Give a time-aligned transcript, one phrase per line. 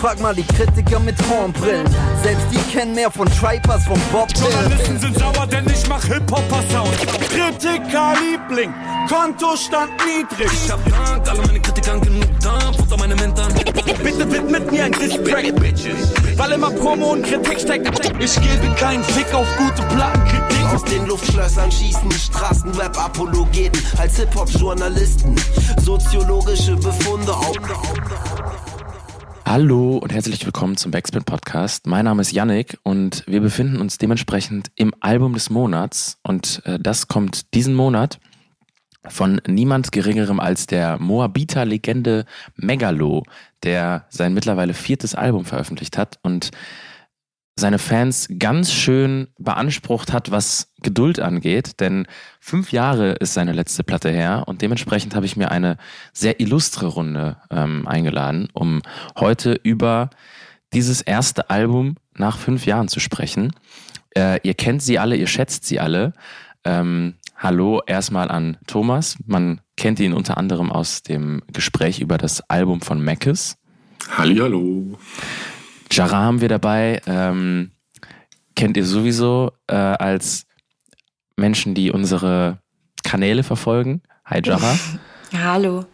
[0.00, 1.86] Frag mal die Kritiker mit Hornbrillen.
[2.22, 6.96] Selbst die kennen mehr von Tripers, von Bob Journalisten sind sauer, denn ich mach Hip-Hopper-Sound.
[7.28, 8.72] Kritiker-Liebling,
[9.10, 10.50] Kontostand niedrig.
[10.50, 13.52] Ich hab Dank, alle meine Kritikern genug Dank, Futter meine Mentoren.
[14.02, 15.52] Bitte widmet mir ein Distrack,
[16.38, 17.90] weil immer Promo und Kritik steckt.
[18.18, 20.64] Ich gebe keinen Fick auf gute Plattenkritik.
[20.74, 25.36] Aus den Luftschlössern schießen die Straßenrap-Apologeten als Hip-Hop-Journalisten.
[25.82, 27.56] Soziologische Befunde auf.
[29.52, 31.88] Hallo und herzlich willkommen zum Backspin Podcast.
[31.88, 36.78] Mein Name ist Yannick und wir befinden uns dementsprechend im Album des Monats und äh,
[36.78, 38.20] das kommt diesen Monat
[39.08, 43.24] von niemand geringerem als der Moabiter Legende Megalo,
[43.64, 46.52] der sein mittlerweile viertes Album veröffentlicht hat und
[47.60, 52.06] seine Fans ganz schön beansprucht hat, was Geduld angeht, denn
[52.40, 55.76] fünf Jahre ist seine letzte Platte her und dementsprechend habe ich mir eine
[56.12, 58.82] sehr illustre Runde ähm, eingeladen, um
[59.18, 60.10] heute über
[60.72, 63.52] dieses erste Album nach fünf Jahren zu sprechen.
[64.16, 66.12] Äh, ihr kennt sie alle, ihr schätzt sie alle.
[66.64, 69.16] Ähm, hallo erstmal an Thomas.
[69.26, 73.56] Man kennt ihn unter anderem aus dem Gespräch über das Album von Mackes.
[74.16, 74.98] Hallihallo.
[75.90, 77.00] Jara haben wir dabei.
[77.06, 77.72] Ähm,
[78.54, 80.46] kennt ihr sowieso äh, als
[81.36, 82.58] Menschen, die unsere
[83.02, 84.02] Kanäle verfolgen.
[84.24, 84.78] Hi Jara.
[85.32, 85.84] Hallo.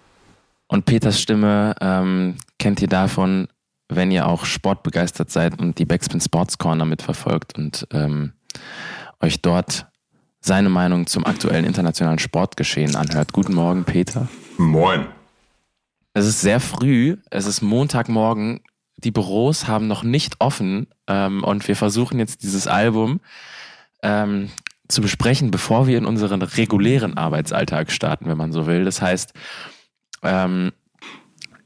[0.68, 3.48] Und Peters Stimme ähm, kennt ihr davon,
[3.88, 8.32] wenn ihr auch sportbegeistert seid und die Backspin Sports Corner mitverfolgt und ähm,
[9.20, 9.86] euch dort
[10.40, 13.32] seine Meinung zum aktuellen internationalen Sportgeschehen anhört.
[13.32, 14.28] Guten Morgen, Peter.
[14.58, 15.06] Moin.
[16.14, 18.60] Es ist sehr früh, es ist Montagmorgen,
[19.06, 23.20] die Büros haben noch nicht offen ähm, und wir versuchen jetzt dieses Album
[24.02, 24.50] ähm,
[24.88, 28.84] zu besprechen, bevor wir in unseren regulären Arbeitsalltag starten, wenn man so will.
[28.84, 29.32] Das heißt,
[30.24, 30.72] ähm,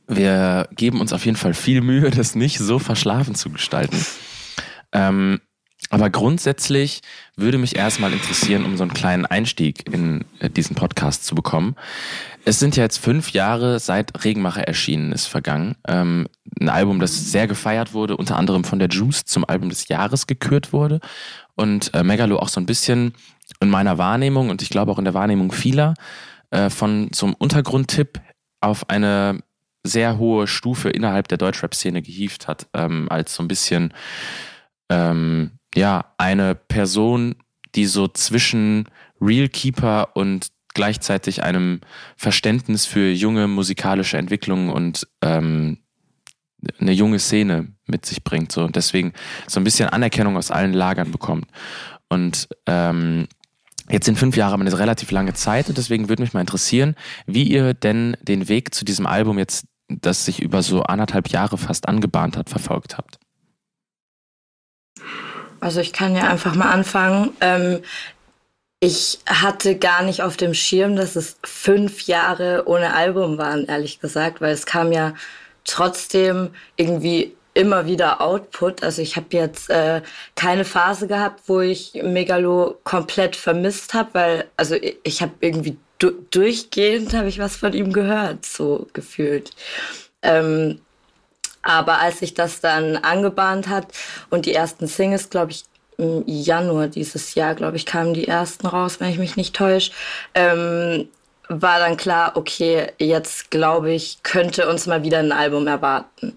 [0.07, 4.05] wir geben uns auf jeden Fall viel Mühe, das nicht so verschlafen zu gestalten.
[4.93, 5.41] Ähm,
[5.89, 7.01] aber grundsätzlich
[7.37, 11.75] würde mich erstmal interessieren, um so einen kleinen Einstieg in äh, diesen Podcast zu bekommen.
[12.45, 15.77] Es sind ja jetzt fünf Jahre seit Regenmacher erschienen ist vergangen.
[15.87, 16.27] Ähm,
[16.61, 20.27] ein Album, das sehr gefeiert wurde, unter anderem von der Juice zum Album des Jahres
[20.27, 21.01] gekürt wurde.
[21.55, 23.15] Und äh, Megalo auch so ein bisschen
[23.61, 25.95] in meiner Wahrnehmung und ich glaube auch in der Wahrnehmung vieler
[26.51, 28.21] äh, von einem Untergrundtipp
[28.61, 29.41] auf eine
[29.85, 33.93] sehr hohe Stufe innerhalb der Deutschrap-Szene gehievt hat, ähm, als so ein bisschen
[34.91, 37.37] ähm, ja eine Person,
[37.75, 38.87] die so zwischen
[39.21, 41.81] Real Keeper und gleichzeitig einem
[42.17, 45.79] Verständnis für junge musikalische Entwicklungen und ähm,
[46.79, 48.53] eine junge Szene mit sich bringt.
[48.53, 48.63] So.
[48.63, 49.13] Und deswegen
[49.47, 51.47] so ein bisschen Anerkennung aus allen Lagern bekommt.
[52.09, 53.29] Und ähm,
[53.89, 57.45] jetzt sind fünf Jahre eine relativ lange Zeit und deswegen würde mich mal interessieren, wie
[57.45, 61.89] ihr denn den Weg zu diesem Album jetzt, das sich über so anderthalb Jahre fast
[61.89, 63.19] angebahnt hat, verfolgt habt.
[65.61, 67.31] Also ich kann ja einfach mal anfangen.
[67.41, 67.81] Ähm,
[68.81, 74.01] ich hatte gar nicht auf dem Schirm, dass es fünf Jahre ohne Album waren, ehrlich
[74.01, 75.15] gesagt, weil es kam ja
[75.65, 78.83] trotzdem irgendwie immer wieder Output.
[78.83, 80.01] Also ich habe jetzt äh,
[80.35, 85.77] keine Phase gehabt, wo ich Megalo komplett vermisst habe, weil also ich, ich habe irgendwie
[85.99, 89.51] du durchgehend habe ich was von ihm gehört, so gefühlt.
[90.23, 90.81] Ähm,
[91.63, 93.89] aber als sich das dann angebahnt hat
[94.31, 95.65] und die ersten Singles, glaube ich,
[96.01, 99.93] im Januar dieses Jahr, glaube ich, kamen die ersten raus, wenn ich mich nicht täusche,
[100.35, 101.09] ähm,
[101.49, 106.37] war dann klar, okay, jetzt glaube ich, könnte uns mal wieder ein Album erwarten.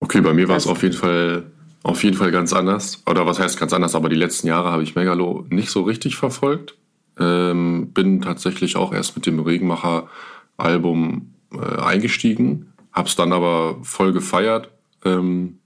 [0.00, 1.44] Okay, bei mir war es auf jeden Fall
[1.82, 3.02] auf jeden Fall ganz anders.
[3.06, 6.16] Oder was heißt ganz anders, aber die letzten Jahre habe ich Megalo nicht so richtig
[6.16, 6.76] verfolgt.
[7.18, 14.70] Ähm, bin tatsächlich auch erst mit dem Regenmacher-Album äh, eingestiegen, hab's dann aber voll gefeiert.
[15.04, 15.59] Ähm,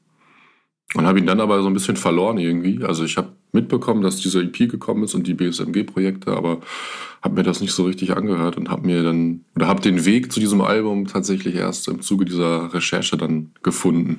[0.94, 2.84] und habe ihn dann aber so ein bisschen verloren irgendwie.
[2.84, 6.60] Also ich habe mitbekommen, dass diese EP gekommen ist und die BSMG-Projekte, aber
[7.22, 10.30] habe mir das nicht so richtig angehört und habe mir dann oder habe den Weg
[10.30, 14.18] zu diesem Album tatsächlich erst im Zuge dieser Recherche dann gefunden.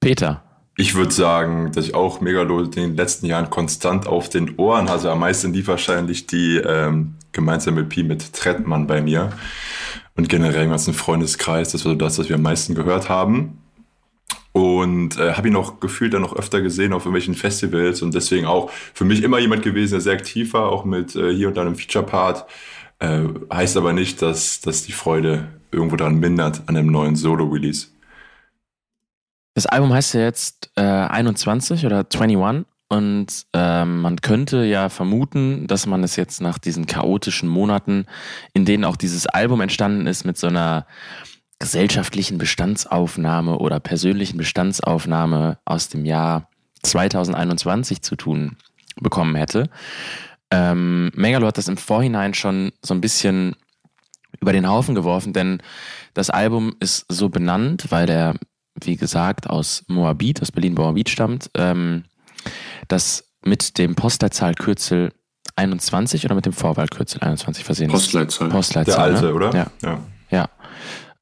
[0.00, 0.44] Peter.
[0.76, 4.88] Ich würde sagen, dass ich auch Megalo in den letzten Jahren konstant auf den Ohren
[4.88, 5.10] hatte.
[5.10, 9.30] Am meisten lief wahrscheinlich die ähm, gemeinsame EP mit Trettmann bei mir.
[10.16, 13.58] Und generell im ganzen Freundeskreis, das war so das, was wir am meisten gehört haben.
[14.52, 18.46] Und äh, habe ihn auch gefühlt dann noch öfter gesehen auf irgendwelchen Festivals und deswegen
[18.46, 21.56] auch für mich immer jemand gewesen, der sehr aktiv war, auch mit äh, hier und
[21.56, 22.46] da einem Feature-Part.
[22.98, 27.88] Äh, heißt aber nicht, dass, dass die Freude irgendwo daran mindert an einem neuen Solo-Release.
[29.54, 35.68] Das Album heißt ja jetzt äh, 21 oder 21 und ähm, man könnte ja vermuten,
[35.68, 38.06] dass man es jetzt nach diesen chaotischen Monaten,
[38.52, 40.86] in denen auch dieses Album entstanden ist, mit so einer
[41.60, 46.48] gesellschaftlichen Bestandsaufnahme oder persönlichen Bestandsaufnahme aus dem Jahr
[46.82, 48.56] 2021 zu tun
[49.00, 49.68] bekommen hätte.
[50.50, 53.54] Ähm, Megalo hat das im Vorhinein schon so ein bisschen
[54.40, 55.62] über den Haufen geworfen, denn
[56.14, 58.34] das Album ist so benannt, weil der,
[58.82, 62.04] wie gesagt, aus Moabit, aus Berlin-Moabit stammt, ähm,
[62.88, 65.12] das mit dem Postleitzahlkürzel
[65.56, 68.48] 21 oder mit dem Vorwahlkürzel 21 versehen Postleitzahl.
[68.48, 69.12] Postleitzahl.
[69.12, 69.34] Der alte, ne?
[69.34, 69.54] oder?
[69.54, 69.66] Ja.
[69.82, 70.00] ja.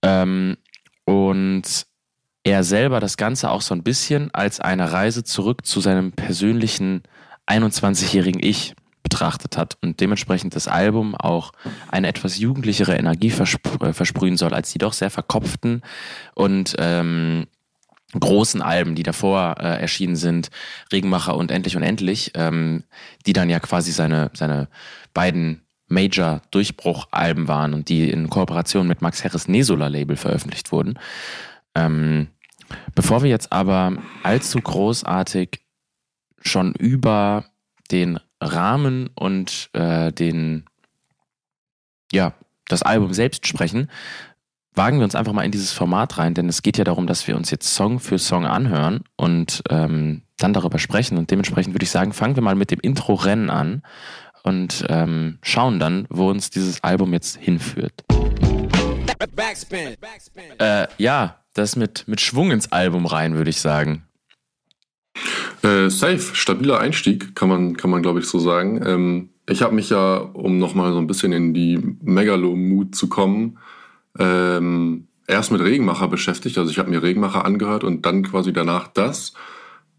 [0.09, 0.57] Ähm,
[1.05, 1.87] und
[2.45, 7.03] er selber das Ganze auch so ein bisschen als eine Reise zurück zu seinem persönlichen
[7.47, 11.53] 21-jährigen Ich betrachtet hat und dementsprechend das Album auch
[11.91, 15.83] eine etwas jugendlichere Energie verspr äh, versprühen soll als die doch sehr verkopften
[16.35, 17.47] und ähm,
[18.19, 20.51] großen Alben, die davor äh, erschienen sind,
[20.93, 22.85] Regenmacher und Endlich und Endlich, ähm,
[23.27, 24.69] die dann ja quasi seine, seine
[25.15, 30.99] beiden Major-Durchbruch-Alben waren und die in Kooperation mit Max Herres Nesula-Label veröffentlicht wurden.
[31.75, 32.29] Ähm,
[32.94, 35.61] bevor wir jetzt aber allzu großartig
[36.40, 37.46] schon über
[37.90, 40.64] den Rahmen und äh, den,
[42.12, 42.35] ja,
[42.69, 43.90] das Album selbst sprechen,
[44.75, 47.26] wagen wir uns einfach mal in dieses Format rein, denn es geht ja darum, dass
[47.26, 51.19] wir uns jetzt Song für Song anhören und ähm, dann darüber sprechen.
[51.19, 53.82] Und dementsprechend würde ich sagen, fangen wir mal mit dem Intro-Rennen an
[54.43, 58.05] und ähm, schauen dann, wo uns dieses Album jetzt hinführt.
[60.58, 64.05] Äh, ja, das mit, mit Schwung ins Album rein, würde ich sagen.
[65.62, 68.81] Äh, safe, stabiler Einstieg, kann man, kann man glaube ich so sagen.
[68.87, 73.58] Ähm, ich habe mich ja, um nochmal so ein bisschen in die Megalo-Mood zu kommen,
[74.19, 76.58] ähm, erst mit Regenmacher beschäftigt.
[76.58, 79.32] Also ich habe mir Regenmacher angehört und dann quasi danach das,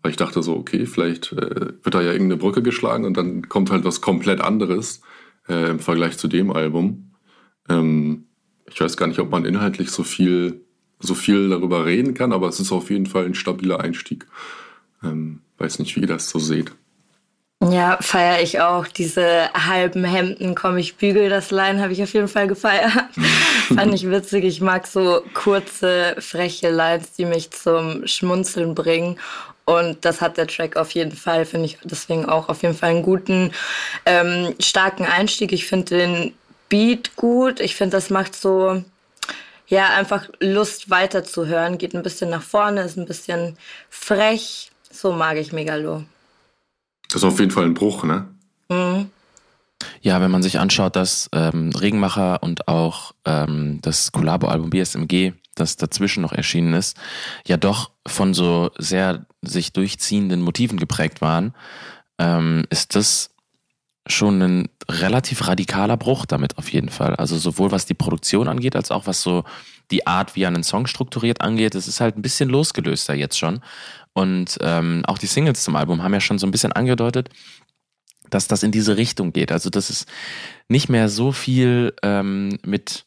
[0.01, 3.50] weil ich dachte so, okay, vielleicht äh, wird da ja irgendeine Brücke geschlagen und dann
[3.50, 5.01] kommt halt was komplett anderes
[5.48, 7.12] äh, im Vergleich zu dem Album.
[7.68, 8.25] Ähm,
[8.69, 10.62] ich weiß gar nicht, ob man inhaltlich so viel,
[11.00, 14.28] so viel darüber reden kann, aber es ist auf jeden Fall ein stabiler Einstieg.
[15.04, 16.72] Ähm, weiß nicht, wie ihr das so seht.
[17.62, 18.88] Ja, feiere ich auch.
[18.88, 22.90] Diese halben Hemden, komm, ich bügel das Line, habe ich auf jeden Fall gefeiert.
[23.68, 24.46] Fand ich witzig.
[24.46, 29.18] Ich mag so kurze, freche Lines, die mich zum Schmunzeln bringen.
[29.69, 32.89] Und das hat der Track auf jeden Fall, finde ich deswegen auch auf jeden Fall
[32.89, 33.51] einen guten,
[34.07, 35.51] ähm, starken Einstieg.
[35.51, 36.33] Ich finde den
[36.69, 37.60] Beat gut.
[37.60, 38.83] Ich finde, das macht so,
[39.68, 41.77] ja, einfach Lust weiterzuhören.
[41.77, 43.57] Geht ein bisschen nach vorne, ist ein bisschen
[43.92, 44.71] frech.
[44.89, 46.04] So mag ich Megalo.
[47.07, 48.27] Das ist auf jeden Fall ein Bruch, ne?
[48.69, 49.12] Mhm.
[50.01, 55.76] Ja, wenn man sich anschaut, dass ähm, Regenmacher und auch ähm, das Collabo-Album BSMG, das
[55.76, 56.98] dazwischen noch erschienen ist,
[57.48, 61.54] ja doch von so sehr sich durchziehenden Motiven geprägt waren,
[62.18, 63.32] ähm, ist das
[64.08, 67.16] schon ein relativ radikaler Bruch damit auf jeden Fall.
[67.16, 69.44] Also sowohl was die Produktion angeht, als auch was so
[69.92, 71.76] die Art, wie er einen Song strukturiert angeht.
[71.76, 73.62] Es ist halt ein bisschen losgelöster jetzt schon.
[74.14, 77.30] Und ähm, auch die Singles zum Album haben ja schon so ein bisschen angedeutet,
[78.30, 79.52] dass das in diese Richtung geht.
[79.52, 80.06] Also dass es
[80.68, 83.06] nicht mehr so viel ähm, mit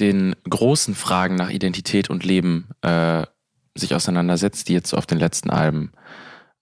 [0.00, 3.24] den großen Fragen nach Identität und Leben äh,
[3.74, 5.92] sich auseinandersetzt, die jetzt auf den letzten Alben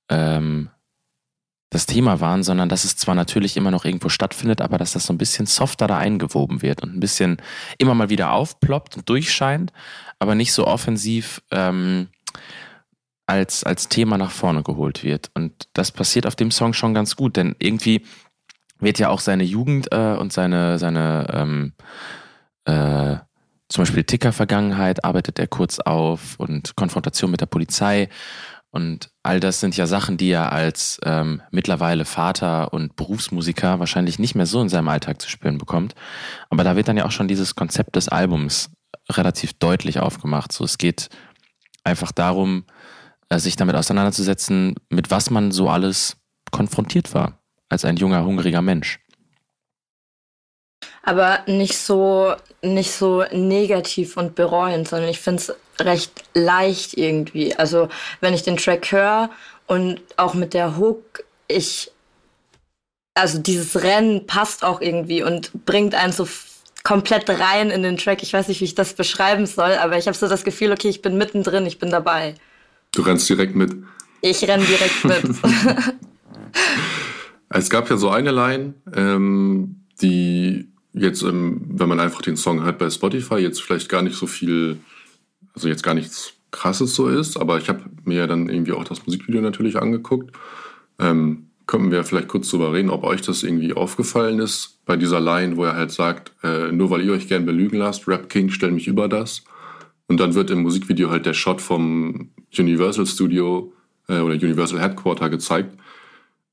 [0.08, 0.70] ähm,
[1.70, 5.06] das Thema waren, sondern dass es zwar natürlich immer noch irgendwo stattfindet, aber dass das
[5.06, 7.38] so ein bisschen softer da eingewoben wird und ein bisschen
[7.78, 9.72] immer mal wieder aufploppt und durchscheint,
[10.20, 12.08] aber nicht so offensiv ähm,
[13.26, 15.30] als, als Thema nach vorne geholt wird.
[15.34, 18.04] Und das passiert auf dem Song schon ganz gut, denn irgendwie
[18.78, 21.72] wird ja auch seine Jugend äh, und seine, seine ähm,
[22.64, 23.16] äh,
[23.68, 28.08] zum Beispiel Ticker-Vergangenheit arbeitet er kurz auf und Konfrontation mit der Polizei.
[28.70, 34.18] Und all das sind ja Sachen, die er als ähm, mittlerweile Vater und Berufsmusiker wahrscheinlich
[34.18, 35.94] nicht mehr so in seinem Alltag zu spüren bekommt.
[36.50, 38.70] Aber da wird dann ja auch schon dieses Konzept des Albums
[39.10, 40.52] relativ deutlich aufgemacht.
[40.52, 41.08] So, es geht
[41.84, 42.64] einfach darum,
[43.28, 46.16] äh, sich damit auseinanderzusetzen, mit was man so alles
[46.50, 49.00] konfrontiert war als ein junger, hungriger Mensch.
[51.04, 57.54] Aber nicht so, nicht so negativ und bereuend, sondern ich finde es recht leicht irgendwie.
[57.54, 57.88] Also
[58.20, 59.30] wenn ich den Track höre
[59.66, 61.90] und auch mit der Hook, ich,
[63.14, 66.26] also dieses Rennen passt auch irgendwie und bringt einen so
[66.84, 68.22] komplett rein in den Track.
[68.22, 70.88] Ich weiß nicht, wie ich das beschreiben soll, aber ich habe so das Gefühl, okay,
[70.88, 72.34] ich bin mittendrin, ich bin dabei.
[72.92, 73.72] Du rennst direkt mit.
[74.22, 75.36] Ich renn direkt mit.
[77.50, 82.62] es gab ja so eine Line, ähm, die jetzt, ähm, wenn man einfach den Song
[82.62, 84.78] hört bei Spotify, jetzt vielleicht gar nicht so viel,
[85.52, 88.84] also jetzt gar nichts krasses so ist, aber ich habe mir ja dann irgendwie auch
[88.84, 90.34] das Musikvideo natürlich angeguckt.
[90.98, 95.20] Ähm, können wir vielleicht kurz drüber reden, ob euch das irgendwie aufgefallen ist bei dieser
[95.20, 98.50] Line, wo er halt sagt, äh, nur weil ihr euch gern belügen lasst, Rap King,
[98.50, 99.42] stell mich über das.
[100.06, 103.72] Und dann wird im Musikvideo halt der Shot vom Universal Studio
[104.08, 105.76] äh, oder Universal Headquarter gezeigt.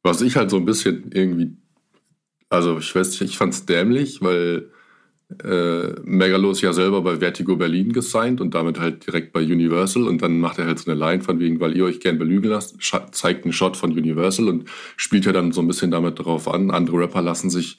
[0.03, 1.57] Was ich halt so ein bisschen irgendwie,
[2.51, 4.70] also ich weiß nicht, ich fand's dämlich, weil
[5.41, 10.03] äh, Megalo ist ja selber bei Vertigo Berlin gesigned und damit halt direkt bei Universal
[10.03, 12.50] und dann macht er halt so eine Line von wegen, weil ihr euch gern belügen
[12.50, 12.75] lasst,
[13.12, 16.72] zeigt einen Shot von Universal und spielt ja dann so ein bisschen damit darauf an.
[16.72, 17.77] Andere Rapper lassen sich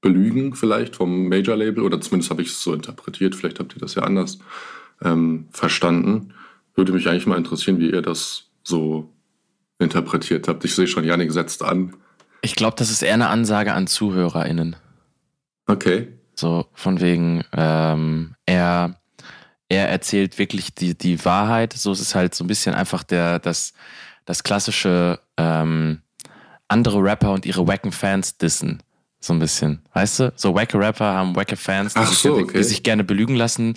[0.00, 3.80] belügen vielleicht vom Major Label oder zumindest habe ich es so interpretiert, vielleicht habt ihr
[3.80, 4.38] das ja anders
[5.02, 6.34] ähm, verstanden.
[6.76, 9.12] Würde mich eigentlich mal interessieren, wie ihr das so
[9.80, 10.64] interpretiert habt.
[10.64, 11.94] Ich sehe schon, Janik setzt an.
[12.42, 14.76] Ich glaube, das ist eher eine Ansage an ZuhörerInnen.
[15.66, 16.08] Okay.
[16.34, 18.94] So von wegen, ähm, er,
[19.68, 21.72] er erzählt wirklich die, die Wahrheit.
[21.72, 23.72] So ist es halt so ein bisschen einfach der, das,
[24.24, 26.00] das klassische ähm,
[26.68, 28.82] andere Rapper und ihre wacken Fans dissen.
[29.20, 29.82] So ein bisschen.
[29.94, 30.32] Weißt du?
[30.36, 32.58] So wacke Rapper haben wacke Fans, die, Ach sich, so, okay.
[32.58, 33.74] die sich gerne belügen lassen,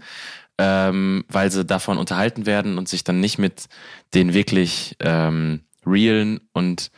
[0.60, 3.68] ähm, weil sie davon unterhalten werden und sich dann nicht mit
[4.14, 6.92] den wirklich ähm, realen und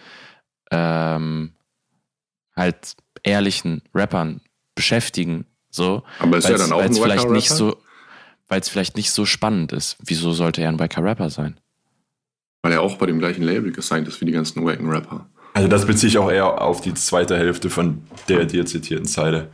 [0.73, 1.53] ähm,
[2.55, 4.41] halt ehrlichen Rappern
[4.75, 5.45] beschäftigen.
[5.69, 7.57] So, Aber ist er dann auch ein vielleicht wacker nicht Rapper?
[7.57, 7.77] so,
[8.47, 9.97] weil es vielleicht nicht so spannend ist.
[10.03, 11.59] Wieso sollte er ein wacker Rapper sein?
[12.61, 15.27] Weil er auch bei dem gleichen Label gesigned ist wie die ganzen wacken Rapper.
[15.53, 19.49] Also das beziehe ich auch eher auf die zweite Hälfte von der dir zitierten Zeile.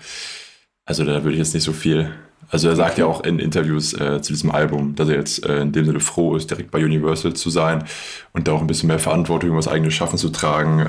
[0.86, 2.14] Also da würde ich jetzt nicht so viel.
[2.52, 5.62] Also er sagt ja auch in Interviews äh, zu diesem Album, dass er jetzt äh,
[5.62, 7.84] in dem Sinne froh ist, direkt bei Universal zu sein
[8.34, 10.84] und da auch ein bisschen mehr Verantwortung über das eigene Schaffen zu tragen, äh,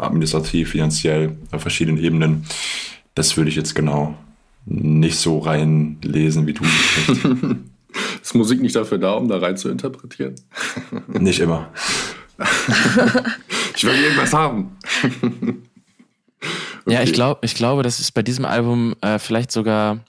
[0.00, 2.46] administrativ, finanziell, auf verschiedenen Ebenen.
[3.14, 4.14] Das würde ich jetzt genau
[4.64, 6.62] nicht so reinlesen, wie du.
[8.22, 10.34] Ist Musik nicht dafür da, um da rein zu interpretieren?
[11.08, 11.68] nicht immer.
[13.74, 14.76] Ich will irgendwas haben.
[16.86, 17.12] Ja, ich, Okay.
[17.12, 20.00] glaub, ich glaube, das ist bei diesem Album äh, vielleicht sogar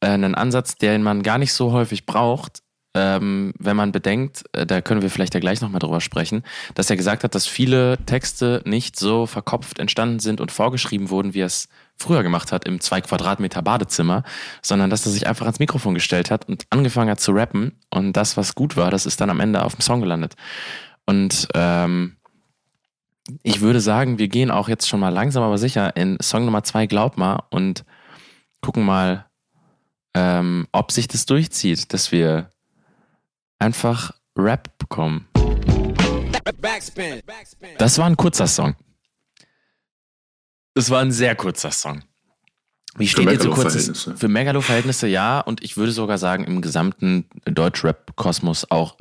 [0.00, 2.62] äh, ein Ansatz, den man gar nicht so häufig braucht,
[2.94, 6.42] ähm, wenn man bedenkt, äh, da können wir vielleicht ja gleich nochmal drüber sprechen,
[6.74, 11.32] dass er gesagt hat, dass viele Texte nicht so verkopft entstanden sind und vorgeschrieben wurden,
[11.32, 14.24] wie er es früher gemacht hat im zwei Quadratmeter Badezimmer,
[14.60, 18.14] sondern dass er sich einfach ans Mikrofon gestellt hat und angefangen hat zu rappen und
[18.14, 20.34] das, was gut war, das ist dann am Ende auf dem Song gelandet.
[21.06, 22.16] Und ähm,
[23.42, 26.64] ich würde sagen, wir gehen auch jetzt schon mal langsam aber sicher in Song Nummer
[26.64, 27.84] zwei, Glaub mal, und
[28.60, 29.29] gucken mal,
[30.14, 32.50] ähm, ob sich das durchzieht, dass wir
[33.58, 35.28] einfach Rap bekommen.
[37.78, 38.74] Das war ein kurzer Song.
[40.74, 42.02] Das war ein sehr kurzer Song.
[42.96, 43.86] Wie Für steht ihr zu kurzes?
[43.86, 44.16] Megalo-Verhältnisse.
[44.16, 48.96] Für Megalo-Verhältnisse ja, und ich würde sogar sagen, im gesamten Deutschrap-Kosmos auch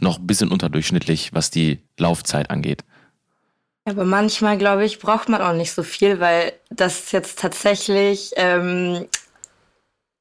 [0.00, 2.84] noch ein bisschen unterdurchschnittlich, was die Laufzeit angeht.
[3.84, 9.06] Aber manchmal, glaube ich, braucht man auch nicht so viel, weil das jetzt tatsächlich ähm,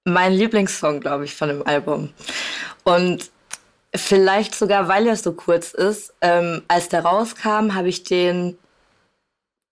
[0.06, 2.14] mein Lieblingssong, glaube ich, von dem Album.
[2.84, 3.30] Und
[3.94, 8.58] vielleicht sogar, weil er so kurz ist, ähm, als der rauskam, habe ich den,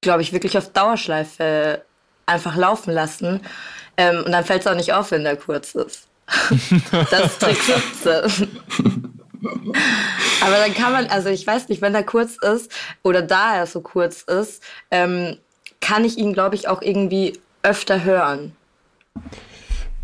[0.02, 1.84] glaube ich, wirklich auf Dauerschleife
[2.26, 3.42] einfach laufen lassen.
[3.98, 6.08] Ähm, und dann fällt es auch nicht auf, wenn der kurz ist.
[7.10, 8.62] das ist Trick 17.
[10.42, 12.72] Aber dann kann man, also ich weiß nicht, wenn er kurz ist
[13.04, 15.38] oder da er so kurz ist, ähm,
[15.82, 18.56] kann ich ihn, glaube ich, auch irgendwie öfter hören.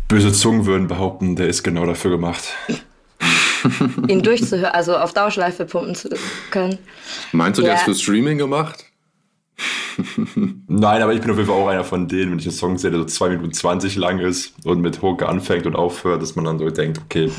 [0.08, 2.44] Böse Zungen würden behaupten, der ist genau dafür gemacht.
[4.08, 6.10] Ihn durchzuhören, also auf Dauerschleife pumpen zu
[6.50, 6.78] können.
[7.32, 7.76] Meinst du, der Ja.
[7.78, 8.84] ist für Streaming gemacht?
[10.68, 12.78] Nein, aber ich bin auf jeden Fall auch einer von denen, wenn ich einen Song
[12.78, 16.36] sehe, der so 2 Minuten 20 lang ist und mit Hook anfängt und aufhört, dass
[16.36, 17.30] man dann so denkt, okay.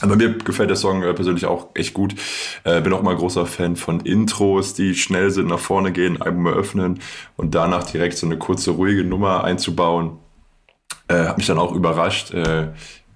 [0.00, 2.14] Aber mir gefällt der Song äh, persönlich auch echt gut.
[2.62, 6.46] Äh, bin auch mal großer Fan von Intros, die schnell sind, nach vorne gehen, Album
[6.46, 7.00] eröffnen
[7.36, 10.18] und danach direkt so eine kurze, ruhige Nummer einzubauen.
[11.08, 12.68] Äh, hat mich dann auch überrascht, äh,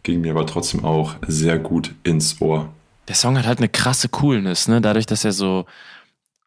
[0.03, 2.69] ging mir aber trotzdem auch sehr gut ins Ohr.
[3.09, 4.81] Der Song hat halt eine krasse Coolness, ne?
[4.81, 5.67] Dadurch, dass er so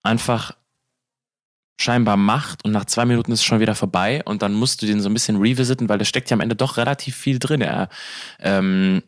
[0.04, 0.54] einfach
[1.78, 4.86] scheinbar macht und nach zwei Minuten ist es schon wieder vorbei und dann musst du
[4.86, 7.62] den so ein bisschen revisiten, weil da steckt ja am Ende doch relativ viel drin.
[7.62, 7.90] Er
[8.40, 9.04] ähm,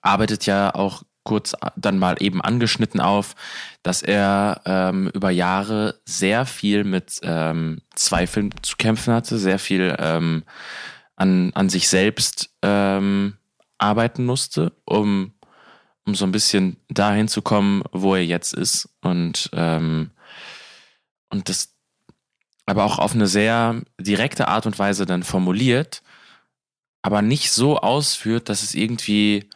[0.00, 3.34] arbeitet ja auch kurz dann mal eben angeschnitten auf,
[3.82, 9.94] dass er ähm, über Jahre sehr viel mit ähm, Zweifeln zu kämpfen hatte, sehr viel
[9.98, 10.44] ähm,
[11.20, 13.34] an, an sich selbst ähm,
[13.76, 15.32] arbeiten musste, um,
[16.06, 18.88] um so ein bisschen dahin zu kommen, wo er jetzt ist.
[19.02, 20.10] Und, ähm,
[21.28, 21.74] und das
[22.64, 26.02] aber auch auf eine sehr direkte Art und Weise dann formuliert,
[27.02, 29.46] aber nicht so ausführt, dass es irgendwie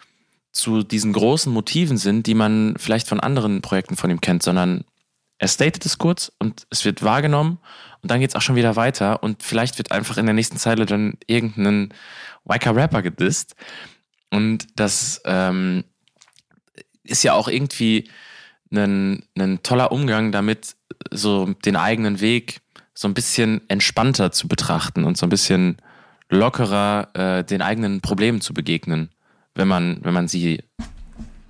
[0.53, 4.85] zu diesen großen Motiven sind, die man vielleicht von anderen Projekten von ihm kennt, sondern
[5.39, 7.59] er statet es kurz und es wird wahrgenommen
[8.05, 9.23] und dann geht es auch schon wieder weiter.
[9.23, 11.93] Und vielleicht wird einfach in der nächsten Zeile dann irgendein
[12.45, 13.57] wacker Rapper gedisst.
[14.31, 15.85] Und das, ähm,
[17.05, 18.11] ist ja auch irgendwie
[18.73, 20.75] ein, ein toller Umgang damit,
[21.11, 22.61] so den eigenen Weg
[22.95, 25.77] so ein bisschen entspannter zu betrachten und so ein bisschen
[26.31, 29.11] lockerer äh, den eigenen Problemen zu begegnen,
[29.55, 30.63] wenn man, wenn man sie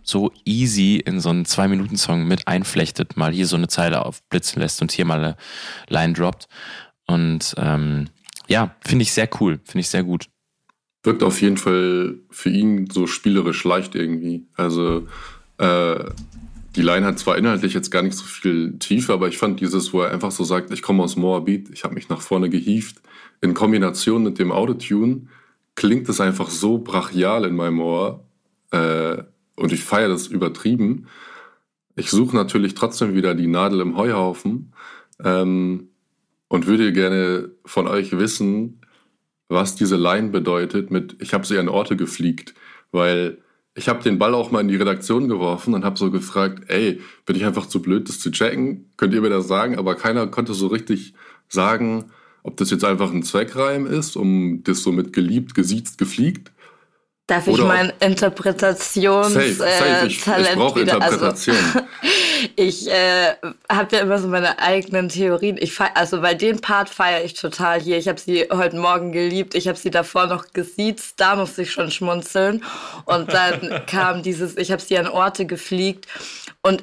[0.04, 4.80] so easy in so einen Zwei-Minuten-Song mit einflechtet, mal hier so eine Zeile aufblitzen lässt
[4.82, 5.36] und hier mal eine
[5.88, 6.46] Line droppt.
[7.06, 8.08] Und ähm,
[8.46, 10.26] ja, finde ich sehr cool, finde ich sehr gut.
[11.02, 14.46] Wirkt auf jeden Fall für ihn so spielerisch leicht irgendwie.
[14.56, 15.08] Also
[15.58, 16.04] äh,
[16.76, 19.92] die Line hat zwar inhaltlich jetzt gar nicht so viel Tiefe, aber ich fand dieses,
[19.92, 23.00] wo er einfach so sagt, ich komme aus Moabit, ich habe mich nach vorne gehievt,
[23.40, 25.28] in Kombination mit dem Autotune
[25.74, 28.24] klingt es einfach so brachial in meinem Ohr
[28.70, 29.22] äh,
[29.56, 31.08] und ich feiere das übertrieben.
[31.96, 34.72] Ich suche natürlich trotzdem wieder die Nadel im Heuhaufen
[35.22, 35.88] ähm,
[36.48, 38.80] und würde gerne von euch wissen,
[39.48, 42.54] was diese Line bedeutet mit ich habe sie an Orte gefliegt,
[42.90, 43.38] weil
[43.76, 47.00] ich habe den Ball auch mal in die Redaktion geworfen und habe so gefragt, ey,
[47.26, 48.90] bin ich einfach zu blöd, das zu checken?
[48.96, 49.76] Könnt ihr mir das sagen?
[49.76, 51.14] Aber keiner konnte so richtig
[51.48, 52.12] sagen,
[52.44, 56.52] ob das jetzt einfach ein Zweckreim ist, um das so mit geliebt, gesiezt, gefliegt.
[57.26, 60.06] Darf ich mein Interpretationstalent safe.
[60.06, 61.56] Ich, ich brauche Interpretation.
[61.56, 61.86] Also,
[62.56, 63.34] ich äh,
[63.72, 65.56] habe ja immer so meine eigenen Theorien.
[65.58, 67.96] Ich feier, also weil den Part feiere ich total hier.
[67.96, 69.54] Ich habe sie heute Morgen geliebt.
[69.54, 71.14] Ich habe sie davor noch gesiezt.
[71.18, 72.62] Da musste ich schon schmunzeln.
[73.06, 76.06] Und dann kam dieses, ich habe sie an Orte gefliegt.
[76.60, 76.82] Und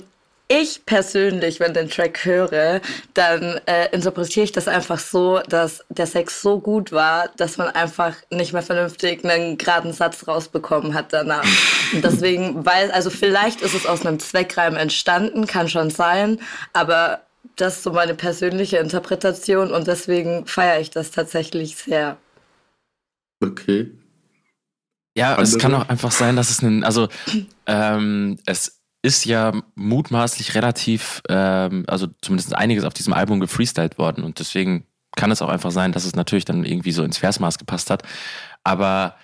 [0.51, 2.81] ich persönlich, wenn den Track höre,
[3.13, 7.70] dann äh, interpretiere ich das einfach so, dass der Sex so gut war, dass man
[7.70, 11.46] einfach nicht mehr vernünftig einen geraden Satz rausbekommen hat danach.
[11.93, 16.39] Und deswegen, weil, also vielleicht ist es aus einem Zweckreim entstanden, kann schon sein,
[16.74, 17.22] aber
[17.55, 22.17] das ist so meine persönliche Interpretation und deswegen feiere ich das tatsächlich sehr.
[23.41, 23.91] Okay.
[25.15, 25.43] Ja, Andere?
[25.43, 27.10] es kann auch einfach sein, dass es ein, also
[27.65, 34.24] ähm, es ist ja mutmaßlich relativ, ähm, also zumindest einiges auf diesem Album gefreestylt worden
[34.24, 34.85] und deswegen
[35.16, 38.03] kann es auch einfach sein, dass es natürlich dann irgendwie so ins Versmaß gepasst hat.
[38.64, 39.16] Aber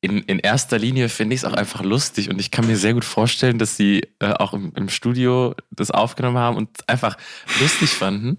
[0.00, 2.94] in, in erster Linie finde ich es auch einfach lustig und ich kann mir sehr
[2.94, 7.16] gut vorstellen, dass sie äh, auch im, im Studio das aufgenommen haben und einfach
[7.60, 8.38] lustig fanden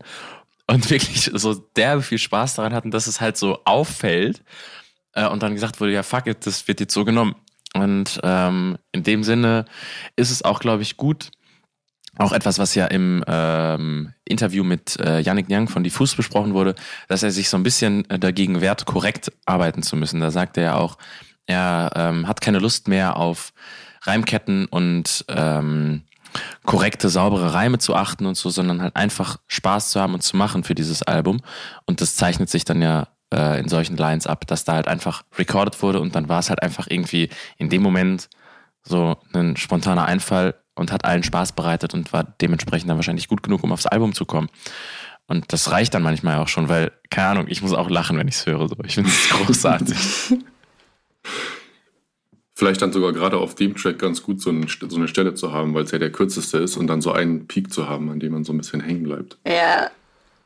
[0.67, 4.43] und wirklich so derbe viel Spaß daran hatten, dass es halt so auffällt
[5.13, 7.35] äh, und dann gesagt wurde, ja fuck it, das wird jetzt so genommen.
[7.75, 9.65] Und ähm, in dem Sinne
[10.15, 11.31] ist es auch, glaube ich, gut,
[12.17, 16.75] auch etwas, was ja im ähm, Interview mit äh, Yannick Nyang von Diffus besprochen wurde,
[17.07, 20.19] dass er sich so ein bisschen äh, dagegen wehrt, korrekt arbeiten zu müssen.
[20.19, 20.97] Da sagt er ja auch,
[21.45, 23.53] er ähm, hat keine Lust mehr auf
[24.01, 26.03] Reimketten und ähm,
[26.65, 30.37] korrekte, saubere Reime zu achten und so, sondern halt einfach Spaß zu haben und zu
[30.37, 31.41] machen für dieses Album.
[31.85, 35.23] Und das zeichnet sich dann ja äh, in solchen Lines ab, dass da halt einfach
[35.37, 38.29] recorded wurde und dann war es halt einfach irgendwie in dem Moment
[38.83, 43.43] so ein spontaner Einfall und hat allen Spaß bereitet und war dementsprechend dann wahrscheinlich gut
[43.43, 44.49] genug, um aufs Album zu kommen.
[45.27, 48.27] Und das reicht dann manchmal auch schon, weil, keine Ahnung, ich muss auch lachen, wenn
[48.27, 48.67] ich es höre.
[48.67, 48.75] So.
[48.83, 49.97] Ich finde es großartig.
[52.55, 55.53] Vielleicht dann sogar gerade auf dem Track ganz gut, so, ein, so eine Stelle zu
[55.53, 58.19] haben, weil es ja der kürzeste ist und dann so einen Peak zu haben, an
[58.19, 59.37] dem man so ein bisschen hängen bleibt.
[59.45, 59.91] Ja,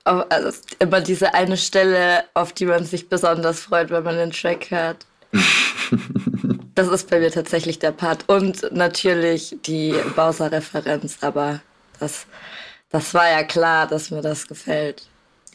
[0.04, 4.70] also immer diese eine Stelle, auf die man sich besonders freut, wenn man den Track
[4.72, 5.06] hört.
[6.76, 8.28] das ist bei mir tatsächlich der Part.
[8.28, 11.62] Und natürlich die Bowser-Referenz, aber
[12.00, 12.26] das,
[12.90, 15.08] das war ja klar, dass mir das gefällt.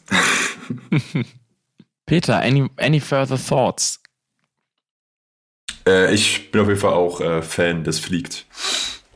[2.05, 4.01] Peter, any, any further thoughts?
[5.87, 8.47] Äh, ich bin auf jeden Fall auch äh, Fan des Fliegt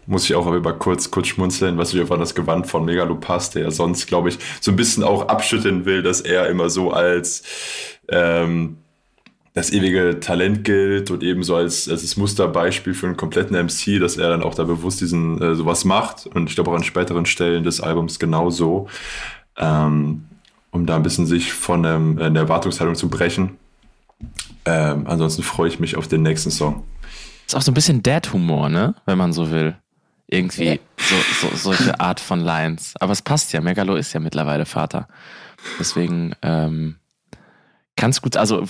[0.05, 3.63] muss ich auch aber kurz, kurz schmunzeln, was wieder war das Gewand von Megalopass, der
[3.63, 7.43] ja sonst, glaube ich, so ein bisschen auch abschütteln will, dass er immer so als
[8.09, 8.77] ähm,
[9.53, 13.99] das ewige Talent gilt und eben so als, als das Musterbeispiel für einen kompletten MC,
[13.99, 16.83] dass er dann auch da bewusst diesen äh, sowas macht und ich glaube auch an
[16.83, 18.87] späteren Stellen des Albums genauso,
[19.57, 20.25] ähm,
[20.71, 23.57] um da ein bisschen sich von ähm, der Erwartungshaltung zu brechen.
[24.65, 26.83] Ähm, ansonsten freue ich mich auf den nächsten Song.
[27.45, 28.95] Ist auch so ein bisschen Dad-Humor, ne?
[29.05, 29.75] Wenn man so will.
[30.33, 32.95] Irgendwie so, so, solche Art von Lines.
[32.99, 33.61] Aber es passt ja.
[33.61, 35.07] Megalo ist ja mittlerweile Vater.
[35.79, 36.97] Deswegen ähm,
[37.95, 38.65] kann es gut, also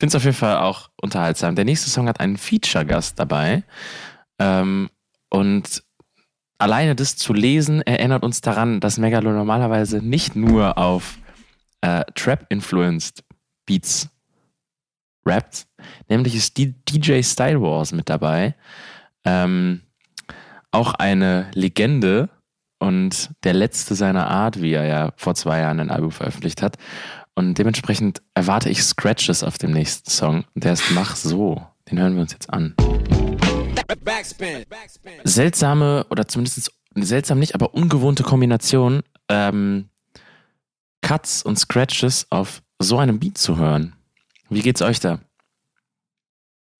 [0.00, 1.54] finde es auf jeden Fall auch unterhaltsam.
[1.54, 3.62] Der nächste Song hat einen Feature-Gast dabei.
[4.38, 4.90] Ähm,
[5.28, 5.84] und
[6.58, 11.18] alleine das zu lesen erinnert uns daran, dass Megalo normalerweise nicht nur auf
[11.82, 13.22] äh, Trap-influenced
[13.66, 14.08] Beats
[15.24, 15.66] rappt,
[16.08, 18.54] nämlich ist DJ Style Wars mit dabei.
[19.24, 19.82] Ähm,
[20.72, 22.28] auch eine Legende
[22.78, 26.76] und der letzte seiner Art, wie er ja vor zwei Jahren ein Album veröffentlicht hat.
[27.34, 30.44] Und dementsprechend erwarte ich Scratches auf dem nächsten Song.
[30.54, 31.66] Der ist Mach so.
[31.90, 32.74] Den hören wir uns jetzt an.
[35.24, 39.88] seltsame oder zumindest seltsam nicht, aber ungewohnte Kombination, ähm,
[41.02, 43.94] Cuts und Scratches auf so einem Beat zu hören.
[44.48, 45.20] Wie geht's euch da?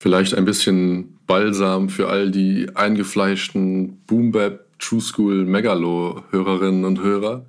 [0.01, 7.45] Vielleicht ein bisschen Balsam für all die eingefleischten Boombap, True School, Megalo-Hörerinnen und Hörer,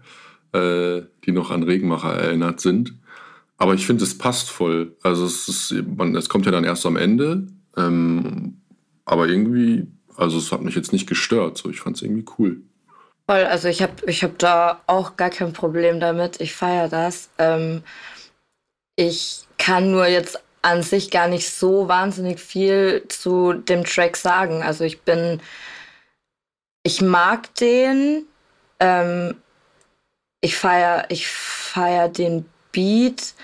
[0.52, 2.94] äh, die noch an Regenmacher erinnert sind.
[3.56, 4.94] Aber ich finde, es passt voll.
[5.02, 7.48] Also es, ist, man, es kommt ja dann erst am Ende.
[7.76, 8.60] Ähm,
[9.04, 11.58] aber irgendwie, also es hat mich jetzt nicht gestört.
[11.58, 12.62] So, ich fand es irgendwie cool.
[13.26, 16.40] Voll, also ich habe ich hab da auch gar kein Problem damit.
[16.40, 17.30] Ich feiere das.
[17.38, 17.82] Ähm,
[18.94, 24.62] ich kann nur jetzt an sich gar nicht so wahnsinnig viel zu dem Track sagen.
[24.62, 25.40] Also ich bin,
[26.84, 28.26] ich mag den,
[28.80, 29.36] ähm,
[30.40, 33.34] ich feiere ich feier den Beat,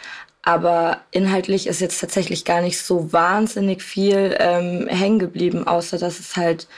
[0.42, 6.18] aber inhaltlich ist jetzt tatsächlich gar nicht so wahnsinnig viel ähm, hängen geblieben, außer dass
[6.20, 6.68] es halt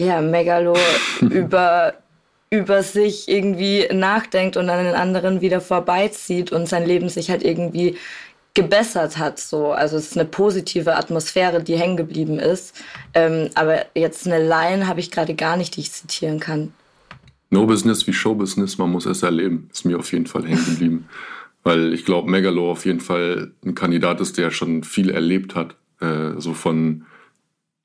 [0.00, 0.76] ja, Megalo
[1.20, 1.94] über,
[2.52, 7.42] über sich irgendwie nachdenkt und an den anderen wieder vorbeizieht und sein Leben sich halt
[7.42, 7.96] irgendwie
[8.52, 9.38] gebessert hat.
[9.38, 9.72] So.
[9.72, 12.76] Also es ist eine positive Atmosphäre, die hängen geblieben ist.
[13.14, 16.74] Ähm, aber jetzt eine Line habe ich gerade gar nicht, die ich zitieren kann.
[17.48, 20.64] No Business wie Show Business, man muss es erleben, ist mir auf jeden Fall hängen
[20.66, 21.08] geblieben.
[21.62, 25.76] Weil ich glaube, Megalo auf jeden Fall ein Kandidat ist, der schon viel erlebt hat.
[26.00, 27.06] Äh, so von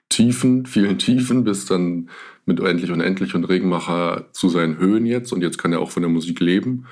[0.10, 2.10] Tiefen, vielen Tiefen, bis dann
[2.46, 5.34] mit Endlich und Endlich und Regenmacher zu seinen Höhen jetzt.
[5.34, 6.88] Und jetzt kann er auch von der Musik leben.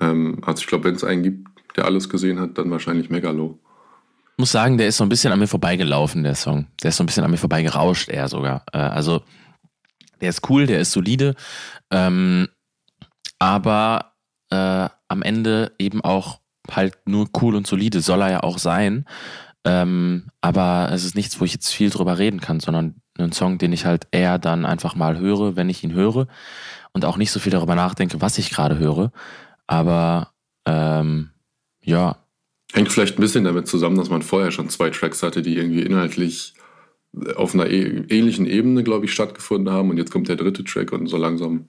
[0.00, 3.58] Ähm, also ich glaube, wenn es einen gibt, der alles gesehen hat, dann wahrscheinlich Megalo.
[4.32, 6.66] Ich muss sagen, der ist so ein bisschen an mir vorbeigelaufen, der Song.
[6.82, 8.64] Der ist so ein bisschen an mir vorbeigerauscht, eher sogar.
[8.72, 9.22] Äh, also,
[10.20, 11.34] der ist cool, der ist solide.
[11.90, 12.48] Ähm,
[13.38, 14.14] aber
[14.50, 16.40] äh, am Ende eben auch
[16.70, 19.04] halt nur cool und solide soll er ja auch sein.
[19.64, 23.58] Ähm, aber es ist nichts, wo ich jetzt viel drüber reden kann, sondern ein Song,
[23.58, 26.26] den ich halt eher dann einfach mal höre, wenn ich ihn höre
[26.92, 29.10] und auch nicht so viel darüber nachdenke, was ich gerade höre.
[29.66, 30.32] Aber
[30.66, 31.30] ähm,
[31.82, 32.18] ja.
[32.72, 35.82] Hängt vielleicht ein bisschen damit zusammen, dass man vorher schon zwei Tracks hatte, die irgendwie
[35.82, 36.54] inhaltlich
[37.36, 39.90] auf einer e ähnlichen Ebene, glaube ich, stattgefunden haben.
[39.90, 41.68] Und jetzt kommt der dritte Track und so langsam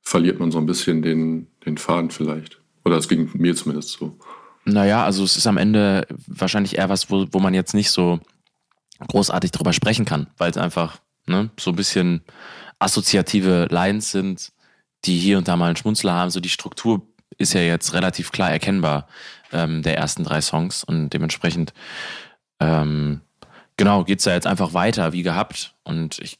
[0.00, 2.60] verliert man so ein bisschen den, den Faden vielleicht.
[2.84, 4.18] Oder es ging mir zumindest so.
[4.64, 8.20] Naja, also es ist am Ende wahrscheinlich eher was, wo, wo man jetzt nicht so
[9.08, 12.22] großartig drüber sprechen kann, weil es einfach ne, so ein bisschen
[12.78, 14.52] assoziative Lines sind,
[15.04, 16.30] die hier und da mal einen Schmunzler haben.
[16.30, 17.02] So die Struktur
[17.38, 19.08] ist ja jetzt relativ klar erkennbar
[19.52, 21.72] ähm, der ersten drei Songs und dementsprechend
[22.60, 23.20] ähm,
[23.76, 26.38] genau geht's da jetzt einfach weiter wie gehabt und ich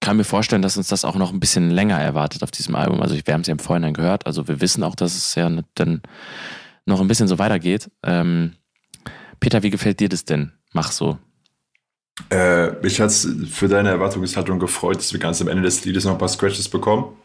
[0.00, 3.02] kann mir vorstellen, dass uns das auch noch ein bisschen länger erwartet auf diesem Album.
[3.02, 5.50] Also wir haben es ja im Vorhinein gehört, also wir wissen auch, dass es ja
[5.74, 6.02] dann
[6.88, 7.90] noch ein bisschen so weitergeht.
[8.02, 8.54] Ähm,
[9.40, 10.52] Peter, wie gefällt dir das denn?
[10.72, 11.18] Mach so.
[12.30, 16.04] Äh, mich hat es für deine Erwartungshaltung gefreut, dass wir ganz am Ende des Liedes
[16.04, 17.16] noch ein paar Scratches bekommen.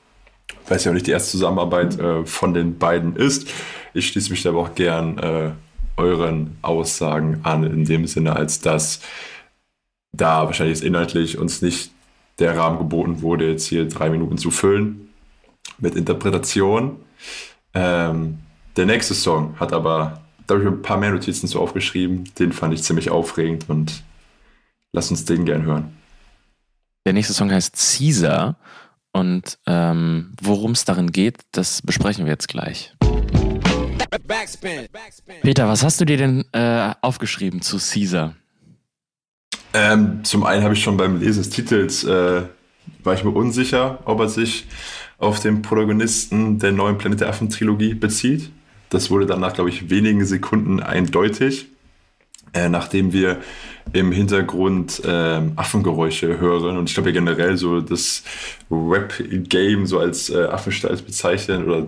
[0.67, 3.47] Weil es ja auch nicht die erste Zusammenarbeit äh, von den beiden ist.
[3.93, 5.51] Ich schließe mich aber auch gern äh,
[5.97, 8.99] euren Aussagen an, in dem Sinne, als dass
[10.11, 11.91] da wahrscheinlich jetzt inhaltlich uns nicht
[12.39, 15.09] der Rahmen geboten wurde, jetzt hier drei Minuten zu füllen
[15.79, 16.97] mit Interpretation.
[17.73, 18.39] Ähm,
[18.75, 22.29] der nächste Song hat aber, da habe ich ein paar mehr Notizen zu aufgeschrieben.
[22.39, 24.03] Den fand ich ziemlich aufregend und
[24.91, 25.95] lass uns den gern hören.
[27.05, 28.55] Der nächste Song heißt Caesar
[29.11, 32.93] und ähm, worum es darin geht, das besprechen wir jetzt gleich.
[35.41, 38.35] Peter, was hast du dir denn äh, aufgeschrieben zu Caesar?
[39.73, 42.43] Ähm, zum einen habe ich schon beim Lesen des Titels, äh,
[43.03, 44.67] war ich mir unsicher, ob er sich
[45.17, 48.51] auf den Protagonisten der neuen Planet der Affen Trilogie bezieht.
[48.93, 51.67] Das wurde dann nach, glaube ich, wenigen Sekunden eindeutig,
[52.53, 53.39] äh, nachdem wir
[53.91, 56.77] im Hintergrund äh, Affengeräusche hören.
[56.77, 58.23] Und ich glaube ja generell so das
[58.69, 61.87] Rap-Game so als äh, Affenstall bezeichnen oder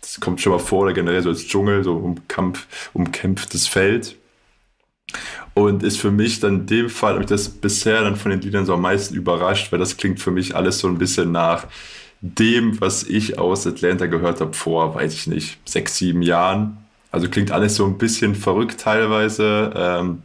[0.00, 4.16] das kommt schon mal vor, oder generell so als Dschungel, so um Kampf, umkämpftes Feld.
[5.54, 8.40] Und ist für mich dann in dem Fall, habe ich das bisher dann von den
[8.40, 11.66] Liedern so am meisten überrascht, weil das klingt für mich alles so ein bisschen nach
[12.24, 16.78] dem, was ich aus Atlanta gehört habe vor, weiß ich nicht, sechs, sieben Jahren.
[17.10, 19.72] Also klingt alles so ein bisschen verrückt teilweise.
[19.76, 20.22] Ähm,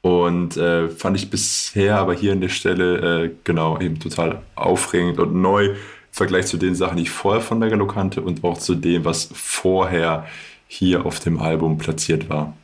[0.00, 5.18] und äh, fand ich bisher aber hier an der Stelle äh, genau eben total aufregend
[5.18, 5.76] und neu im
[6.12, 9.28] Vergleich zu den Sachen, die ich vorher von Megalo kannte und auch zu dem, was
[9.34, 10.26] vorher
[10.66, 12.54] hier auf dem Album platziert war.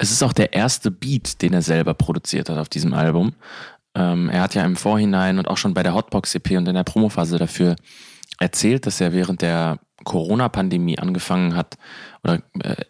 [0.00, 3.34] Es ist auch der erste Beat, den er selber produziert hat auf diesem Album.
[3.94, 6.84] Ähm, er hat ja im Vorhinein und auch schon bei der Hotbox-EP und in der
[6.84, 7.76] Promophase dafür
[8.38, 11.76] erzählt, dass er während der Corona-Pandemie angefangen hat
[12.22, 12.84] oder äh,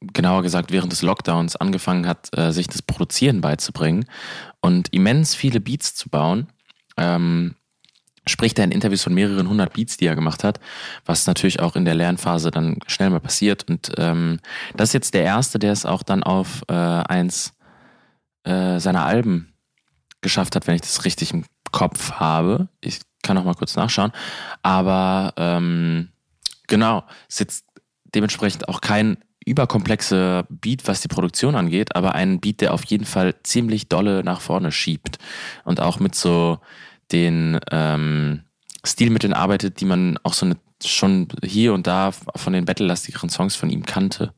[0.00, 4.06] genauer gesagt während des Lockdowns angefangen hat, äh, sich das Produzieren beizubringen
[4.60, 6.48] und immens viele Beats zu bauen.
[6.96, 7.56] Ähm,
[8.28, 10.58] spricht er in Interviews von mehreren hundert Beats, die er gemacht hat,
[11.04, 13.68] was natürlich auch in der Lernphase dann schnell mal passiert.
[13.68, 14.40] Und ähm,
[14.76, 17.54] das ist jetzt der erste, der es auch dann auf äh, eins
[18.44, 19.55] äh, seiner Alben
[20.20, 22.68] geschafft hat, wenn ich das richtig im Kopf habe.
[22.80, 24.12] Ich kann noch mal kurz nachschauen.
[24.62, 26.08] Aber ähm,
[26.66, 27.64] genau, ist jetzt
[28.04, 33.04] dementsprechend auch kein überkomplexer Beat, was die Produktion angeht, aber ein Beat, der auf jeden
[33.04, 35.18] Fall ziemlich dolle nach vorne schiebt
[35.64, 36.58] und auch mit so
[37.12, 38.42] den ähm,
[38.84, 43.54] Stilmitteln arbeitet, die man auch so eine, schon hier und da von den battlelastigeren Songs
[43.54, 44.32] von ihm kannte.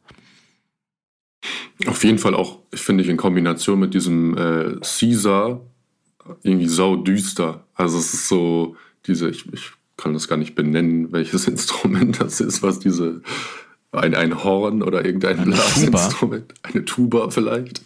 [1.87, 5.61] Auf jeden Fall auch, finde ich, in Kombination mit diesem äh, Caesar
[6.43, 7.65] irgendwie sau düster.
[7.75, 12.41] Also es ist so diese, ich, ich kann das gar nicht benennen, welches Instrument das
[12.41, 13.23] ist, was diese
[13.91, 16.69] ein, ein Horn oder irgendein eine Blasinstrument, Tuba.
[16.69, 17.83] eine Tuba vielleicht,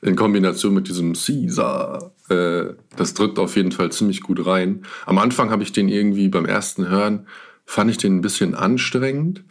[0.00, 2.12] in Kombination mit diesem Caesar.
[2.30, 4.82] Äh, das drückt auf jeden Fall ziemlich gut rein.
[5.04, 7.26] Am Anfang habe ich den irgendwie beim ersten Hören,
[7.66, 9.44] fand ich den ein bisschen anstrengend.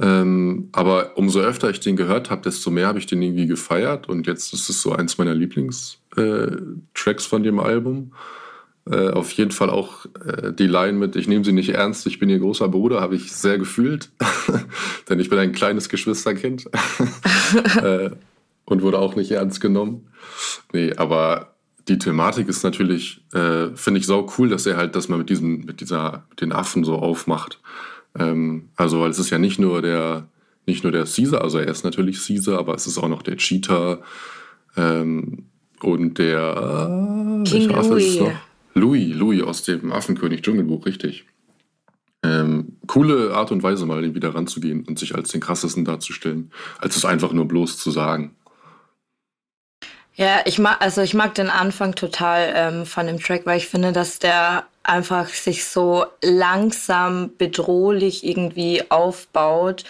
[0.00, 4.08] Ähm, aber umso öfter ich den gehört habe, desto mehr habe ich den irgendwie gefeiert.
[4.08, 8.12] Und jetzt ist es so eins meiner Lieblingstracks äh, von dem Album.
[8.90, 12.18] Äh, auf jeden Fall auch äh, die Line mit Ich nehme sie nicht ernst, ich
[12.18, 14.10] bin ihr großer Bruder, habe ich sehr gefühlt.
[15.08, 16.70] Denn ich bin ein kleines Geschwisterkind
[17.82, 18.10] äh,
[18.64, 20.08] und wurde auch nicht ernst genommen.
[20.72, 21.54] Nee, aber
[21.88, 25.28] die Thematik ist natürlich, äh, finde ich sau cool, dass er halt das mal mit
[25.28, 27.60] diesem, mit dieser, mit den Affen so aufmacht.
[28.18, 30.28] Ähm, also, weil es ist ja nicht nur der,
[30.66, 33.36] nicht nur der Caesar, also er ist natürlich Caesar, aber es ist auch noch der
[33.36, 34.00] Cheetah
[34.76, 35.46] ähm,
[35.80, 38.20] und der äh, King Louis.
[38.74, 41.24] Louis, Louis aus dem Affenkönig Dschungelbuch, richtig.
[42.22, 46.50] Ähm, coole Art und Weise, mal wieder ranzugehen und sich als den krassesten darzustellen,
[46.80, 48.34] als es einfach nur bloß zu sagen.
[50.14, 53.68] Ja, ich mag, also ich mag den Anfang total ähm, von dem Track, weil ich
[53.68, 59.84] finde, dass der einfach sich so langsam bedrohlich irgendwie aufbaut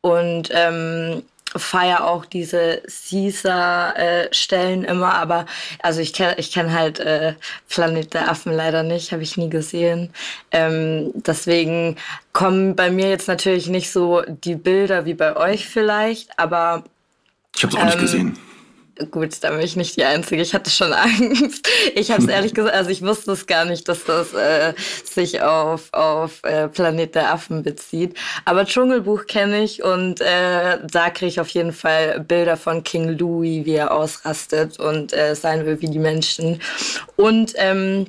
[0.00, 1.22] und ähm,
[1.54, 5.46] feier auch diese Caesar-Stellen äh, immer, aber
[5.82, 7.34] also ich kenne ich kenn halt äh,
[7.68, 10.10] Planet der Affen leider nicht, habe ich nie gesehen.
[10.50, 11.96] Ähm, deswegen
[12.32, 16.84] kommen bei mir jetzt natürlich nicht so die Bilder wie bei euch vielleicht, aber
[17.54, 18.38] ich habe es auch ähm, nicht gesehen.
[19.10, 20.40] Gut, da bin ich nicht die Einzige.
[20.40, 21.68] Ich hatte schon Angst.
[21.94, 24.72] Ich habe es ehrlich gesagt, also ich wusste es gar nicht, dass das äh,
[25.04, 28.16] sich auf, auf äh, Planet der Affen bezieht.
[28.46, 33.18] Aber Dschungelbuch kenne ich und äh, da kriege ich auf jeden Fall Bilder von King
[33.18, 36.60] Louis, wie er ausrastet und äh, sein will wie die Menschen.
[37.16, 38.06] Und ähm,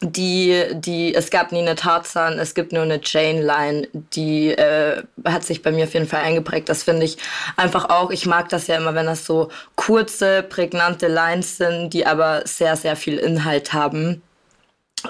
[0.00, 5.44] die, die, es gab nie eine Tarzan, es gibt nur eine Chainline, die äh, hat
[5.44, 6.68] sich bei mir auf jeden Fall eingeprägt.
[6.68, 7.16] Das finde ich
[7.56, 12.06] einfach auch, ich mag das ja immer, wenn das so kurze, prägnante Lines sind, die
[12.06, 14.22] aber sehr, sehr viel Inhalt haben.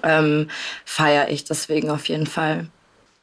[0.03, 0.49] Ähm,
[0.85, 2.66] Feiere ich deswegen auf jeden Fall.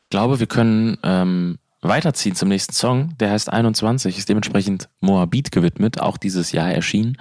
[0.06, 3.18] Ich glaube, wir können ähm, weiterziehen zum nächsten Song.
[3.20, 7.18] Der heißt 21, ist dementsprechend Moabit gewidmet, auch dieses Jahr erschienen.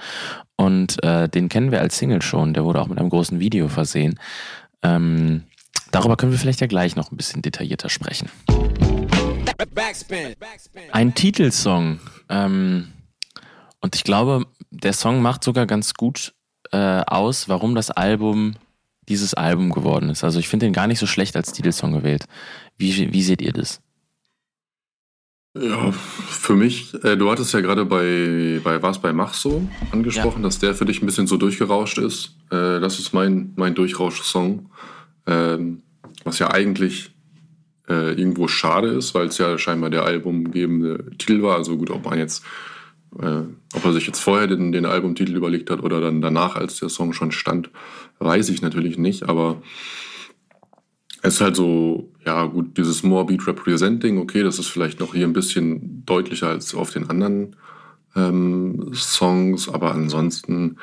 [0.57, 2.55] Und äh, den kennen wir als Single schon.
[2.55, 4.19] Der wurde auch mit einem großen Video versehen.
[4.83, 5.45] Ähm,
[5.91, 8.29] darüber können wir vielleicht ja gleich noch ein bisschen detaillierter sprechen.
[10.93, 12.01] Ein Titelsong.
[12.29, 12.93] Ähm,
[13.81, 16.35] und ich glaube, der Song macht sogar ganz gut
[16.73, 18.55] äh, aus, warum das Album
[19.09, 20.23] dieses Album geworden ist.
[20.23, 22.27] Also ich finde den gar nicht so schlecht als Titelsong gewählt.
[22.79, 23.81] Wie, wie seht ihr das?
[25.59, 30.43] Ja, für mich, äh, du hattest ja gerade bei, bei was bei Mach so angesprochen,
[30.43, 30.49] ja.
[30.49, 32.37] dass der für dich ein bisschen so durchgerauscht ist.
[32.51, 34.71] Äh, das ist mein, mein Durchrausch-Song.
[35.27, 35.83] Ähm,
[36.25, 37.11] was ja eigentlich
[37.89, 41.57] äh, irgendwo schade ist, weil es ja scheinbar der albumgebende Titel war.
[41.57, 42.45] Also gut, ob man jetzt,
[43.21, 43.43] äh,
[43.75, 46.91] ob er sich jetzt vorher den, den Albumtitel überlegt hat oder dann danach, als der
[46.91, 47.71] Song schon stand,
[48.21, 49.29] weiß ich natürlich nicht.
[49.29, 49.61] Aber
[51.23, 55.15] es ist halt so, ja gut, dieses More Beat Representing, okay, das ist vielleicht noch
[55.15, 57.57] hier ein bisschen deutlicher als auf den anderen
[58.17, 60.77] ähm, Songs, aber ansonsten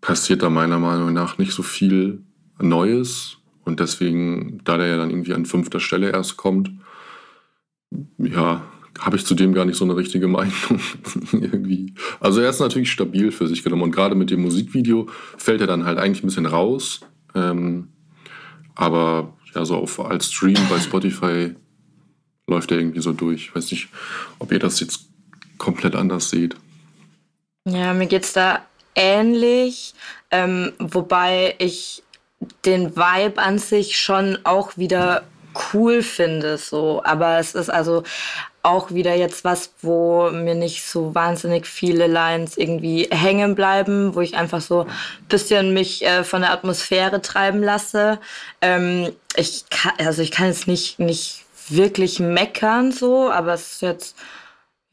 [0.00, 2.22] passiert da meiner Meinung nach nicht so viel
[2.60, 6.70] Neues und deswegen, da der ja dann irgendwie an fünfter Stelle erst kommt,
[8.18, 8.62] ja,
[8.98, 10.52] habe ich zudem gar nicht so eine richtige Meinung
[11.32, 11.94] irgendwie.
[12.20, 15.66] Also er ist natürlich stabil für sich genommen und gerade mit dem Musikvideo fällt er
[15.66, 17.00] dann halt eigentlich ein bisschen raus.
[17.34, 17.88] Ähm,
[18.74, 21.54] aber ja, so auf, als Stream bei Spotify
[22.46, 23.46] läuft er irgendwie so durch.
[23.48, 23.88] Ich weiß nicht,
[24.38, 25.06] ob ihr das jetzt
[25.58, 26.56] komplett anders seht.
[27.64, 29.94] Ja, mir geht es da ähnlich,
[30.30, 32.02] ähm, wobei ich
[32.64, 35.22] den Vibe an sich schon auch wieder
[35.72, 37.02] cool finde, so.
[37.04, 38.02] Aber es ist also
[38.62, 44.20] auch wieder jetzt was, wo mir nicht so wahnsinnig viele Lines irgendwie hängen bleiben, wo
[44.20, 44.88] ich einfach so ein
[45.28, 48.18] bisschen mich äh, von der Atmosphäre treiben lasse.
[48.60, 53.82] Ähm, ich kann, also ich kann jetzt nicht, nicht wirklich meckern so, aber es ist
[53.82, 54.16] jetzt,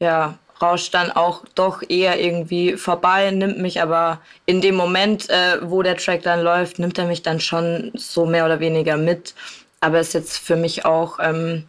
[0.00, 5.58] ja, rauscht dann auch doch eher irgendwie vorbei, nimmt mich aber in dem Moment, äh,
[5.62, 9.34] wo der Track dann läuft, nimmt er mich dann schon so mehr oder weniger mit.
[9.80, 11.66] Aber ist jetzt für mich auch, ähm,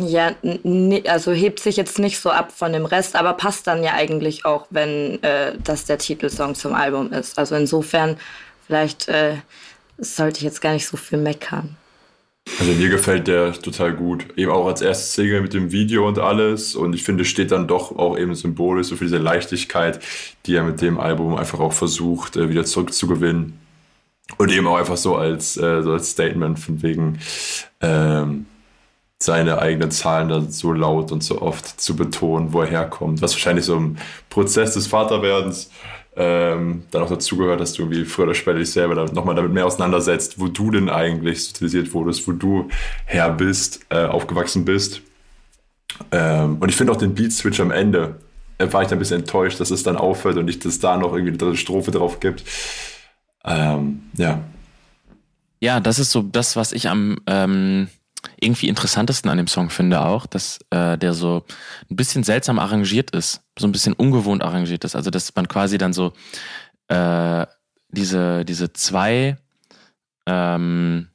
[0.00, 0.34] ja,
[1.06, 4.44] also hebt sich jetzt nicht so ab von dem Rest, aber passt dann ja eigentlich
[4.44, 7.38] auch, wenn äh, das der Titelsong zum Album ist.
[7.38, 8.16] Also insofern,
[8.66, 9.36] vielleicht äh,
[9.98, 11.76] sollte ich jetzt gar nicht so viel meckern.
[12.58, 14.26] Also mir gefällt der total gut.
[14.36, 16.74] Eben auch als erstes Single mit dem Video und alles.
[16.74, 20.00] Und ich finde, steht dann doch auch eben symbolisch so für diese Leichtigkeit,
[20.44, 23.58] die er mit dem Album einfach auch versucht, äh, wieder zurückzugewinnen.
[24.38, 27.18] Und eben auch einfach so als, äh, so als Statement von wegen
[27.80, 28.46] ähm,
[29.18, 33.22] seine eigenen Zahlen da so laut und so oft zu betonen, wo er herkommt.
[33.22, 33.96] Was wahrscheinlich so im
[34.28, 35.70] Prozess des Vaterwerdens
[36.16, 39.66] ähm, dann auch dazugehört, dass du irgendwie früher oder später dich selber nochmal damit mehr
[39.66, 42.68] auseinandersetzt, wo du denn eigentlich sozialisiert wurdest, wo du
[43.06, 45.02] her bist, äh, aufgewachsen bist.
[46.12, 48.20] Ähm, und ich finde auch den Beat-Switch am Ende,
[48.58, 50.96] äh, war ich da ein bisschen enttäuscht, dass es dann aufhört und nicht, dass da
[50.96, 52.44] noch irgendwie eine Strophe drauf gibt.
[53.44, 54.40] Ähm, ja.
[55.60, 57.88] Ja, das ist so das, was ich am ähm,
[58.40, 61.44] irgendwie interessantesten an dem Song finde auch, dass äh, der so
[61.90, 64.96] ein bisschen seltsam arrangiert ist, so ein bisschen ungewohnt arrangiert ist.
[64.96, 66.12] Also dass man quasi dann so
[66.88, 67.46] äh,
[67.88, 69.36] diese, diese zwei
[70.26, 71.08] ähm,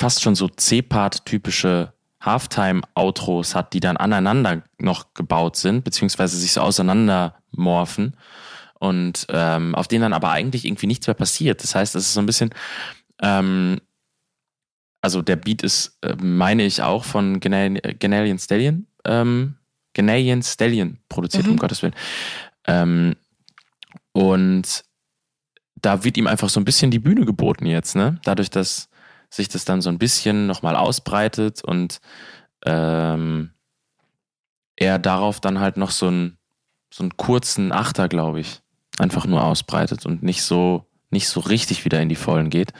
[0.00, 6.60] fast schon so C-Part-typische Halftime-Outros hat, die dann aneinander noch gebaut sind, beziehungsweise sich so
[6.60, 8.16] auseinander morphen
[8.80, 11.62] und ähm, auf denen dann aber eigentlich irgendwie nichts mehr passiert.
[11.62, 12.50] Das heißt, es ist so ein bisschen
[13.20, 13.80] ähm,
[15.00, 19.54] also der Beat ist, äh, meine ich, auch von Ganalian Stallion, ähm,
[19.94, 21.52] Ganalian Stallion produziert, mhm.
[21.52, 21.94] um Gottes Willen.
[22.66, 23.16] Ähm,
[24.12, 24.84] und
[25.76, 28.20] da wird ihm einfach so ein bisschen die Bühne geboten jetzt, ne?
[28.24, 28.88] Dadurch, dass
[29.30, 32.00] sich das dann so ein bisschen nochmal ausbreitet und
[32.64, 33.50] ähm,
[34.76, 36.38] er darauf dann halt noch so einen,
[36.92, 38.60] so einen kurzen Achter, glaube ich,
[38.98, 42.72] einfach nur ausbreitet und nicht so, nicht so richtig wieder in die Vollen geht.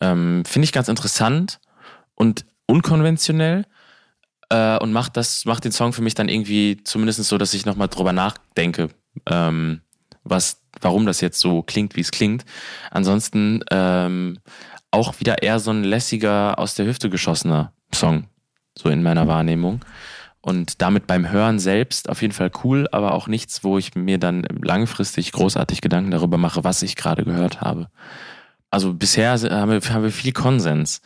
[0.00, 1.60] Ähm, Finde ich ganz interessant
[2.14, 3.64] und unkonventionell
[4.50, 7.66] äh, und macht das, macht den Song für mich dann irgendwie zumindest so, dass ich
[7.66, 8.88] nochmal drüber nachdenke,
[9.26, 9.80] ähm,
[10.22, 12.44] was, warum das jetzt so klingt, wie es klingt.
[12.90, 14.38] Ansonsten ähm,
[14.90, 18.28] auch wieder eher so ein lässiger, aus der Hüfte geschossener Song,
[18.78, 19.84] so in meiner Wahrnehmung.
[20.40, 24.18] Und damit beim Hören selbst auf jeden Fall cool, aber auch nichts, wo ich mir
[24.18, 27.88] dann langfristig großartig Gedanken darüber mache, was ich gerade gehört habe
[28.74, 31.00] also bisher haben wir, haben wir viel Konsens.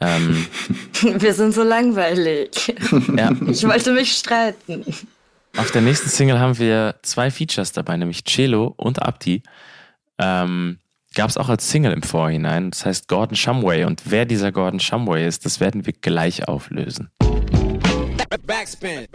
[0.00, 0.46] Ähm,
[1.00, 2.74] wir sind so langweilig.
[3.16, 3.30] Ja.
[3.48, 4.84] Ich wollte mich streiten.
[5.56, 9.42] Auf der nächsten Single haben wir zwei Features dabei, nämlich Cello und Abdi.
[10.18, 10.78] Ähm,
[11.14, 12.70] Gab es auch als Single im Vorhinein.
[12.72, 13.84] Das heißt Gordon Shumway.
[13.84, 17.10] Und wer dieser Gordon Shumway ist, das werden wir gleich auflösen.
[18.46, 19.06] Backspin.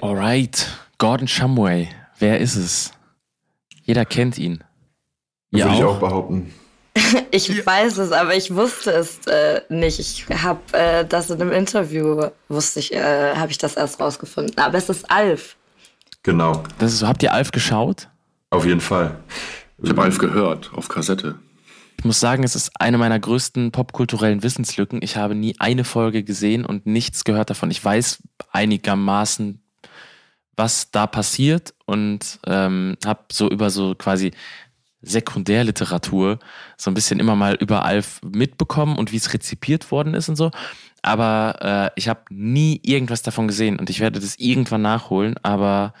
[0.00, 1.88] Alright, Gordon Shumway.
[2.18, 2.92] Wer ist es?
[3.82, 4.64] Jeder kennt ihn.
[5.50, 6.54] Ja, Würde ich auch behaupten.
[7.30, 7.64] Ich ja.
[7.64, 9.98] weiß es, aber ich wusste es äh, nicht.
[9.98, 14.56] Ich habe äh, das in einem Interview, wusste ich, äh, habe ich das erst rausgefunden.
[14.58, 15.56] Aber es ist Alf.
[16.22, 16.62] Genau.
[16.78, 18.08] Das ist so, habt ihr Alf geschaut?
[18.50, 19.16] Auf jeden Fall.
[19.82, 21.36] Ich habe Alf gehört, auf Kassette.
[21.98, 25.00] Ich muss sagen, es ist eine meiner größten popkulturellen Wissenslücken.
[25.02, 27.70] Ich habe nie eine Folge gesehen und nichts gehört davon.
[27.70, 29.62] Ich weiß einigermaßen,
[30.56, 34.32] was da passiert und ähm, habe so über so quasi
[35.02, 36.38] Sekundärliteratur
[36.76, 40.36] so ein bisschen immer mal über Alf mitbekommen und wie es rezipiert worden ist und
[40.36, 40.50] so.
[41.02, 45.34] Aber äh, ich habe nie irgendwas davon gesehen und ich werde das irgendwann nachholen.
[45.42, 45.94] Aber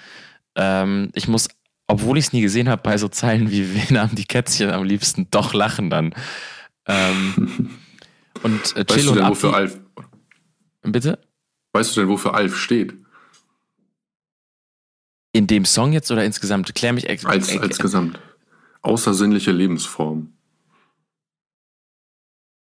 [0.54, 1.48] ähm, ich muss,
[1.88, 4.84] obwohl ich es nie gesehen habe, bei so Zeilen wie Wen haben die Kätzchen am
[4.84, 6.14] liebsten doch lachen dann.
[6.86, 7.70] Ähm,
[8.42, 9.78] und äh, weißt du denn, wofür Alf?
[10.82, 11.18] Bitte?
[11.72, 12.94] Weißt du denn, wofür Alf steht?
[15.32, 16.72] In dem Song jetzt oder insgesamt?
[16.74, 18.20] Klär mich ex als, als Gesamt.
[18.82, 20.32] Außersinnliche Lebensform.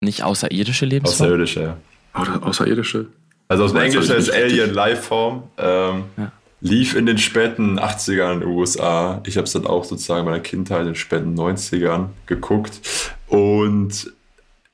[0.00, 1.26] Nicht außerirdische Lebensform?
[1.26, 1.76] Außerirdische, ja.
[2.12, 3.06] Außer, außerirdische?
[3.48, 5.44] Also aus dem Englischen ist Alien Lifeform.
[5.58, 6.32] Ähm, ja.
[6.60, 9.20] Lief in den späten 80ern in den USA.
[9.26, 12.80] Ich habe es dann auch sozusagen in meiner Kindheit in den späten 90ern geguckt.
[13.26, 14.12] Und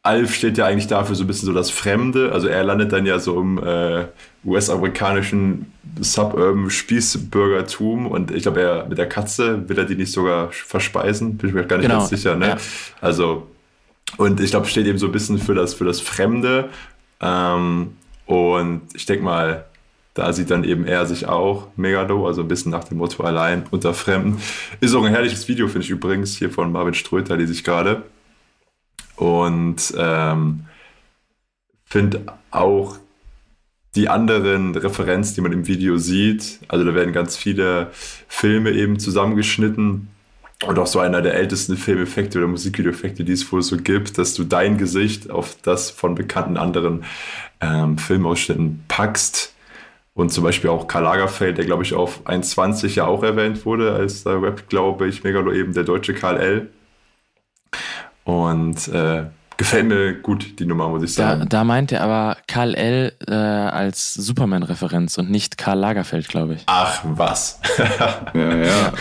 [0.09, 2.33] Alf steht ja eigentlich dafür so ein bisschen so das Fremde.
[2.33, 4.07] Also er landet dann ja so im äh,
[4.45, 10.51] US-amerikanischen Suburban Spießbürgertum und ich glaube, er mit der Katze will er die nicht sogar
[10.53, 12.01] verspeisen, bin ich mir gar nicht genau.
[12.01, 12.35] ganz sicher.
[12.37, 12.49] Ne?
[12.49, 12.57] Ja.
[13.01, 13.47] Also,
[14.17, 16.71] und ich glaube, steht eben so ein bisschen für das, für das Fremde.
[17.21, 17.97] Ähm,
[18.29, 19.65] Und ich denke mal,
[20.13, 23.65] da sieht dann eben er sich auch Megalo, also ein bisschen nach dem Motto allein
[23.71, 24.39] unter Fremden.
[24.81, 28.03] Ist auch ein herrliches Video, finde ich übrigens, hier von Marvin Ströter, lese ich gerade.
[29.19, 30.67] Und ähm,
[31.85, 32.99] finde auch
[33.97, 37.91] die anderen Referenzen, die man im Video sieht, also da werden ganz viele
[38.29, 40.09] Filme eben zusammengeschnitten
[40.65, 44.35] und auch so einer der ältesten Filmeffekte oder Musikvideoeffekte, die es wohl so gibt, dass
[44.35, 47.05] du dein Gesicht auf das von bekannten anderen
[47.61, 49.55] ähm, Filmausschnitten packst
[50.15, 53.93] und zum Beispiel auch Karl Lagerfeld, der glaube ich auf 1,20 ja auch erwähnt wurde,
[53.93, 56.71] als da Rap, glaube ich, Megalo eben der deutsche Karl L.
[58.29, 59.25] Und äh,
[59.57, 61.41] gefällt mir gut, die Nummer, muss ich sagen.
[61.41, 63.15] Da, da meint er aber Karl L.
[63.27, 66.63] Äh, als Superman-Referenz und nicht Karl Lagerfeld, glaube ich.
[66.67, 67.59] Ach, was.
[68.35, 68.93] ja, ja.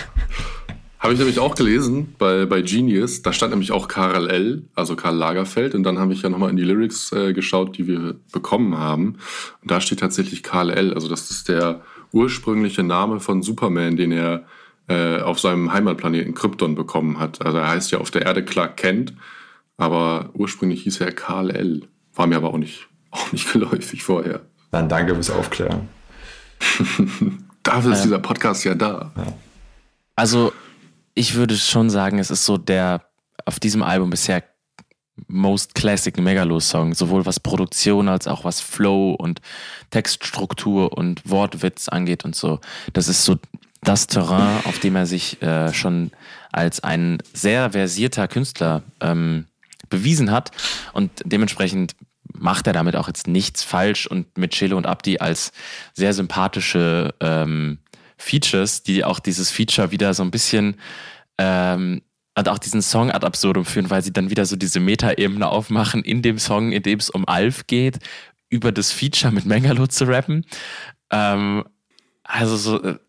[0.99, 3.21] Habe ich nämlich auch gelesen bei, bei Genius.
[3.21, 5.75] Da stand nämlich auch Karl L., also Karl Lagerfeld.
[5.75, 9.17] Und dann habe ich ja nochmal in die Lyrics äh, geschaut, die wir bekommen haben.
[9.61, 11.81] Und da steht tatsächlich Karl L., also das ist der
[12.13, 14.45] ursprüngliche Name von Superman, den er
[14.87, 17.45] äh, auf seinem Heimatplaneten Krypton bekommen hat.
[17.45, 19.13] Also er heißt ja auf der Erde Clark Kent,
[19.77, 21.87] aber ursprünglich hieß er Karl L.
[22.15, 24.41] War mir aber auch nicht, auch nicht geläufig vorher.
[24.71, 25.89] Dann danke fürs Aufklären.
[27.63, 29.11] Dafür ist dieser Podcast ja da.
[30.15, 30.53] Also
[31.13, 33.03] ich würde schon sagen, es ist so der
[33.45, 34.43] auf diesem Album bisher
[35.27, 39.41] most classic Megalo-Song, sowohl was Produktion als auch was Flow und
[39.89, 42.59] Textstruktur und Wortwitz angeht und so.
[42.93, 43.37] Das ist so
[43.87, 46.11] das Terrain, auf dem er sich äh, schon
[46.51, 49.45] als ein sehr versierter Künstler ähm,
[49.89, 50.51] bewiesen hat
[50.93, 51.95] und dementsprechend
[52.33, 55.51] macht er damit auch jetzt nichts falsch und mit Chelo und Abdi als
[55.93, 57.79] sehr sympathische ähm,
[58.17, 60.75] Features, die auch dieses Feature wieder so ein bisschen
[61.37, 62.01] ähm,
[62.37, 66.03] und auch diesen Song ad absurdum führen, weil sie dann wieder so diese Meta-Ebene aufmachen
[66.03, 67.97] in dem Song, in dem es um Alf geht,
[68.49, 70.45] über das Feature mit Mengalo zu rappen.
[71.09, 71.63] Ähm,
[72.23, 72.99] also so, äh,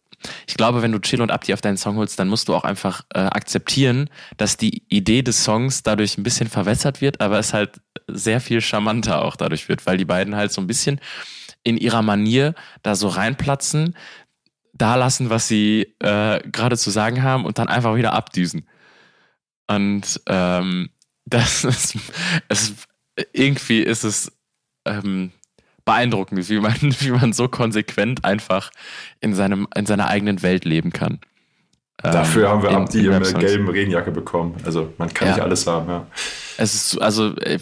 [0.46, 2.64] ich glaube, wenn du Chill und Abdi auf deinen Song holst, dann musst du auch
[2.64, 7.54] einfach äh, akzeptieren, dass die Idee des Songs dadurch ein bisschen verwässert wird, aber es
[7.54, 11.00] halt sehr viel charmanter auch dadurch wird, weil die beiden halt so ein bisschen
[11.62, 13.94] in ihrer Manier da so reinplatzen,
[14.72, 18.68] da lassen, was sie äh, gerade zu sagen haben und dann einfach wieder abdüsen.
[19.66, 20.90] Und ähm,
[21.26, 21.96] das ist,
[22.48, 22.74] es,
[23.32, 24.32] irgendwie ist es
[24.86, 25.32] ähm,
[25.88, 28.70] beeindruckend, wie man, wie man so konsequent einfach
[29.20, 31.18] in, seinem, in seiner eigenen Welt leben kann.
[31.96, 34.54] Dafür ähm, haben wir Abdi in, eine gelben Regenjacke bekommen.
[34.64, 35.34] Also man kann ja.
[35.34, 36.06] nicht alles haben, ja.
[36.58, 37.58] Es ist also äh,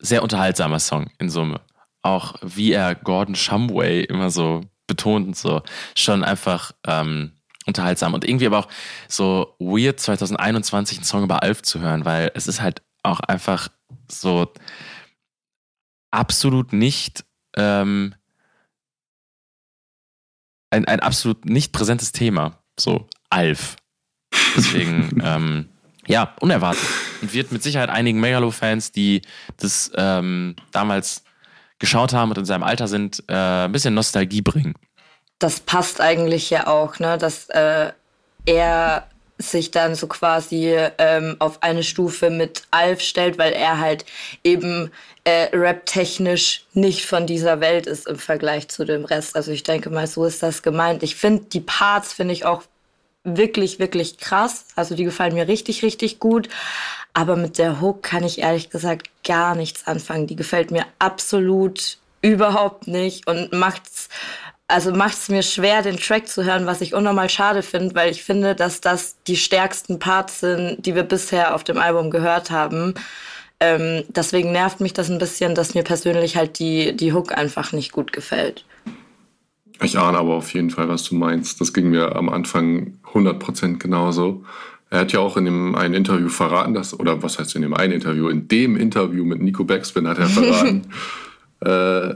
[0.00, 1.60] sehr unterhaltsamer Song in Summe.
[2.02, 5.62] Auch wie er Gordon Shumway immer so betont und so.
[5.94, 7.32] Schon einfach ähm,
[7.66, 8.68] unterhaltsam und irgendwie aber auch
[9.08, 13.68] so weird 2021 einen Song über Alf zu hören, weil es ist halt auch einfach
[14.10, 14.52] so
[16.10, 17.24] absolut nicht
[17.56, 18.14] ähm,
[20.70, 22.62] ein, ein absolut nicht präsentes Thema.
[22.78, 23.76] So Alf.
[24.56, 25.68] Deswegen, ähm,
[26.06, 26.88] ja, unerwartet.
[27.20, 29.22] Und wird mit Sicherheit einigen Megalo-Fans, die
[29.56, 31.24] das ähm, damals
[31.78, 34.74] geschaut haben und in seinem Alter sind, äh, ein bisschen Nostalgie bringen.
[35.38, 37.16] Das passt eigentlich ja auch, ne?
[37.16, 37.92] dass äh,
[38.46, 39.09] er
[39.40, 44.04] sich dann so quasi ähm, auf eine Stufe mit Alf stellt, weil er halt
[44.44, 44.90] eben
[45.24, 49.36] äh, rap-technisch nicht von dieser Welt ist im Vergleich zu dem Rest.
[49.36, 51.02] Also ich denke mal, so ist das gemeint.
[51.02, 52.62] Ich finde die Parts finde ich auch
[53.24, 54.66] wirklich, wirklich krass.
[54.76, 56.48] Also die gefallen mir richtig, richtig gut.
[57.12, 60.26] Aber mit der Hook kann ich ehrlich gesagt gar nichts anfangen.
[60.26, 64.08] Die gefällt mir absolut überhaupt nicht und macht's
[64.70, 68.10] also macht es mir schwer, den Track zu hören, was ich unnormal schade finde, weil
[68.10, 72.50] ich finde, dass das die stärksten Parts sind, die wir bisher auf dem Album gehört
[72.50, 72.94] haben.
[73.60, 77.72] Ähm, deswegen nervt mich das ein bisschen, dass mir persönlich halt die, die Hook einfach
[77.72, 78.64] nicht gut gefällt.
[79.82, 81.60] Ich ahne aber auf jeden Fall, was du meinst.
[81.60, 84.44] Das ging mir am Anfang 100% genauso.
[84.90, 87.74] Er hat ja auch in dem einen Interview verraten, dass, oder was heißt in dem
[87.74, 90.86] einen Interview, in dem Interview mit Nico Backspin hat er verraten,
[91.60, 92.14] äh,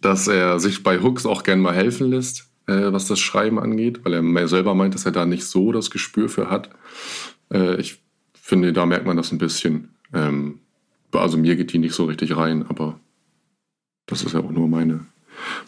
[0.00, 4.04] dass er sich bei Hooks auch gern mal helfen lässt, äh, was das Schreiben angeht,
[4.04, 6.70] weil er selber meint, dass er da nicht so das Gespür für hat.
[7.52, 8.02] Äh, ich
[8.34, 9.90] finde, da merkt man das ein bisschen.
[10.12, 10.60] Ähm,
[11.12, 13.00] also mir geht die nicht so richtig rein, aber
[14.06, 15.06] das ist ja auch nur meine,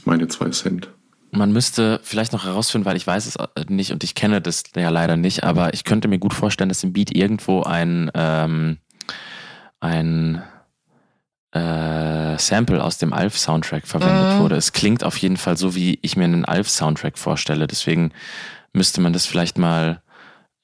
[0.05, 0.91] meine zwei Cent.
[1.31, 3.37] Man müsste vielleicht noch herausfinden, weil ich weiß es
[3.69, 6.85] nicht und ich kenne das ja leider nicht, aber ich könnte mir gut vorstellen, dass
[6.85, 8.79] im Beat irgendwo ein, ähm,
[9.81, 10.43] ein
[11.53, 14.39] äh, Sample aus dem Alf-Soundtrack verwendet mhm.
[14.41, 14.57] wurde.
[14.57, 17.67] Es klingt auf jeden Fall so, wie ich mir einen Alf-Soundtrack vorstelle.
[17.67, 18.13] Deswegen
[18.73, 20.03] müsste man das vielleicht mal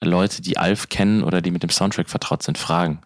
[0.02, 3.00] Leute, die Alf kennen oder die mit dem Soundtrack vertraut sind, fragen.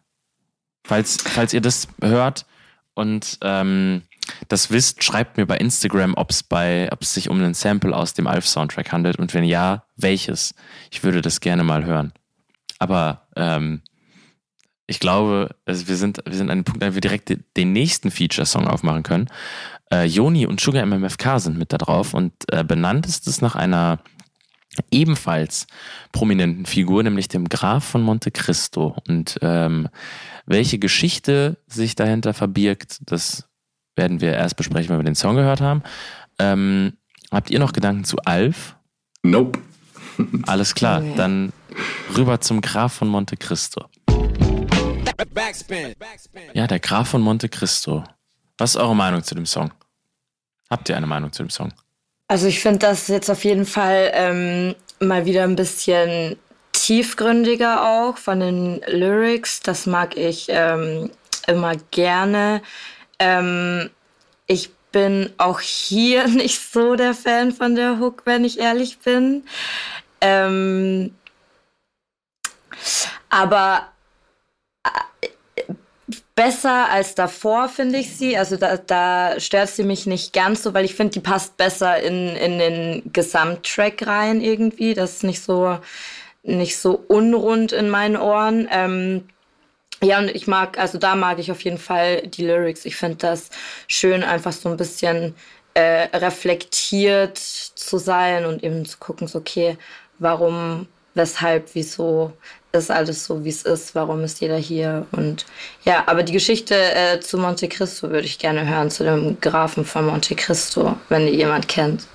[0.84, 2.46] Falls, falls ihr das hört
[2.94, 4.02] und ähm,
[4.48, 7.96] das wisst, schreibt mir bei Instagram, ob es bei, ob es sich um einen Sample
[7.96, 10.54] aus dem Alf-Soundtrack handelt und wenn ja, welches.
[10.90, 12.12] Ich würde das gerne mal hören.
[12.78, 13.82] Aber ähm,
[14.89, 17.72] ich glaube, also wir sind, wir sind an dem Punkt, an dem wir direkt den
[17.72, 19.28] nächsten Feature-Song aufmachen können.
[19.93, 23.55] Äh, Joni und Sugar MMFK sind mit da drauf und äh, benannt ist es nach
[23.55, 24.01] einer
[24.91, 25.66] ebenfalls
[26.12, 28.97] prominenten Figur, nämlich dem Graf von Monte Cristo.
[29.07, 29.89] Und ähm,
[30.47, 33.47] welche Geschichte sich dahinter verbirgt, das
[33.95, 35.82] werden wir erst besprechen, wenn wir den Song gehört haben.
[36.39, 36.95] Ähm,
[37.30, 38.76] habt ihr noch Gedanken zu Alf?
[39.22, 39.59] Nope.
[40.47, 41.53] Alles klar, dann
[42.16, 43.84] rüber zum Graf von Monte Cristo.
[46.54, 48.04] Ja, der Graf von Monte Cristo.
[48.56, 49.72] Was ist eure Meinung zu dem Song?
[50.70, 51.72] Habt ihr eine Meinung zu dem Song?
[52.28, 56.36] Also ich finde das jetzt auf jeden Fall ähm, mal wieder ein bisschen
[56.72, 59.60] tiefgründiger auch von den Lyrics.
[59.60, 61.10] Das mag ich ähm,
[61.46, 62.62] immer gerne.
[63.18, 63.90] Ähm,
[64.46, 69.44] ich bin auch hier nicht so der Fan von der Hook, wenn ich ehrlich bin.
[70.20, 71.14] Ähm,
[73.30, 73.88] aber
[76.34, 78.36] besser als davor, finde ich sie.
[78.36, 82.01] Also da, da stört sie mich nicht ganz so, weil ich finde, die passt besser
[82.01, 84.95] in, in den Gesamttrack rein irgendwie.
[84.95, 85.78] Das ist nicht so,
[86.45, 88.68] nicht so unrund in meinen Ohren.
[88.70, 89.28] Ähm,
[90.01, 92.84] ja, und ich mag, also da mag ich auf jeden Fall die Lyrics.
[92.84, 93.51] Ich finde das
[93.89, 95.34] schön, einfach so ein bisschen
[95.74, 99.76] äh, reflektiert zu sein und eben zu gucken, so, okay,
[100.20, 102.32] warum, weshalb, wieso
[102.72, 105.46] ist alles so, wie es ist, warum ist jeder hier und
[105.84, 109.84] ja, aber die Geschichte äh, zu Monte Cristo würde ich gerne hören, zu dem Grafen
[109.84, 112.06] von Monte Cristo, wenn die jemand kennt.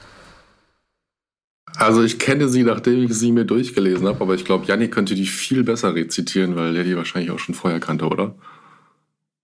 [1.76, 5.16] Also ich kenne sie, nachdem ich sie mir durchgelesen habe, aber ich glaube, Janni könnte
[5.16, 8.36] die viel besser rezitieren, weil der die wahrscheinlich auch schon vorher kannte, oder?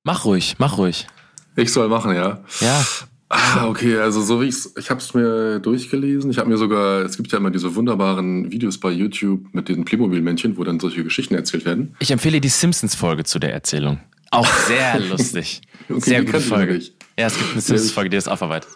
[0.03, 1.07] Mach ruhig, mach ruhig.
[1.55, 2.43] Ich soll machen, ja.
[2.61, 2.85] Ja.
[3.31, 6.31] Ah, okay, also so wie ich's, ich habe es mir durchgelesen.
[6.31, 9.85] Ich habe mir sogar, es gibt ja immer diese wunderbaren Videos bei YouTube mit diesen
[9.85, 11.95] Playmobil-Männchen, wo dann solche Geschichten erzählt werden.
[11.99, 13.99] Ich empfehle die Simpsons-Folge zu der Erzählung.
[14.31, 15.61] Auch sehr lustig.
[15.89, 16.81] okay, sehr gute Folge.
[17.19, 18.71] Ja, es gibt eine Simpsons-Folge, die das aufarbeitet.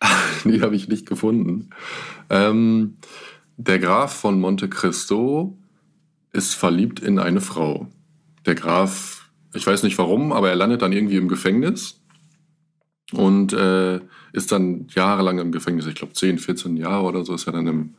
[0.44, 1.68] die habe ich nicht gefunden.
[2.30, 2.96] Ähm,
[3.58, 5.58] der Graf von Monte Cristo
[6.32, 7.88] ist verliebt in eine Frau.
[8.46, 12.00] Der Graf, ich weiß nicht warum, aber er landet dann irgendwie im Gefängnis
[13.16, 14.00] und äh,
[14.32, 15.86] ist dann jahrelang im Gefängnis.
[15.86, 17.94] Ich glaube 10, 14 Jahre oder so ist er dann im,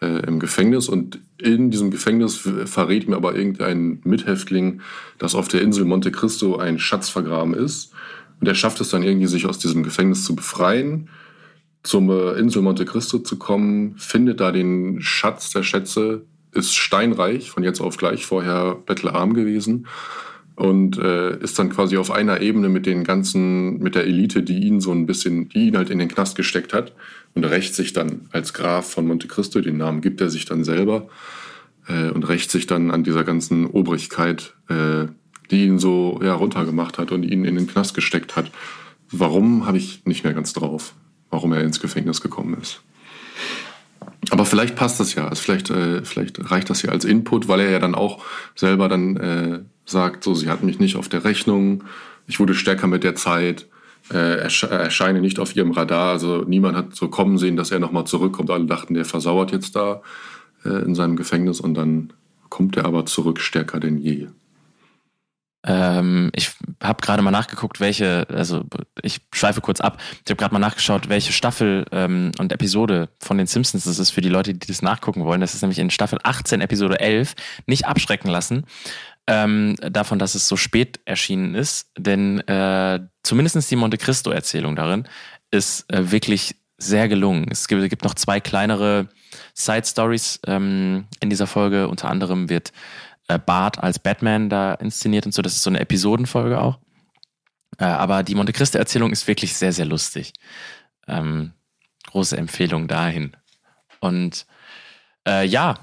[0.00, 0.88] äh, im Gefängnis.
[0.88, 4.80] Und in diesem Gefängnis verrät ihm aber irgendein Mithäftling,
[5.18, 7.92] dass auf der Insel Monte Cristo ein Schatz vergraben ist.
[8.40, 11.08] Und er schafft es dann irgendwie, sich aus diesem Gefängnis zu befreien
[11.82, 17.50] zum äh, Insel Monte Cristo zu kommen, findet da den Schatz der Schätze, ist steinreich,
[17.50, 19.86] von jetzt auf gleich, vorher bettelarm gewesen
[20.56, 24.64] und äh, ist dann quasi auf einer Ebene mit den ganzen, mit der Elite, die
[24.64, 26.92] ihn so ein bisschen, die ihn halt in den Knast gesteckt hat
[27.34, 30.64] und rächt sich dann als Graf von Monte Cristo, den Namen gibt er sich dann
[30.64, 31.08] selber
[31.86, 35.06] äh, und rächt sich dann an dieser ganzen Obrigkeit, äh,
[35.50, 38.50] die ihn so ja, runtergemacht hat und ihn in den Knast gesteckt hat.
[39.12, 40.94] Warum habe ich nicht mehr ganz drauf
[41.30, 42.82] warum er ins Gefängnis gekommen ist.
[44.30, 45.28] Aber vielleicht passt das ja.
[45.28, 48.88] Also vielleicht, äh, vielleicht reicht das ja als Input, weil er ja dann auch selber
[48.88, 51.84] dann äh, sagt, so, sie hat mich nicht auf der Rechnung,
[52.26, 53.66] ich wurde stärker mit der Zeit,
[54.12, 56.12] äh, ersche erscheine nicht auf ihrem Radar.
[56.12, 58.50] Also niemand hat so kommen sehen, dass er nochmal zurückkommt.
[58.50, 60.02] Alle dachten, der versauert jetzt da
[60.64, 62.12] äh, in seinem Gefängnis und dann
[62.48, 64.28] kommt er aber zurück stärker denn je.
[65.68, 68.62] Ähm, ich habe gerade mal nachgeguckt, welche, also
[69.02, 70.00] ich schweife kurz ab.
[70.24, 74.10] Ich habe gerade mal nachgeschaut, welche Staffel ähm, und Episode von den Simpsons das ist
[74.10, 75.40] für die Leute, die das nachgucken wollen.
[75.40, 77.34] Das ist nämlich in Staffel 18, Episode 11.
[77.66, 78.64] Nicht abschrecken lassen
[79.26, 85.08] ähm, davon, dass es so spät erschienen ist, denn äh, zumindest die Monte Cristo-Erzählung darin
[85.50, 87.46] ist äh, wirklich sehr gelungen.
[87.50, 89.08] Es gibt, gibt noch zwei kleinere
[89.54, 91.88] Side-Stories ähm, in dieser Folge.
[91.88, 92.72] Unter anderem wird
[93.28, 95.42] äh, Bart als Batman da inszeniert und so.
[95.42, 96.78] Das ist so eine Episodenfolge auch.
[97.78, 100.32] Äh, aber die Monte Cristo-Erzählung ist wirklich sehr, sehr lustig.
[101.08, 101.52] Ähm,
[102.06, 103.36] große Empfehlung dahin.
[104.00, 104.46] Und
[105.26, 105.74] äh, ja,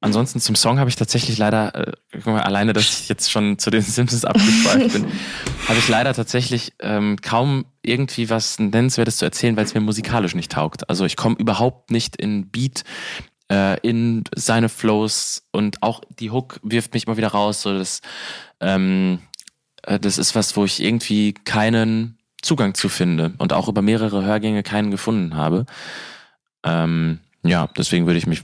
[0.00, 3.70] ansonsten zum Song habe ich tatsächlich leider, äh, mal, alleine, dass ich jetzt schon zu
[3.70, 5.06] den Simpsons abgeschweift bin,
[5.68, 10.34] habe ich leider tatsächlich ähm, kaum irgendwie was Nennenswertes zu erzählen, weil es mir musikalisch
[10.34, 10.88] nicht taugt.
[10.88, 12.84] Also ich komme überhaupt nicht in Beat
[13.50, 17.62] äh, in seine Flows und auch die Hook wirft mich immer wieder raus.
[17.62, 18.00] So das,
[18.60, 19.18] ähm,
[19.82, 24.24] äh, das ist was, wo ich irgendwie keinen Zugang zu finde und auch über mehrere
[24.24, 25.66] Hörgänge keinen gefunden habe.
[26.64, 28.42] Ähm, ja, deswegen würde ich mich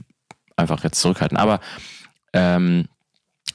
[0.57, 1.37] einfach jetzt zurückhalten.
[1.37, 1.59] Aber
[2.33, 2.87] ähm,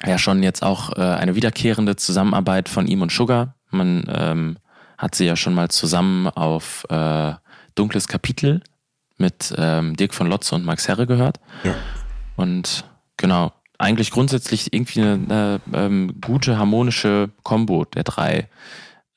[0.04, 3.54] ja, schon jetzt auch äh, eine wiederkehrende Zusammenarbeit von ihm und Sugar.
[3.70, 4.58] Man ähm,
[4.98, 7.34] hat sie ja schon mal zusammen auf äh,
[7.74, 8.62] Dunkles Kapitel
[9.18, 11.38] mit ähm, Dirk von Lotze und Max Herre gehört.
[11.64, 11.74] Ja.
[12.36, 12.84] Und
[13.16, 18.48] genau, eigentlich grundsätzlich irgendwie eine, eine ähm, gute harmonische Kombo der drei.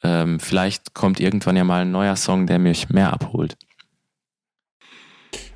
[0.04, 3.58] Ähm, vielleicht kommt irgendwann ja mal ein neuer Song, der mich mehr abholt.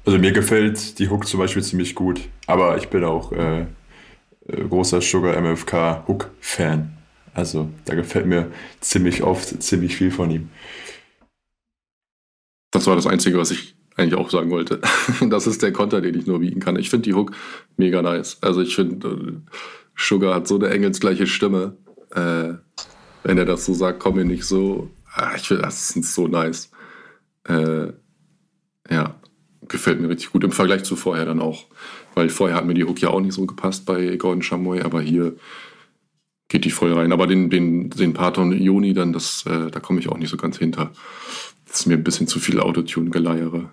[0.06, 4.68] Also mir gefällt die Hook zum Beispiel ziemlich gut, aber ich bin auch äh, äh
[4.68, 6.98] großer Sugar MFK Hook-Fan.
[7.34, 10.50] Also da gefällt mir ziemlich oft ziemlich viel von ihm.
[12.72, 14.82] Das war das Einzige, was ich eigentlich auch sagen wollte.
[15.30, 16.78] Das ist der Konter, den ich nur bieten kann.
[16.78, 17.32] Ich finde die Hook
[17.78, 18.38] mega nice.
[18.42, 19.52] Also ich finde, äh,
[19.96, 21.78] Sugar hat so eine engelsgleiche Stimme.
[22.12, 22.54] Äh,
[23.24, 24.90] wenn er das so sagt, komm mir nicht so.
[25.14, 26.72] Ah, ich finde, das ist so nice.
[27.48, 27.94] Äh,
[28.90, 29.19] ja,
[29.70, 31.66] gefällt mir richtig gut im Vergleich zu vorher dann auch.
[32.16, 35.02] Weil vorher hat mir die Hook ja auch nicht so gepasst bei Gordon Chamoy, aber
[35.02, 35.36] hier
[36.50, 37.14] geht die voll rein.
[37.14, 40.38] Aber den, den, den Parton Joni dann, das, äh, da komme ich auch nicht so
[40.38, 40.92] ganz hinter.
[41.68, 43.70] Das ist mir ein bisschen zu viel Autotune-Geleiere.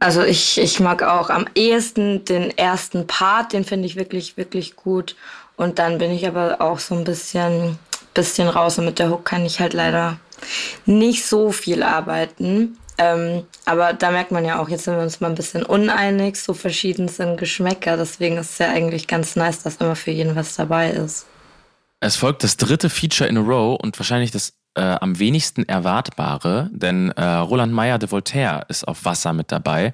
[0.00, 4.74] Also ich, ich mag auch am ehesten den ersten Part, den finde ich wirklich, wirklich
[4.74, 5.14] gut.
[5.56, 7.78] Und dann bin ich aber auch so ein bisschen,
[8.12, 8.78] bisschen raus.
[8.78, 10.18] Und mit der Hook kann ich halt leider
[10.86, 12.76] nicht so viel arbeiten.
[13.02, 16.36] Ähm, aber da merkt man ja auch, jetzt sind wir uns mal ein bisschen uneinig,
[16.36, 17.96] so verschieden sind Geschmäcker.
[17.96, 21.26] Deswegen ist es ja eigentlich ganz nice, dass immer für jeden was dabei ist.
[22.00, 26.70] Es folgt das dritte Feature in a row und wahrscheinlich das äh, am wenigsten erwartbare,
[26.72, 29.92] denn äh, Roland Meyer de Voltaire ist auf Wasser mit dabei.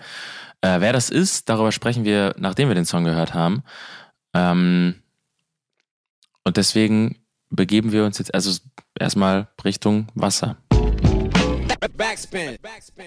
[0.61, 3.63] Äh, wer das ist, darüber sprechen wir, nachdem wir den Song gehört haben.
[4.35, 4.97] Ähm,
[6.45, 7.17] und deswegen
[7.51, 8.59] begeben wir uns jetzt also
[8.99, 10.57] erstmal Richtung Wasser.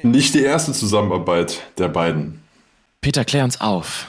[0.03, 2.41] Nicht die erste Zusammenarbeit der beiden.
[3.01, 4.07] Peter, klär uns auf.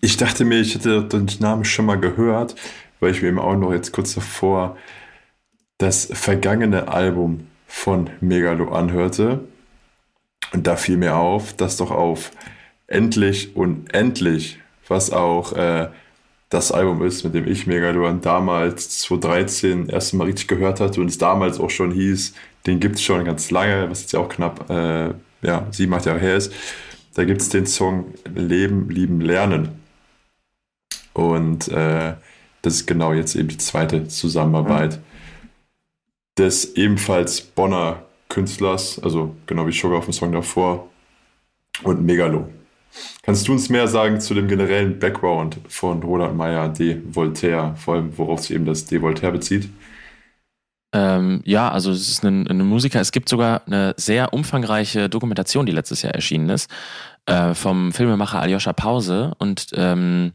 [0.00, 2.54] Ich dachte mir, ich hätte den Namen schon mal gehört,
[3.00, 4.76] weil ich mir eben auch noch jetzt kurz davor
[5.78, 9.40] das vergangene Album von Megalo anhörte.
[10.52, 12.30] Und da fiel mir auf, dass doch auf
[12.86, 15.88] Endlich und Endlich, was auch äh,
[16.48, 21.08] das Album ist, mit dem ich Megalon damals 2013 erst Mal richtig gehört hatte und
[21.08, 22.34] es damals auch schon hieß,
[22.66, 26.06] den gibt es schon ganz lange, was jetzt ja auch knapp äh, ja, sieben, acht
[26.06, 26.52] Jahre her ist.
[27.14, 29.80] Da gibt es den Song Leben, Lieben, Lernen.
[31.14, 32.14] Und äh,
[32.62, 35.00] das ist genau jetzt eben die zweite Zusammenarbeit
[36.38, 40.88] des ebenfalls Bonner Künstlers, also genau wie Sugar auf dem Song davor
[41.82, 42.48] und Megalo.
[43.22, 47.94] Kannst du uns mehr sagen zu dem generellen Background von Roland Meyer de Voltaire, vor
[47.94, 49.68] allem worauf sich eben das de Voltaire bezieht?
[50.92, 53.00] Ähm, ja, also es ist ein, ein, Musiker.
[53.00, 56.70] Es gibt sogar eine sehr umfangreiche Dokumentation, die letztes Jahr erschienen ist,
[57.26, 59.32] äh, vom Filmemacher Aljoscha Pause.
[59.38, 60.32] Und ähm,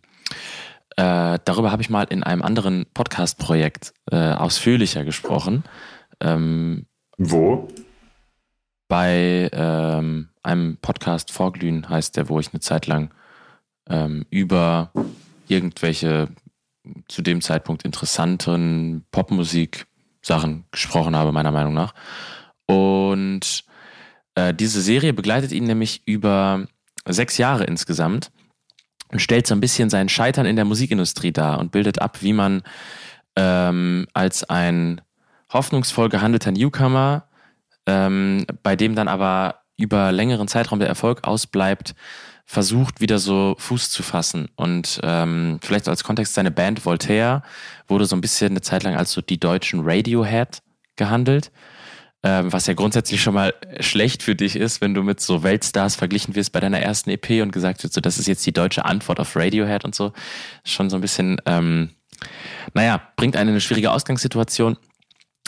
[0.97, 5.63] äh, darüber habe ich mal in einem anderen Podcast-Projekt äh, ausführlicher gesprochen.
[6.19, 6.85] Ähm,
[7.17, 7.67] Wo?
[8.91, 13.13] Bei ähm, einem Podcast Vorglühen heißt der, wo ich eine Zeit lang
[13.87, 14.91] ähm, über
[15.47, 16.27] irgendwelche
[17.07, 21.93] zu dem Zeitpunkt interessanten Popmusik-Sachen gesprochen habe, meiner Meinung nach.
[22.65, 23.63] Und
[24.35, 26.67] äh, diese Serie begleitet ihn nämlich über
[27.07, 28.29] sechs Jahre insgesamt
[29.07, 32.33] und stellt so ein bisschen sein Scheitern in der Musikindustrie dar und bildet ab, wie
[32.33, 32.61] man
[33.37, 34.99] ähm, als ein
[35.53, 37.29] hoffnungsvoll gehandelter Newcomer,
[37.85, 41.95] ähm, bei dem dann aber über längeren Zeitraum der Erfolg ausbleibt,
[42.45, 44.49] versucht wieder so Fuß zu fassen.
[44.55, 47.43] Und ähm, vielleicht als Kontext, seine Band Voltaire
[47.87, 50.61] wurde so ein bisschen eine Zeit lang als so die deutschen Radiohead
[50.95, 51.51] gehandelt.
[52.23, 55.95] Ähm, was ja grundsätzlich schon mal schlecht für dich ist, wenn du mit so Weltstars
[55.95, 58.85] verglichen wirst bei deiner ersten EP und gesagt wird, so das ist jetzt die deutsche
[58.85, 60.13] Antwort auf Radiohead und so.
[60.63, 61.89] Schon so ein bisschen, ähm,
[62.75, 64.77] naja, bringt einen in eine schwierige Ausgangssituation.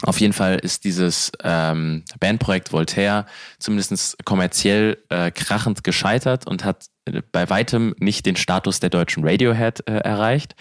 [0.01, 3.25] Auf jeden Fall ist dieses ähm, Bandprojekt Voltaire
[3.59, 9.25] zumindest kommerziell äh, krachend gescheitert und hat äh, bei weitem nicht den Status der deutschen
[9.25, 10.55] Radiohead äh, erreicht.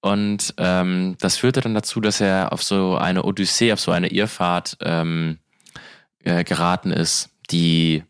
[0.00, 4.08] Und ähm, das führte dann dazu, dass er auf so eine Odyssee, auf so eine
[4.08, 5.38] Irrfahrt ähm,
[6.24, 8.02] äh, geraten ist, die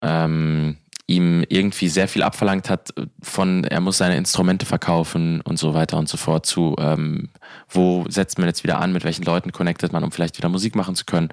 [0.00, 0.78] ähm,
[1.12, 2.92] ihm irgendwie sehr viel abverlangt hat
[3.22, 7.30] von, er muss seine Instrumente verkaufen und so weiter und so fort zu, ähm,
[7.68, 10.74] wo setzt man jetzt wieder an, mit welchen Leuten connectet man, um vielleicht wieder Musik
[10.74, 11.28] machen zu können.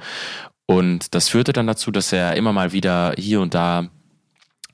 [0.65, 3.87] Und das führte dann dazu, dass er immer mal wieder hier und da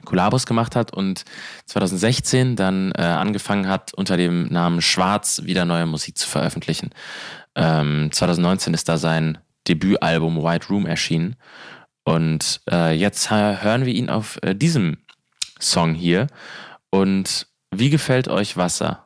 [0.04, 1.26] Kollabos gemacht hat und
[1.66, 6.92] 2016 dann äh, angefangen hat, unter dem Namen Schwarz wieder neue Musik zu veröffentlichen.
[7.56, 9.38] Ähm, 2019 ist da sein
[9.68, 11.36] Debütalbum White Room erschienen
[12.06, 14.98] und äh, jetzt hören wir ihn auf äh, diesem
[15.60, 16.28] Song hier.
[16.90, 19.06] Und wie gefällt euch Wasser?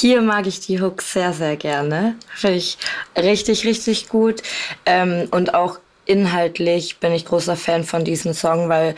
[0.00, 2.16] hier mag ich die Hook sehr, sehr gerne.
[2.34, 2.78] Finde ich
[3.16, 4.42] richtig, richtig gut.
[4.86, 8.94] Ähm, und auch inhaltlich bin ich großer Fan von diesem Song, weil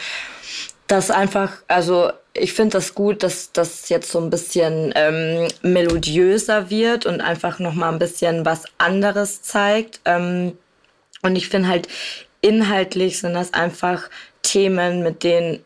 [0.87, 6.70] das einfach, also ich finde das gut, dass das jetzt so ein bisschen ähm, melodiöser
[6.70, 10.01] wird und einfach noch mal ein bisschen was anderes zeigt.
[10.05, 10.57] Ähm,
[11.23, 11.89] und ich finde halt
[12.41, 14.09] inhaltlich sind das einfach
[14.43, 15.62] Themen, mit denen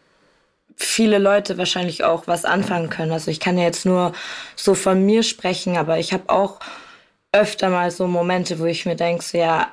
[0.77, 3.13] viele Leute wahrscheinlich auch was anfangen können.
[3.13, 4.13] Also ich kann ja jetzt nur
[4.57, 6.59] so von mir sprechen, aber ich habe auch
[7.33, 9.73] öfter mal so Momente, wo ich mir denke, so, ja,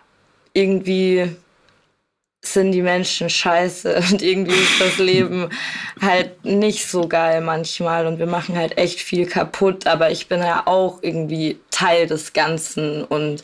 [0.54, 1.36] irgendwie
[2.44, 5.50] sind die Menschen scheiße und irgendwie ist das Leben
[6.02, 10.40] halt nicht so geil manchmal und wir machen halt echt viel kaputt, aber ich bin
[10.40, 13.44] ja auch irgendwie Teil des Ganzen und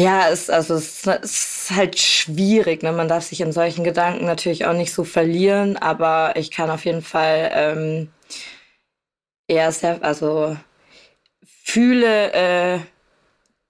[0.00, 2.82] ja, es, also es, ist halt schwierig.
[2.82, 2.92] Ne?
[2.92, 6.84] Man darf sich in solchen Gedanken natürlich auch nicht so verlieren, aber ich kann auf
[6.84, 8.08] jeden Fall ähm,
[9.46, 10.56] eher sehr, also
[11.44, 12.78] fühle äh,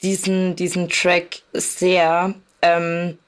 [0.03, 2.35] diesen, diesen Track sehr.
[2.63, 3.19] Ähm,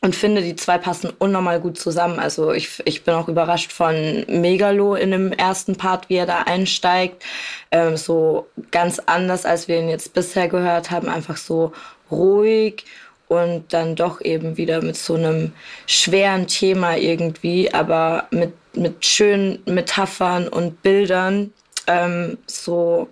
[0.00, 2.20] und finde, die zwei passen unnormal gut zusammen.
[2.20, 6.42] Also ich, ich bin auch überrascht von Megalo in dem ersten Part, wie er da
[6.42, 7.24] einsteigt.
[7.72, 11.08] Ähm, so ganz anders, als wir ihn jetzt bisher gehört haben.
[11.08, 11.72] Einfach so
[12.10, 12.84] ruhig
[13.28, 15.52] und dann doch eben wieder mit so einem
[15.86, 21.52] schweren Thema irgendwie, aber mit, mit schönen Metaphern und Bildern.
[21.86, 23.08] Ähm, so,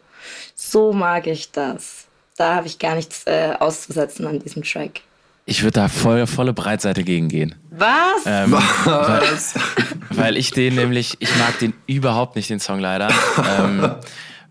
[0.55, 2.07] so mag ich das.
[2.37, 5.03] Da habe ich gar nichts äh, auszusetzen an diesem Track.
[5.49, 7.55] Ich würde da voll, volle Breitseite gegen gehen.
[7.71, 8.27] Was?
[8.27, 9.55] Ähm, Was?
[9.55, 13.09] Weil, weil, ich den nämlich, ich mag den überhaupt nicht, den Song leider.
[13.59, 13.95] ähm,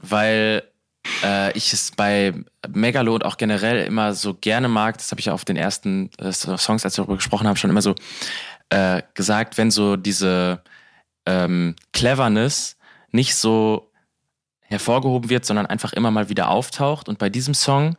[0.01, 0.63] weil
[1.23, 2.33] äh, ich es bei
[2.67, 6.09] Megalo und auch generell immer so gerne mag, das habe ich ja auf den ersten
[6.17, 7.95] äh, Songs, als wir darüber gesprochen haben, schon immer so
[8.69, 10.61] äh, gesagt, wenn so diese
[11.25, 12.77] ähm, Cleverness
[13.11, 13.91] nicht so
[14.61, 17.07] hervorgehoben wird, sondern einfach immer mal wieder auftaucht.
[17.07, 17.97] Und bei diesem Song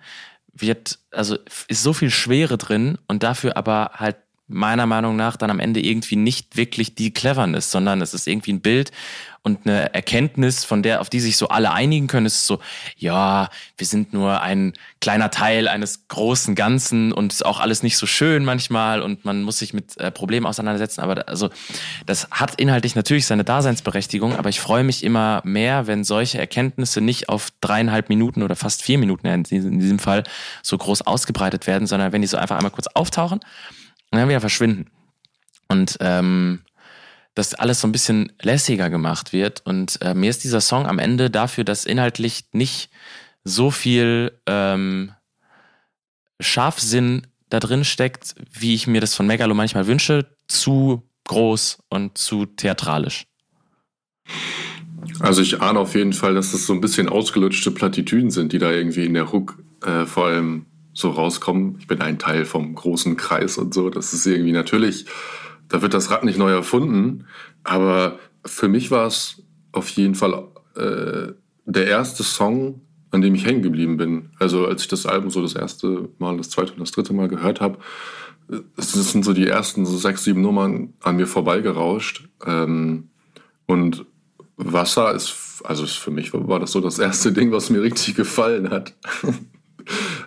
[0.53, 1.37] wird, also
[1.69, 4.17] ist so viel Schwere drin und dafür aber halt
[4.49, 8.53] meiner Meinung nach dann am Ende irgendwie nicht wirklich die Cleverness, sondern es ist irgendwie
[8.53, 8.93] ein Bild
[9.47, 12.27] und eine Erkenntnis, von der, auf die sich so alle einigen können.
[12.27, 12.59] Es ist so,
[12.97, 17.97] ja, wir sind nur ein kleiner Teil eines großen Ganzen und ist auch alles nicht
[17.97, 21.01] so schön manchmal und man muss sich mit äh, Problemen auseinandersetzen.
[21.01, 21.51] Aber also,
[22.07, 27.01] das hat inhaltlich natürlich seine Daseinsberechtigung, aber ich freue mich immer mehr, wenn solche Erkenntnisse
[27.01, 30.25] nicht auf dreieinhalb Minuten oder fast vier Minuten in diesem Fall
[30.65, 33.39] so groß ausgebreitet werden, sondern wenn die so einfach einmal kurz auftauchen
[34.17, 34.87] und dann wieder verschwinden.
[35.69, 36.61] Und ähm,
[37.35, 39.61] dass alles so ein bisschen lässiger gemacht wird.
[39.67, 42.89] Und äh, mir ist dieser Song am Ende dafür, dass inhaltlich nicht
[43.45, 45.13] so viel ähm,
[46.41, 52.17] Scharfsinn da drin steckt, wie ich mir das von Megalo manchmal wünsche, zu groß und
[52.17, 53.27] zu theatralisch.
[55.21, 58.59] Also ich ahne auf jeden Fall, dass das so ein bisschen ausgelutschte Plattitüden sind, die
[58.59, 60.67] da irgendwie in der Hook äh, vor allem
[60.97, 61.77] so rauskommen.
[61.79, 63.91] Ich bin ein Teil vom großen Kreis und so.
[63.91, 65.05] Das ist irgendwie natürlich,
[65.69, 67.27] da wird das Rad nicht neu erfunden.
[67.65, 69.43] Aber für mich war es
[69.73, 71.33] auf jeden Fall äh,
[71.67, 72.81] der erste Song,
[73.11, 74.31] an dem ich hängen geblieben bin.
[74.39, 77.29] Also als ich das Album so das erste Mal, das zweite und das dritte Mal
[77.29, 77.79] gehört habe,
[78.79, 82.27] es sind so die ersten so sechs, sieben Nummern an mir vorbeigerauscht.
[82.47, 83.11] Ähm,
[83.67, 84.07] und
[84.57, 88.71] Wasser ist, also für mich war das so das erste Ding, was mir richtig gefallen
[88.71, 88.95] hat.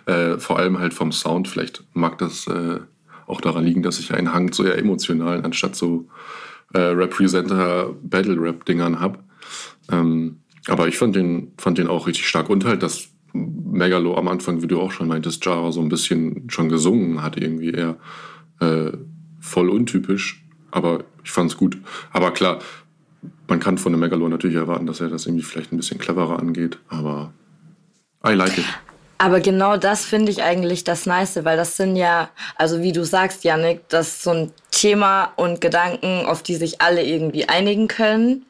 [0.06, 1.48] Äh, vor allem halt vom Sound.
[1.48, 2.80] Vielleicht mag das äh,
[3.26, 6.08] auch daran liegen, dass ich einen Hang zu eher emotionalen anstatt so
[6.74, 9.18] äh, Representer Battle Rap Dingern habe.
[9.90, 14.28] Ähm, aber ich fand den, fand den auch richtig stark und halt, dass Megalo am
[14.28, 17.96] Anfang, wie du auch schon meintest, Jara so ein bisschen schon gesungen hat, irgendwie eher
[18.60, 18.92] äh,
[19.40, 20.44] voll untypisch.
[20.70, 21.78] Aber ich fand's gut.
[22.12, 22.60] Aber klar,
[23.48, 26.38] man kann von dem Megalo natürlich erwarten, dass er das irgendwie vielleicht ein bisschen cleverer
[26.38, 26.78] angeht.
[26.88, 27.32] Aber
[28.26, 28.64] I like it.
[29.22, 33.04] Aber genau das finde ich eigentlich das Nice, weil das sind ja, also wie du
[33.04, 37.86] sagst, Janik, das ist so ein Thema und Gedanken, auf die sich alle irgendwie einigen
[37.86, 38.46] können.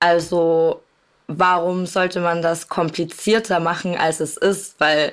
[0.00, 0.82] Also
[1.28, 4.80] warum sollte man das komplizierter machen, als es ist?
[4.80, 5.12] Weil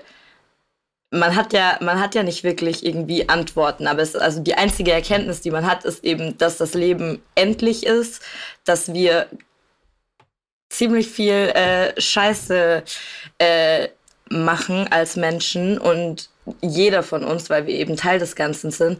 [1.11, 4.91] man hat ja, man hat ja nicht wirklich irgendwie Antworten, aber es, also die einzige
[4.91, 8.24] Erkenntnis, die man hat, ist eben, dass das Leben endlich ist,
[8.65, 9.28] dass wir
[10.69, 12.84] ziemlich viel äh, Scheiße
[13.38, 13.89] äh,
[14.34, 16.29] machen als Menschen und
[16.61, 18.99] jeder von uns, weil wir eben Teil des Ganzen sind.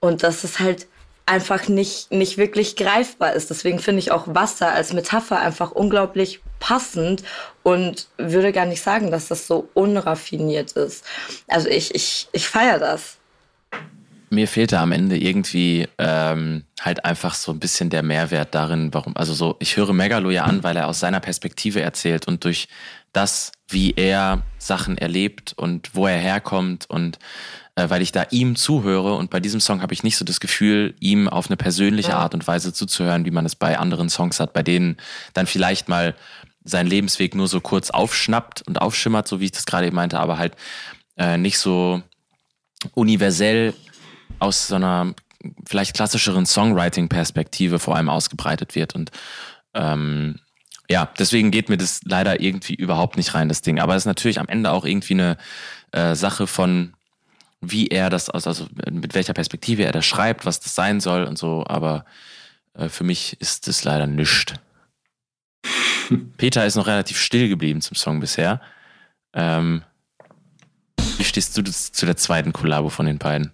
[0.00, 0.86] Und dass es halt
[1.30, 3.50] einfach nicht, nicht wirklich greifbar ist.
[3.50, 7.22] Deswegen finde ich auch Wasser als Metapher einfach unglaublich passend
[7.62, 11.04] und würde gar nicht sagen, dass das so unraffiniert ist.
[11.46, 13.18] Also ich, ich, ich feiere das.
[14.28, 19.16] Mir fehlte am Ende irgendwie ähm, halt einfach so ein bisschen der Mehrwert darin, warum,
[19.16, 22.68] also so, ich höre Megalo ja an, weil er aus seiner Perspektive erzählt und durch
[23.12, 27.18] das, wie er Sachen erlebt und wo er herkommt und
[27.74, 30.40] äh, weil ich da ihm zuhöre und bei diesem Song habe ich nicht so das
[30.40, 34.40] Gefühl, ihm auf eine persönliche Art und Weise zuzuhören, wie man es bei anderen Songs
[34.40, 34.96] hat, bei denen
[35.34, 36.14] dann vielleicht mal
[36.62, 40.20] sein Lebensweg nur so kurz aufschnappt und aufschimmert, so wie ich das gerade eben meinte,
[40.20, 40.54] aber halt
[41.16, 42.02] äh, nicht so
[42.94, 43.74] universell
[44.38, 45.14] aus so einer
[45.66, 48.94] vielleicht klassischeren Songwriting-Perspektive vor allem ausgebreitet wird.
[48.94, 49.10] Und
[49.74, 50.38] ähm,
[50.90, 53.78] ja, deswegen geht mir das leider irgendwie überhaupt nicht rein, das Ding.
[53.78, 55.36] Aber es ist natürlich am Ende auch irgendwie eine
[55.92, 56.94] äh, Sache von,
[57.60, 61.38] wie er das, also mit welcher Perspektive er das schreibt, was das sein soll und
[61.38, 61.64] so.
[61.64, 62.04] Aber
[62.74, 64.54] äh, für mich ist das leider nichts.
[66.38, 68.60] Peter ist noch relativ still geblieben zum Song bisher.
[69.32, 69.82] Ähm,
[71.18, 73.52] wie stehst du zu der zweiten Kollabo von den beiden?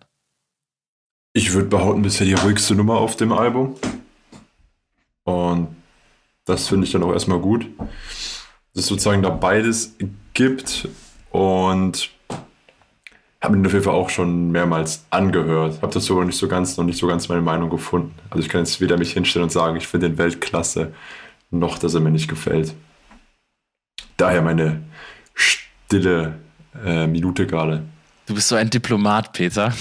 [1.34, 3.74] Ich würde behaupten, bisher die ruhigste Nummer auf dem Album.
[5.24, 5.76] Und
[6.46, 7.66] das finde ich dann auch erstmal gut.
[8.72, 9.94] Dass es sozusagen da beides
[10.32, 10.88] gibt
[11.30, 12.10] und
[13.42, 15.82] habe mir auf jeden Fall auch schon mehrmals angehört.
[15.82, 18.14] Habe dazu aber nicht so ganz, noch nicht so ganz meine Meinung gefunden.
[18.30, 20.94] Also ich kann jetzt weder mich hinstellen und sagen, ich finde den Weltklasse,
[21.50, 22.74] noch, dass er mir nicht gefällt.
[24.16, 24.82] Daher meine
[25.34, 26.38] stille
[26.84, 27.82] äh, Minute gerade.
[28.26, 29.72] Du bist so ein Diplomat, Peter.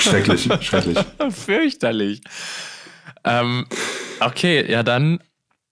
[0.00, 0.98] Schrecklich, schrecklich.
[1.30, 2.20] Fürchterlich.
[3.24, 3.66] Ähm,
[4.20, 5.20] okay, ja, dann,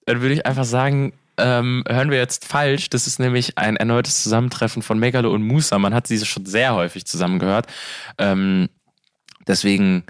[0.06, 2.90] dann würde ich einfach sagen, ähm, hören wir jetzt falsch.
[2.90, 5.78] Das ist nämlich ein erneutes Zusammentreffen von Megalo und Musa.
[5.78, 7.66] Man hat sie schon sehr häufig zusammengehört.
[8.18, 8.68] Ähm,
[9.46, 10.04] deswegen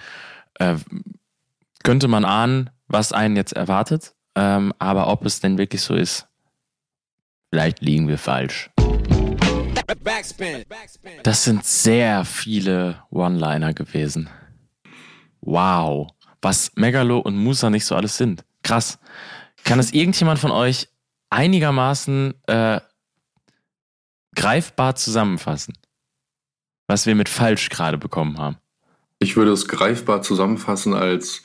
[0.59, 0.76] äh,
[1.82, 4.14] könnte man ahnen, was einen jetzt erwartet.
[4.34, 6.26] Ähm, aber ob es denn wirklich so ist,
[7.51, 8.70] vielleicht liegen wir falsch.
[11.22, 14.28] Das sind sehr viele One-Liner gewesen.
[15.40, 16.09] Wow.
[16.40, 18.45] Was Megalo und Musa nicht so alles sind.
[18.62, 18.99] Krass.
[19.65, 20.89] Kann es irgendjemand von euch
[21.31, 22.81] einigermaßen äh,
[24.35, 25.75] greifbar zusammenfassen,
[26.87, 28.57] was wir mit falsch gerade bekommen haben?
[29.19, 31.43] Ich würde es greifbar zusammenfassen als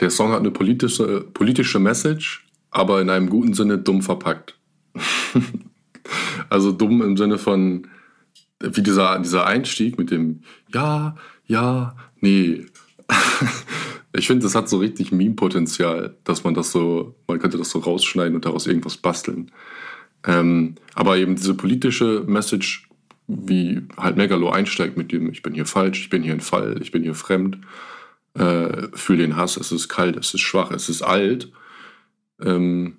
[0.00, 4.56] der Song hat eine politische, politische Message, aber in einem guten Sinne dumm verpackt.
[6.50, 7.88] also dumm im Sinne von,
[8.60, 10.42] wie dieser, dieser Einstieg mit dem
[10.72, 11.16] Ja,
[11.46, 12.66] ja, nee.
[14.12, 17.78] ich finde, das hat so richtig Meme-Potenzial, dass man das so, man könnte das so
[17.80, 19.50] rausschneiden und daraus irgendwas basteln.
[20.26, 22.88] Ähm, aber eben diese politische Message,
[23.26, 26.78] wie halt Megalo einsteigt mit dem, ich bin hier falsch, ich bin hier ein Fall,
[26.80, 27.58] ich bin hier fremd,
[28.34, 31.52] äh, fühle den Hass, es ist kalt, es ist schwach, es ist alt.
[32.40, 32.96] Ähm,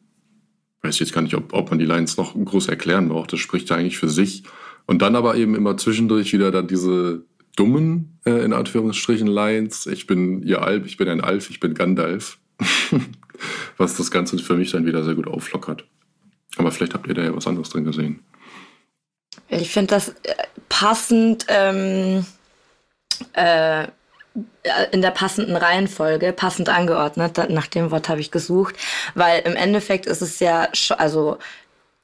[0.82, 3.34] weiß jetzt gar nicht, ob, ob man die Lines noch groß erklären braucht.
[3.34, 4.44] Das spricht ja eigentlich für sich.
[4.86, 7.26] Und dann aber eben immer zwischendurch wieder dann diese
[7.56, 9.86] dummen, äh, in Anführungsstrichen, Lines.
[9.86, 12.38] Ich bin ihr Alp, ich bin ein Alf, ich bin Gandalf.
[13.78, 15.86] was das Ganze für mich dann wieder sehr gut auflockert.
[16.58, 18.24] Aber vielleicht habt ihr da ja was anderes drin gesehen.
[19.48, 20.36] Ich finde das äh,
[20.68, 22.26] passend ähm,
[23.34, 23.88] äh,
[24.92, 27.38] in der passenden Reihenfolge, passend angeordnet.
[27.50, 28.76] Nach dem Wort habe ich gesucht,
[29.16, 31.38] weil im Endeffekt ist es ja, also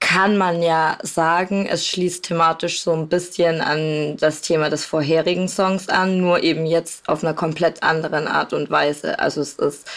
[0.05, 5.47] kann man ja sagen, es schließt thematisch so ein bisschen an das Thema des vorherigen
[5.47, 9.17] Songs an, nur eben jetzt auf einer komplett anderen Art und Weise.
[9.17, 9.89] Also es ist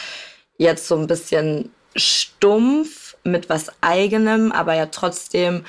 [0.57, 5.67] jetzt so ein bisschen stumpf mit was eigenem, aber ja trotzdem,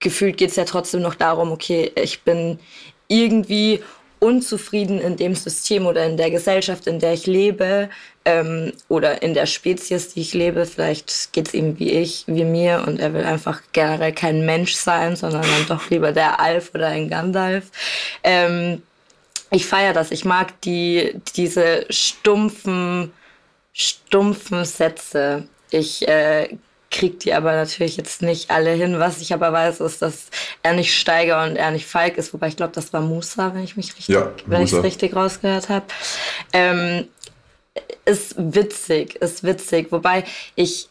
[0.00, 2.58] gefühlt geht es ja trotzdem noch darum, okay, ich bin
[3.08, 3.82] irgendwie
[4.18, 7.90] unzufrieden in dem System oder in der Gesellschaft, in der ich lebe
[8.24, 10.66] ähm, oder in der Spezies, die ich lebe.
[10.66, 14.74] Vielleicht geht es ihm wie ich, wie mir und er will einfach generell kein Mensch
[14.74, 17.64] sein, sondern dann doch lieber der Alf oder ein Gandalf.
[18.22, 18.82] Ähm,
[19.50, 20.10] ich feiere das.
[20.10, 23.12] Ich mag die, diese stumpfen,
[23.72, 25.46] stumpfen Sätze.
[25.70, 26.56] Ich äh,
[26.92, 29.00] kriegt die aber natürlich jetzt nicht alle hin.
[29.00, 30.26] Was ich aber weiß, ist, dass
[30.62, 32.32] er nicht Steiger und er nicht Falk ist.
[32.32, 35.16] Wobei ich glaube, das war Musa, wenn ich mich richtig, ja, wenn ich es richtig
[35.16, 35.86] rausgehört habe.
[36.52, 37.08] Ähm,
[38.04, 39.92] ist witzig, ist witzig.
[39.92, 40.88] Wobei ich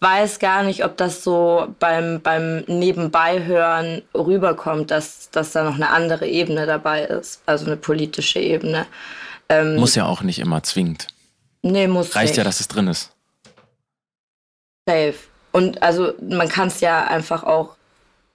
[0.00, 5.90] weiß gar nicht, ob das so beim, beim Nebenbeihören rüberkommt, dass, dass da noch eine
[5.90, 7.40] andere Ebene dabei ist.
[7.46, 8.86] Also eine politische Ebene.
[9.48, 11.06] Ähm, muss ja auch nicht immer zwingend.
[11.62, 12.38] Nee, muss Reicht nicht.
[12.38, 13.12] ja, dass es drin ist.
[14.88, 15.14] Safe.
[15.52, 17.76] Und also man kann es ja einfach auch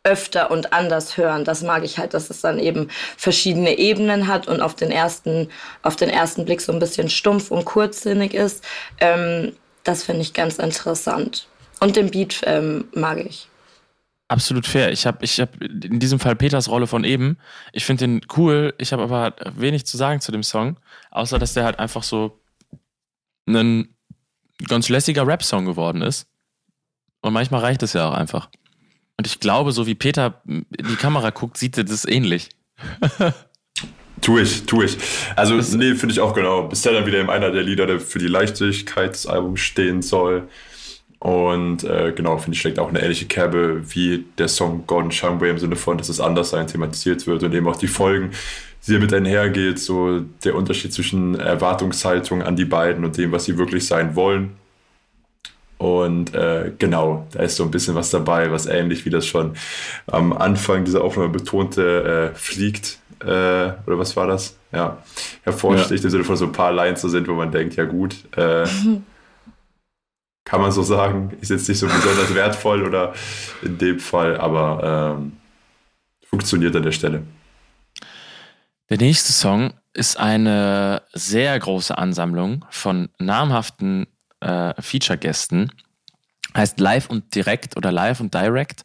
[0.08, 1.43] öfter und anders hören.
[1.43, 5.49] Das mag ich halt, dass es dann eben verschiedene Ebenen hat und auf den ersten,
[5.84, 8.64] auf den ersten Blick so ein bisschen stumpf und kurzsinnig ist.
[8.99, 9.53] Ähm,
[9.84, 11.47] das finde ich ganz interessant.
[11.80, 13.47] Und den Beat ähm, mag ich.
[14.30, 14.91] Absolut fair.
[14.91, 17.38] Ich habe ich hab in diesem Fall Peters Rolle von eben.
[17.72, 18.74] Ich finde den cool.
[18.78, 20.78] Ich habe aber wenig zu sagen zu dem Song,
[21.12, 22.39] außer dass der halt einfach so
[23.47, 23.95] ein
[24.68, 26.28] ganz lässiger Rap-Song geworden ist.
[27.22, 28.49] Und manchmal reicht es ja auch einfach.
[29.18, 32.49] Und ich glaube, so wie Peter in die Kamera guckt, sieht er das ähnlich.
[34.20, 34.97] Tu ich, tu ich.
[35.36, 36.63] Also, nee, finde ich auch genau.
[36.63, 40.01] Bist ja dann wieder in einer der Lieder, der für die Leichtigkeit des Albums stehen
[40.01, 40.47] soll.
[41.20, 45.51] Und äh, genau, finde ich, steckt auch eine ähnliche Kerbe wie der Song Gordon Shumway
[45.51, 48.32] im Sinne von, dass es anders sein thematisiert wird und eben auch die Folgen,
[48.88, 53.57] die damit einhergeht, so der Unterschied zwischen Erwartungshaltung an die beiden und dem, was sie
[53.57, 54.57] wirklich sein wollen.
[55.78, 59.55] Und äh, genau, da ist so ein bisschen was dabei, was ähnlich wie das schon
[60.07, 64.57] am Anfang dieser Aufnahme betonte, äh, fliegt, äh, oder was war das?
[64.71, 64.97] Ja,
[65.43, 66.07] hervorsticht ja.
[66.07, 68.65] im Sinne von so ein paar Lines so sind, wo man denkt, ja gut, äh,
[70.45, 73.13] kann man so sagen, ist jetzt nicht so besonders wertvoll oder
[73.61, 75.34] in dem Fall, aber ähm,
[76.25, 77.23] funktioniert an der Stelle.
[78.89, 84.07] Der nächste Song ist eine sehr große Ansammlung von namhaften
[84.40, 85.72] äh, Feature-Gästen.
[86.56, 88.84] Heißt Live und Direkt oder Live und Direct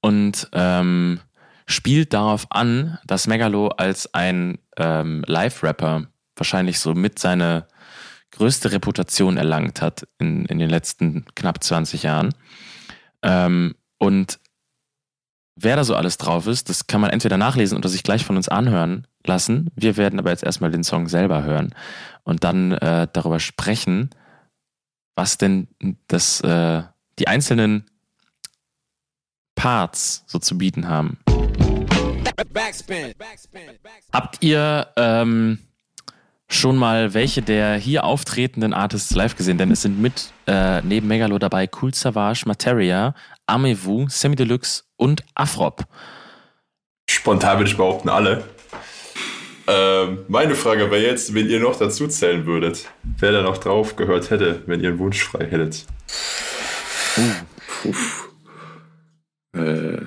[0.00, 1.20] und ähm,
[1.66, 7.66] spielt darauf an, dass Megalo als ein ähm, Live-Rapper wahrscheinlich so mit seine
[8.32, 12.34] größte Reputation erlangt hat in, in den letzten knapp 20 Jahren.
[13.22, 14.40] Ähm, und
[15.54, 18.36] wer da so alles drauf ist, das kann man entweder nachlesen oder sich gleich von
[18.36, 19.70] uns anhören lassen.
[19.76, 21.74] Wir werden aber jetzt erstmal den Song selber hören
[22.24, 24.10] und dann äh, darüber sprechen,
[25.14, 25.68] was denn
[26.08, 26.82] das, äh,
[27.18, 27.84] die einzelnen
[29.54, 31.18] Parts so zu bieten haben.
[34.12, 35.58] Habt ihr ähm,
[36.48, 39.58] schon mal welche der hier auftretenden Artists live gesehen?
[39.58, 43.14] Denn es sind mit äh, neben Megalo dabei Cool Savage, Materia,
[43.46, 45.84] Amewu, Semi Deluxe und Afrop.
[47.08, 48.44] Spontan würde ich behaupten, alle.
[49.66, 53.96] Ähm, meine Frage wäre jetzt, wenn ihr noch dazu zählen würdet, wer da noch drauf
[53.96, 55.86] gehört hätte, wenn ihr einen Wunsch frei hättet.
[57.16, 58.28] Uh, uff.
[59.54, 60.00] Äh,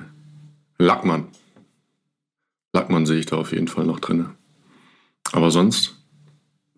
[0.78, 1.28] Lackmann.
[2.74, 4.28] Lackmann sehe ich da auf jeden Fall noch drin.
[5.32, 5.96] Aber sonst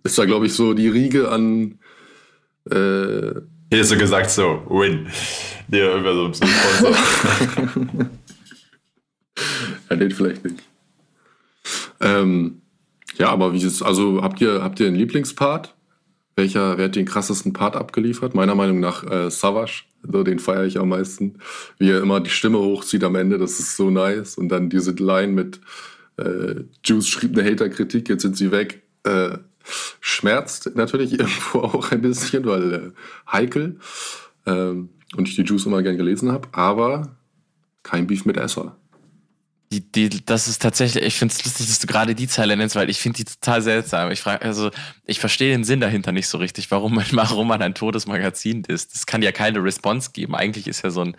[0.05, 1.81] ist da, glaube ich, so die Riege an.
[2.71, 5.09] Äh, Hier ist so gesagt so, win.
[5.67, 6.97] Der über so ein Sponsor.
[9.91, 10.63] ja, den vielleicht nicht.
[12.01, 12.63] Ähm,
[13.19, 15.75] ja, aber wie ist also habt ihr, habt ihr einen Lieblingspart?
[16.37, 18.35] Welcher, wer hat den krassesten Part abgeliefert?
[18.35, 21.41] Meiner Meinung nach äh, Savage, so, den feiere ich am meisten.
[21.79, 24.37] Wie er immer die Stimme hochzieht am Ende, das ist so nice.
[24.39, 25.61] Und dann diese Line mit
[26.17, 28.83] äh, Juice schrieb eine Hater-Kritik, jetzt sind sie weg.
[29.03, 29.39] Äh,
[30.01, 32.91] schmerzt natürlich irgendwo auch ein bisschen, weil äh,
[33.31, 33.81] heikel.
[34.47, 37.17] Ähm, und ich die Juice immer gern gelesen habe, aber
[37.83, 38.77] kein Beef mit Esser.
[39.71, 42.75] Die, die, das ist tatsächlich, ich finde es lustig, dass du gerade die Zeile nennst,
[42.75, 44.11] weil ich finde die total seltsam.
[44.11, 44.71] Ich frage, also
[45.05, 48.65] ich verstehe den Sinn dahinter nicht so richtig, warum man, warum man ein totes Magazin
[48.67, 48.95] ist.
[48.95, 50.35] Das kann ja keine Response geben.
[50.35, 51.17] Eigentlich ist ja so ein,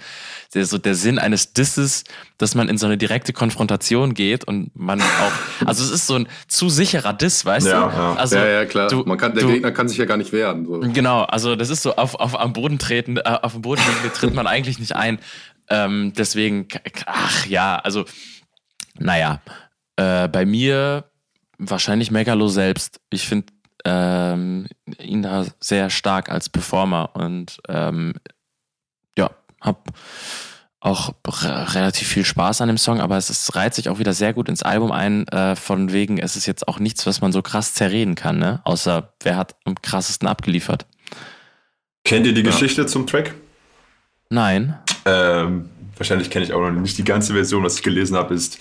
[0.56, 2.06] der, so der Sinn eines Disses,
[2.40, 6.16] dass man in so eine direkte Konfrontation geht und man auch, also es ist so
[6.16, 7.96] ein zu sicherer Diss, weißt ja, du?
[7.96, 8.16] Ja.
[8.16, 8.88] Also, ja, ja, klar.
[8.88, 10.66] Du, man kann, der du, Gegner kann sich ja gar nicht wehren.
[10.66, 10.80] So.
[10.80, 13.82] Genau, also das ist so auf, auf am Boden treten, äh, auf dem Boden
[14.16, 15.20] tritt man eigentlich nicht ein.
[15.70, 16.68] Ähm, deswegen,
[17.06, 18.06] ach ja, also
[19.00, 19.42] naja,
[19.96, 21.06] äh, bei mir
[21.58, 23.02] wahrscheinlich Megalo selbst.
[23.10, 23.54] Ich finde
[23.86, 24.68] ähm,
[25.00, 28.14] ihn da sehr stark als Performer und ähm,
[29.18, 29.32] ja,
[29.62, 29.90] hab
[30.82, 34.34] auch relativ viel Spaß an dem Song, aber es ist, reiht sich auch wieder sehr
[34.34, 37.42] gut ins Album ein, äh, von wegen, es ist jetzt auch nichts, was man so
[37.42, 38.62] krass zerreden kann, ne?
[38.64, 40.86] Außer wer hat am krassesten abgeliefert.
[42.06, 42.50] Kennt ihr die ja.
[42.50, 43.36] Geschichte zum Track?
[44.30, 44.78] Nein.
[45.06, 45.70] Ähm,
[46.00, 48.58] wahrscheinlich kenne ich auch noch nicht die ganze Version, was ich gelesen habe, ist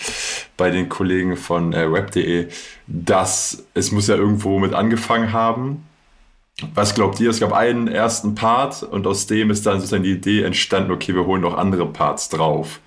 [0.57, 2.49] bei den Kollegen von äh, web.de,
[2.87, 5.87] dass es muss ja irgendwo mit angefangen haben.
[6.75, 7.31] Was glaubt ihr?
[7.31, 11.15] Es gab einen ersten Part und aus dem ist dann sozusagen die Idee entstanden, okay,
[11.15, 12.81] wir holen noch andere Parts drauf.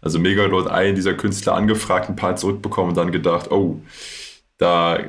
[0.00, 3.80] Also Megalord einen dieser Künstler angefragt, einen Part zurückbekommen und dann gedacht, oh,
[4.58, 5.00] da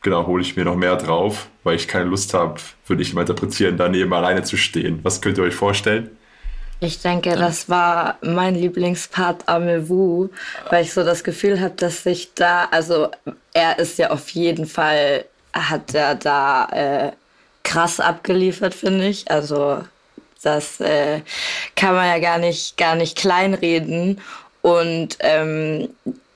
[0.00, 3.20] genau hole ich mir noch mehr drauf, weil ich keine Lust habe, würde ich mal
[3.20, 5.00] interpretieren, daneben alleine zu stehen.
[5.02, 6.10] Was könnt ihr euch vorstellen?
[6.82, 10.30] Ich denke, das war mein Lieblingspart Amewu,
[10.68, 13.08] weil ich so das Gefühl habe, dass sich da, also
[13.52, 17.12] er ist ja auf jeden Fall, hat er da äh,
[17.62, 19.30] krass abgeliefert, finde ich.
[19.30, 19.78] Also
[20.42, 21.20] das äh,
[21.76, 24.20] kann man ja gar nicht, gar nicht kleinreden.
[24.62, 25.88] Und ähm,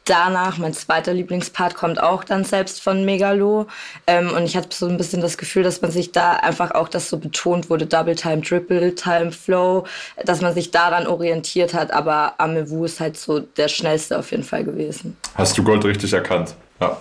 [0.07, 3.67] danach, mein zweiter Lieblingspart kommt auch dann selbst von Megalo.
[4.07, 6.89] Ähm, und ich hatte so ein bisschen das Gefühl, dass man sich da einfach auch
[6.89, 9.85] das so betont wurde, Double Time, Triple Time Flow,
[10.25, 11.91] dass man sich daran orientiert hat.
[11.93, 15.17] Aber Amewu ist halt so der schnellste auf jeden Fall gewesen.
[15.35, 16.55] Hast du Gold richtig erkannt?
[16.81, 16.97] Ja.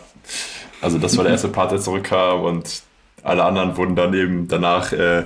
[0.81, 2.81] Also das war der erste Part, der zurückkam und
[3.23, 5.23] alle anderen wurden dann eben danach äh,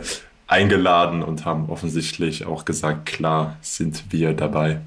[0.48, 4.80] eingeladen und haben offensichtlich auch gesagt, klar sind wir dabei.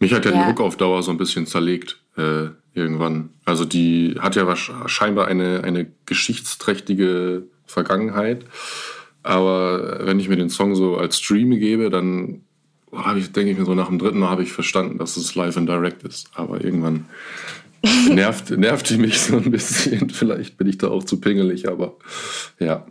[0.00, 0.56] Mich hat ja, ja.
[0.56, 3.30] auf Dauer so ein bisschen zerlegt äh, irgendwann.
[3.44, 8.46] Also die hat ja scheinbar eine, eine geschichtsträchtige Vergangenheit.
[9.22, 12.40] Aber wenn ich mir den Song so als Stream gebe, dann
[13.16, 15.56] ich, denke ich mir so, nach dem dritten Mal habe ich verstanden, dass es live
[15.56, 16.30] and direct ist.
[16.34, 17.06] Aber irgendwann
[18.10, 20.10] nervt, nervt die mich so ein bisschen.
[20.10, 21.96] Vielleicht bin ich da auch zu pingelig, aber
[22.58, 22.86] ja.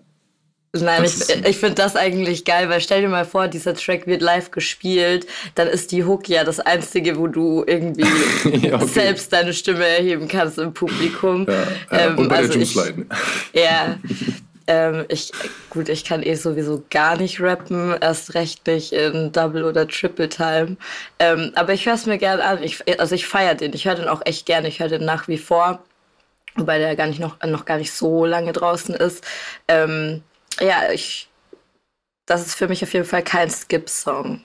[0.72, 4.06] Nein, das ich, ich finde das eigentlich geil, weil stell dir mal vor, dieser Track
[4.06, 8.04] wird live gespielt, dann ist die Hook ja das Einzige, wo du irgendwie
[8.68, 8.86] ja, okay.
[8.86, 11.48] selbst deine Stimme erheben kannst im Publikum.
[11.92, 12.06] Ja.
[12.06, 12.94] Ähm, und bei also der Juice
[13.54, 13.98] Ja,
[14.68, 15.32] ähm, ich,
[15.72, 20.30] gut, ich kann eh sowieso gar nicht rappen, erst recht nicht in Double oder Triple
[20.30, 20.78] Time.
[21.18, 22.62] Ähm, aber ich höre es mir gerne an.
[22.62, 23.74] Ich, also ich feiere den.
[23.74, 24.68] Ich höre den auch echt gerne.
[24.68, 25.84] Ich höre den nach wie vor,
[26.56, 29.26] wobei der gar nicht noch, noch gar nicht so lange draußen ist.
[29.68, 30.22] Ähm,
[30.62, 31.30] ja, ich.
[32.26, 34.44] Das ist für mich auf jeden Fall kein Skip-Song.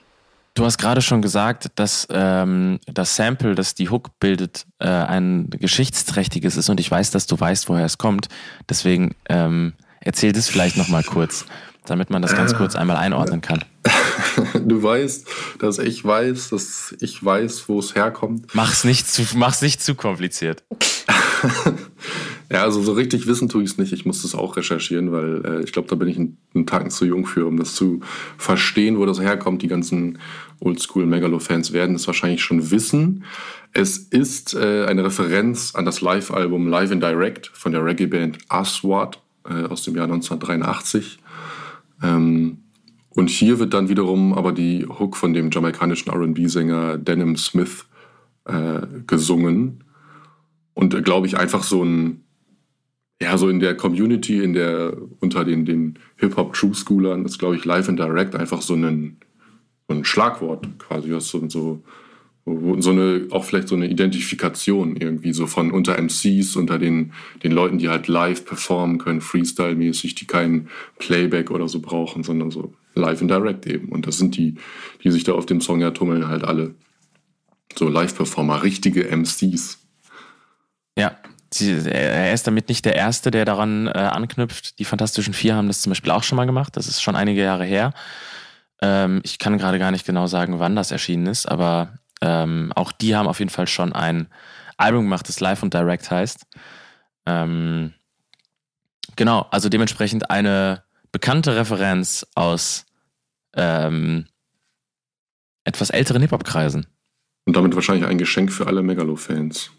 [0.55, 5.49] Du hast gerade schon gesagt, dass ähm, das Sample, das die Hook bildet, äh, ein
[5.49, 8.29] geschichtsträchtiges ist und ich weiß, dass du weißt, woher es kommt.
[8.69, 9.73] Deswegen ähm,
[10.05, 11.45] Erzähl das vielleicht nochmal kurz,
[11.85, 13.65] damit man das ganz kurz einmal einordnen kann.
[14.55, 15.27] Du weißt,
[15.59, 18.53] dass ich weiß, dass ich weiß, wo es herkommt.
[18.53, 20.63] Mach's nicht zu, mach's nicht zu kompliziert.
[22.51, 23.93] ja, also so richtig wissen tue ich es nicht.
[23.93, 26.89] Ich muss das auch recherchieren, weil äh, ich glaube, da bin ich einen, einen Tagen
[26.89, 28.01] zu jung für, um das zu
[28.37, 29.61] verstehen, wo das herkommt.
[29.61, 30.19] Die ganzen
[30.59, 33.23] Oldschool-Megalo-Fans werden es wahrscheinlich schon wissen.
[33.73, 39.21] Es ist äh, eine Referenz an das Live-Album Live in Direct von der Reggae-Band Aswad
[39.49, 41.19] äh, aus dem Jahr 1983.
[42.03, 42.59] Ähm,
[43.09, 47.85] und hier wird dann wiederum aber die Hook von dem jamaikanischen RB-Sänger Denim Smith
[48.43, 49.83] äh, gesungen.
[50.73, 52.24] Und äh, glaube ich, einfach so ein,
[53.21, 57.87] ja, so in der Community, in der, unter den, den Hip-Hop-True-Schoolern ist, glaube ich, Live
[57.87, 59.17] and Direct einfach so ein,
[59.87, 61.81] so ein Schlagwort quasi, was so, so
[62.45, 67.11] so eine, auch vielleicht so eine Identifikation irgendwie so von unter MCs, unter den,
[67.43, 72.51] den Leuten, die halt live performen können, Freestyle-mäßig, die keinen Playback oder so brauchen, sondern
[72.51, 73.89] so live and direct eben.
[73.89, 74.55] Und das sind die,
[75.03, 76.75] die sich da auf dem Song ja tummeln, halt alle
[77.75, 79.79] so Live-Performer, richtige MCs.
[80.95, 81.17] Ja,
[81.61, 84.79] er ist damit nicht der Erste, der daran äh, anknüpft.
[84.79, 86.77] Die Fantastischen Vier haben das zum Beispiel auch schon mal gemacht.
[86.77, 87.93] Das ist schon einige Jahre her.
[88.81, 92.91] Ähm, ich kann gerade gar nicht genau sagen, wann das erschienen ist, aber ähm, auch
[92.91, 94.27] die haben auf jeden Fall schon ein
[94.77, 96.45] Album gemacht, das Live und Direct heißt.
[97.25, 97.93] Ähm,
[99.15, 102.85] genau, also dementsprechend eine bekannte Referenz aus
[103.55, 104.25] ähm,
[105.63, 106.87] etwas älteren Hip-Hop-Kreisen.
[107.45, 109.71] Und damit wahrscheinlich ein Geschenk für alle Megalo-Fans.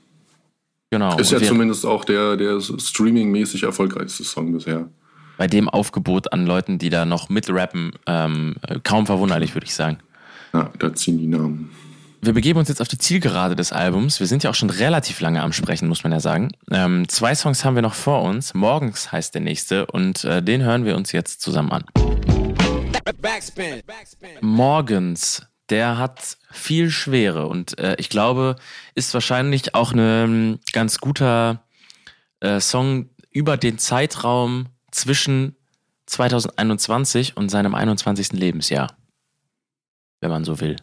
[0.91, 1.17] Genau.
[1.19, 4.89] Ist ja zumindest auch der, der streaming-mäßig erfolgreichste Song bisher.
[5.37, 9.99] Bei dem Aufgebot an Leuten, die da noch mitrappen, ähm, kaum verwunderlich, würde ich sagen.
[10.55, 11.71] Ja, da ziehen die Namen
[12.27, 14.21] wir begeben uns jetzt auf die Zielgerade des Albums.
[14.21, 16.51] Wir sind ja auch schon relativ lange am Sprechen, muss man ja sagen.
[16.71, 18.55] Ähm, zwei Songs haben wir noch vor uns.
[18.55, 21.85] Morgens heißt der nächste und äh, den hören wir uns jetzt zusammen an.
[23.23, 23.83] Backspin.
[24.41, 28.57] Morgens, der hat viel Schwere und äh, ich glaube,
[28.95, 31.65] ist wahrscheinlich auch ein ähm, ganz guter
[32.41, 35.57] äh, Song über den Zeitraum zwischen
[36.07, 38.33] 2021 und seinem 21.
[38.33, 38.97] Lebensjahr,
[40.21, 40.77] wenn man so will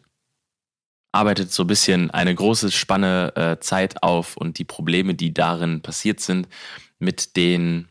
[1.14, 5.82] arbeitet so ein bisschen eine große Spanne äh, Zeit auf und die Probleme, die darin
[5.82, 6.50] passiert sind,
[7.00, 7.88] mit den,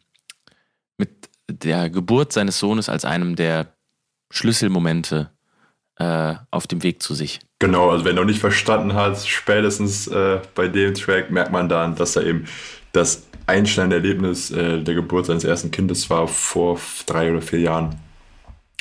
[0.99, 3.73] mit der Geburt seines Sohnes als einem der
[4.31, 5.31] Schlüsselmomente
[5.99, 7.41] äh, auf dem Weg zu sich.
[7.59, 11.95] Genau, also wenn du nicht verstanden hast, spätestens äh, bei dem Track merkt man dann,
[11.95, 12.47] dass er eben
[12.93, 18.01] das einschneidende Erlebnis äh, der Geburt seines ersten Kindes war vor drei oder vier Jahren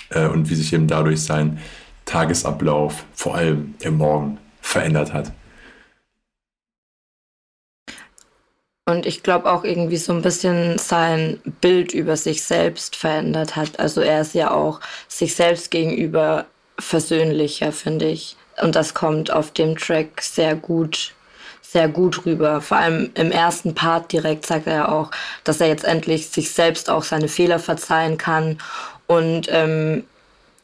[0.10, 1.60] äh, und wie sich eben dadurch sein
[2.06, 5.32] Tagesablauf, vor allem der Morgen, verändert hat.
[8.86, 13.80] Und ich glaube auch irgendwie so ein bisschen sein Bild über sich selbst verändert hat.
[13.80, 16.46] Also er ist ja auch sich selbst gegenüber
[16.82, 18.36] versöhnlicher, finde ich.
[18.62, 21.14] Und das kommt auf dem Track sehr gut,
[21.62, 22.62] sehr gut rüber.
[22.62, 25.12] Vor allem im ersten Part direkt sagt er ja auch,
[25.44, 28.58] dass er jetzt endlich sich selbst auch seine Fehler verzeihen kann.
[29.08, 30.04] Und ähm,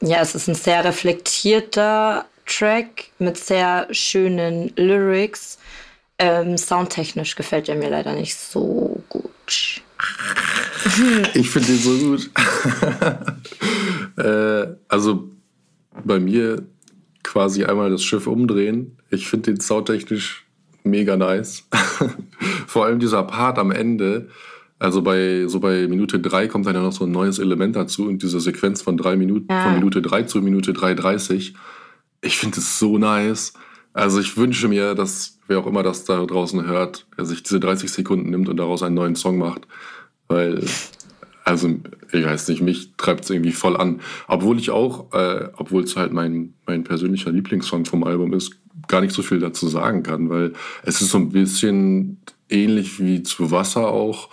[0.00, 5.58] ja, es ist ein sehr reflektierter Track mit sehr schönen Lyrics.
[6.18, 9.82] Ähm, soundtechnisch gefällt er mir leider nicht so gut.
[11.34, 12.30] Ich finde ihn so gut.
[14.24, 15.28] äh, also
[16.04, 16.62] bei mir
[17.22, 18.96] quasi einmal das Schiff umdrehen.
[19.10, 20.46] Ich finde den soundtechnisch
[20.84, 21.68] mega nice.
[22.66, 24.28] Vor allem dieser Part am Ende,
[24.78, 28.06] also bei so bei Minute 3 kommt dann ja noch so ein neues Element dazu
[28.06, 29.64] und diese Sequenz von drei Minuten, ja.
[29.64, 31.54] von Minute 3 zu Minute 3,30.
[32.20, 33.52] Ich finde es so nice.
[33.92, 37.58] Also ich wünsche mir, dass wer auch immer das da draußen hört, er sich diese
[37.58, 39.66] 30 Sekunden nimmt und daraus einen neuen Song macht.
[40.28, 40.64] Weil,
[41.48, 41.80] also
[42.12, 44.00] ich weiß nicht, mich treibt es irgendwie voll an.
[44.26, 48.56] Obwohl ich auch, äh, obwohl es halt mein, mein persönlicher Lieblingssong vom Album ist,
[48.86, 50.52] gar nicht so viel dazu sagen kann, weil
[50.84, 52.18] es ist so ein bisschen
[52.50, 54.28] ähnlich wie zu Wasser auch.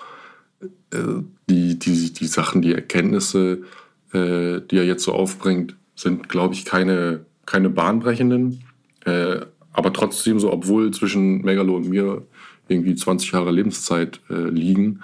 [0.91, 3.61] Äh, die, die, die Sachen, die Erkenntnisse,
[4.11, 8.61] äh, die er jetzt so aufbringt, sind, glaube ich, keine, keine bahnbrechenden.
[9.05, 12.23] Äh, aber trotzdem so, obwohl zwischen Megalo und mir
[12.67, 15.01] irgendwie 20 Jahre Lebenszeit äh, liegen,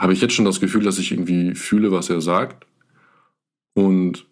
[0.00, 2.66] habe ich jetzt schon das Gefühl, dass ich irgendwie fühle, was er sagt.
[3.74, 4.24] Und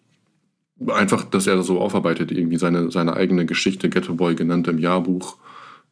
[0.87, 4.79] einfach, dass er das so aufarbeitet, irgendwie seine, seine eigene Geschichte, Ghetto Boy genannt im
[4.79, 5.37] Jahrbuch.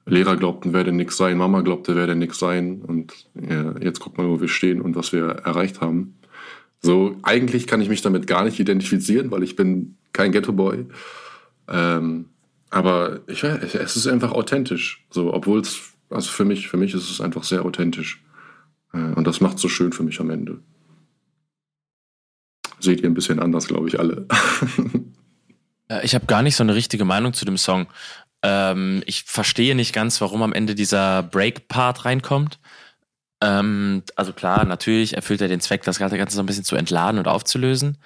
[0.08, 2.82] Lehrer glaubten, werde nix sein, Mama glaubte, werde nix sein.
[2.82, 6.16] Und ja, jetzt guck mal, wo wir stehen und was wir erreicht haben.
[6.82, 10.88] So, eigentlich kann ich mich damit gar nicht identifizieren, weil ich bin kein Ghetto Boy.
[11.68, 12.30] Ähm,
[12.72, 15.06] aber ich es ist einfach authentisch.
[15.12, 18.24] So, obwohl es, also für mich, für mich ist es einfach sehr authentisch.
[18.94, 20.60] Äh, und das macht so schön für mich am Ende.
[22.80, 24.28] Seht ihr ein bisschen anders, glaube ich, alle.
[26.04, 27.88] ich habe gar nicht so eine richtige Meinung zu dem Song.
[28.44, 32.60] Ähm, ich verstehe nicht ganz, warum am Ende dieser Break-Part reinkommt.
[33.42, 37.20] Ähm, also klar, natürlich erfüllt er den Zweck, das Ganze so ein bisschen zu entladen
[37.20, 37.98] und aufzulösen,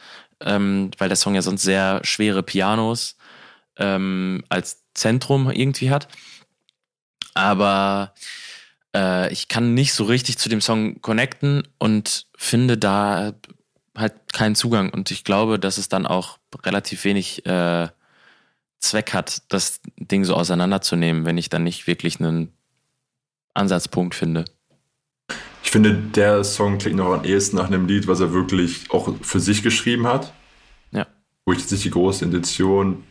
[0.42, 3.18] ähm, weil der Song ja sonst sehr schwere Pianos
[3.78, 6.08] ähm, als Zentrum irgendwie hat.
[7.34, 8.14] Aber
[8.96, 13.34] äh, ich kann nicht so richtig zu dem Song connecten und finde da
[13.96, 14.90] halt keinen Zugang.
[14.90, 17.88] Und ich glaube, dass es dann auch relativ wenig äh,
[18.80, 22.52] Zweck hat, das Ding so auseinanderzunehmen, wenn ich dann nicht wirklich einen
[23.54, 24.46] Ansatzpunkt finde.
[25.64, 29.14] Ich finde, der Song klingt noch am ehesten nach einem Lied, was er wirklich auch
[29.22, 30.34] für sich geschrieben hat.
[30.92, 31.08] Ja.
[31.46, 33.04] Wo ich jetzt nicht die große Intention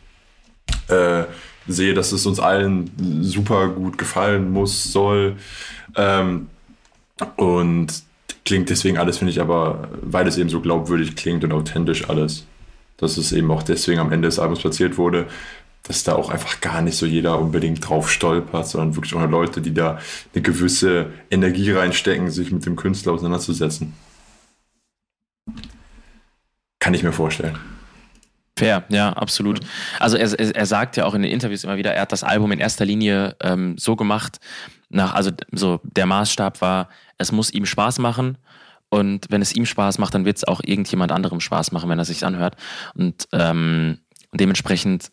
[0.89, 1.23] äh,
[1.67, 5.35] sehe, dass es uns allen super gut gefallen muss, soll.
[5.95, 6.47] Ähm,
[7.35, 8.03] und
[8.45, 12.45] klingt deswegen alles, finde ich, aber weil es eben so glaubwürdig klingt und authentisch alles,
[12.97, 15.27] dass es eben auch deswegen am Ende des Albums platziert wurde,
[15.83, 19.61] dass da auch einfach gar nicht so jeder unbedingt drauf stolpert, sondern wirklich auch Leute,
[19.61, 19.99] die da
[20.33, 23.93] eine gewisse Energie reinstecken, sich mit dem Künstler auseinanderzusetzen.
[26.79, 27.57] Kann ich mir vorstellen.
[28.57, 29.61] Fair, ja, absolut.
[29.99, 32.51] Also er, er, sagt ja auch in den Interviews immer wieder, er hat das Album
[32.51, 34.39] in erster Linie ähm, so gemacht,
[34.89, 38.37] nach, also so der Maßstab war, es muss ihm Spaß machen
[38.89, 41.97] und wenn es ihm Spaß macht, dann wird es auch irgendjemand anderem Spaß machen, wenn
[41.97, 42.57] er sich anhört.
[42.93, 43.99] Und ähm,
[44.33, 45.11] dementsprechend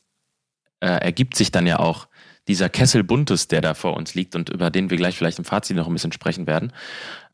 [0.80, 2.08] äh, ergibt sich dann ja auch
[2.48, 5.44] dieser Kessel Buntes, der da vor uns liegt und über den wir gleich vielleicht im
[5.44, 6.72] Fazit noch ein bisschen sprechen werden.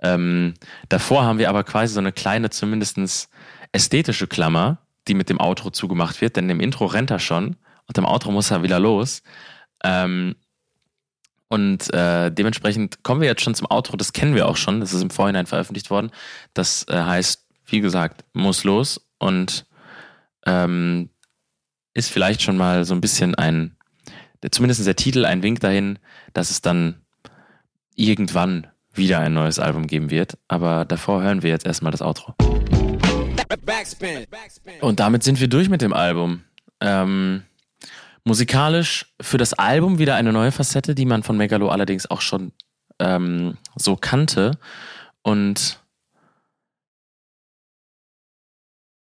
[0.03, 0.55] Ähm,
[0.91, 3.31] davor haben wir aber quasi so eine kleine, zumindest
[3.73, 7.57] ästhetische Klammer, die mit dem Outro zugemacht wird, denn im Intro rennt er schon
[7.87, 9.23] und im Outro muss er wieder los.
[9.83, 10.37] Ähm,
[11.49, 14.93] und äh, dementsprechend kommen wir jetzt schon zum Outro, das kennen wir auch schon, das
[14.93, 16.11] ist im Vorhinein veröffentlicht worden.
[16.55, 19.67] Das äh, heißt, wie gesagt, muss los und
[20.47, 21.11] ähm,
[21.93, 23.77] ist vielleicht schon mal so ein bisschen ein,
[24.51, 25.99] zumindest der Titel, ein Wink dahin,
[26.33, 27.03] dass es dann
[27.95, 30.37] irgendwann wieder ein neues Album geben wird.
[30.49, 32.35] Aber davor hören wir jetzt erstmal das Outro.
[34.81, 36.45] Und damit sind wir durch mit dem Album.
[36.81, 37.43] Ähm,
[38.25, 42.53] musikalisch für das Album wieder eine neue Facette, die man von Megalo allerdings auch schon
[42.99, 44.59] ähm, so kannte.
[45.23, 45.81] Und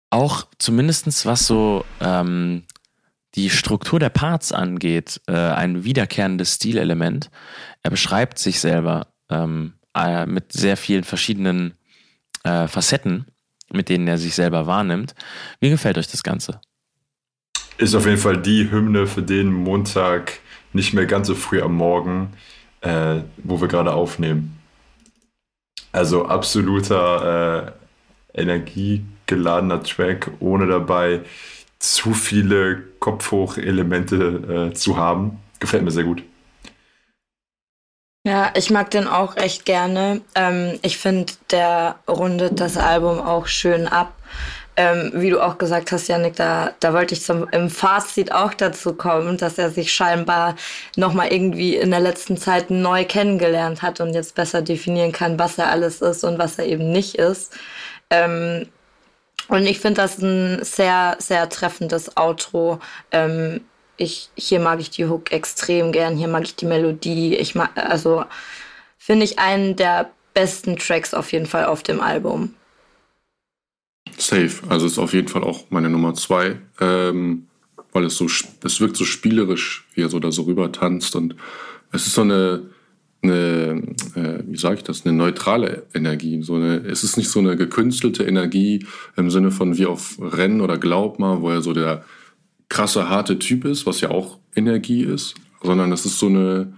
[0.10, 2.64] auch zumindestens was so ähm,
[3.36, 7.30] die Struktur der Parts angeht, äh, ein wiederkehrendes Stilelement.
[7.82, 11.76] Er beschreibt sich selber ähm, äh, mit sehr vielen verschiedenen
[12.44, 13.31] äh, Facetten,
[13.74, 15.16] mit denen er sich selber wahrnimmt.
[15.60, 16.60] Wie gefällt euch das Ganze?
[17.78, 20.40] Ist auf jeden Fall die Hymne für den Montag
[20.74, 22.34] nicht mehr ganz so früh am Morgen,
[22.82, 24.58] äh, wo wir gerade aufnehmen.
[25.92, 27.74] Also absoluter
[28.34, 31.22] äh, energiegeladener Track, ohne dabei
[31.80, 35.40] zu viele Kopfhoch-Elemente äh, zu haben.
[35.60, 36.24] Gefällt mir sehr gut.
[38.24, 40.22] Ja, ich mag den auch echt gerne.
[40.36, 44.14] Ähm, ich finde, der rundet das Album auch schön ab.
[44.78, 48.54] Ähm, wie du auch gesagt hast, Janik, da, da wollte ich zum, im Fazit auch
[48.54, 50.56] dazu kommen, dass er sich scheinbar
[50.96, 55.58] nochmal irgendwie in der letzten Zeit neu kennengelernt hat und jetzt besser definieren kann, was
[55.58, 57.54] er alles ist und was er eben nicht ist.
[58.12, 58.68] Ähm,
[59.50, 62.80] und ich finde das ein sehr, sehr treffendes Outro.
[63.12, 63.62] Ähm,
[64.02, 67.36] ich, hier mag ich die Hook extrem gern, hier mag ich die Melodie.
[67.36, 68.26] Ich mag, also
[68.98, 72.56] finde ich einen der besten Tracks auf jeden Fall auf dem Album.
[74.18, 76.58] Safe, also ist auf jeden Fall auch meine Nummer zwei.
[76.80, 77.48] Ähm,
[77.92, 81.36] weil es so, es wirkt so spielerisch, wie er so da so rüber tanzt und
[81.92, 82.70] es ist so eine,
[83.22, 83.84] eine
[84.16, 86.42] äh, wie sage ich das, eine neutrale Energie.
[86.42, 88.86] So eine, es ist nicht so eine gekünstelte Energie
[89.18, 92.06] im Sinne von wie auf Rennen oder Glaub mal, wo er so der
[92.72, 96.74] krasse, harte Typ ist, was ja auch Energie ist, sondern es ist so eine,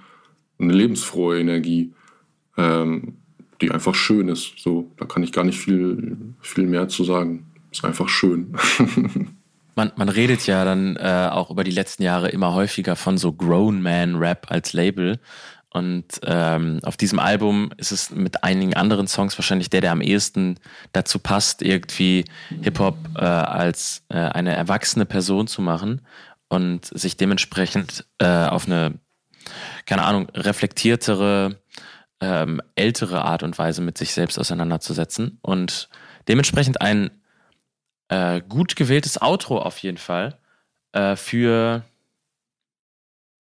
[0.60, 1.94] eine lebensfrohe Energie,
[2.58, 3.18] ähm,
[3.62, 4.56] die einfach schön ist.
[4.58, 7.46] So, da kann ich gar nicht viel, viel mehr zu sagen.
[7.72, 8.56] Ist einfach schön.
[9.76, 13.32] man, man redet ja dann äh, auch über die letzten Jahre immer häufiger von so
[13.32, 15.20] Grown Man Rap als Label.
[15.74, 20.02] Und ähm, auf diesem Album ist es mit einigen anderen Songs wahrscheinlich der, der am
[20.02, 20.60] ehesten
[20.92, 22.26] dazu passt, irgendwie
[22.62, 26.02] Hip-Hop äh, als äh, eine erwachsene Person zu machen
[26.48, 29.00] und sich dementsprechend äh, auf eine,
[29.88, 31.60] keine Ahnung, reflektiertere,
[32.22, 35.40] ähm, ältere Art und Weise mit sich selbst auseinanderzusetzen.
[35.42, 35.90] Und
[36.28, 37.10] dementsprechend ein
[38.10, 40.38] äh, gut gewähltes Outro auf jeden Fall
[40.92, 41.84] äh, für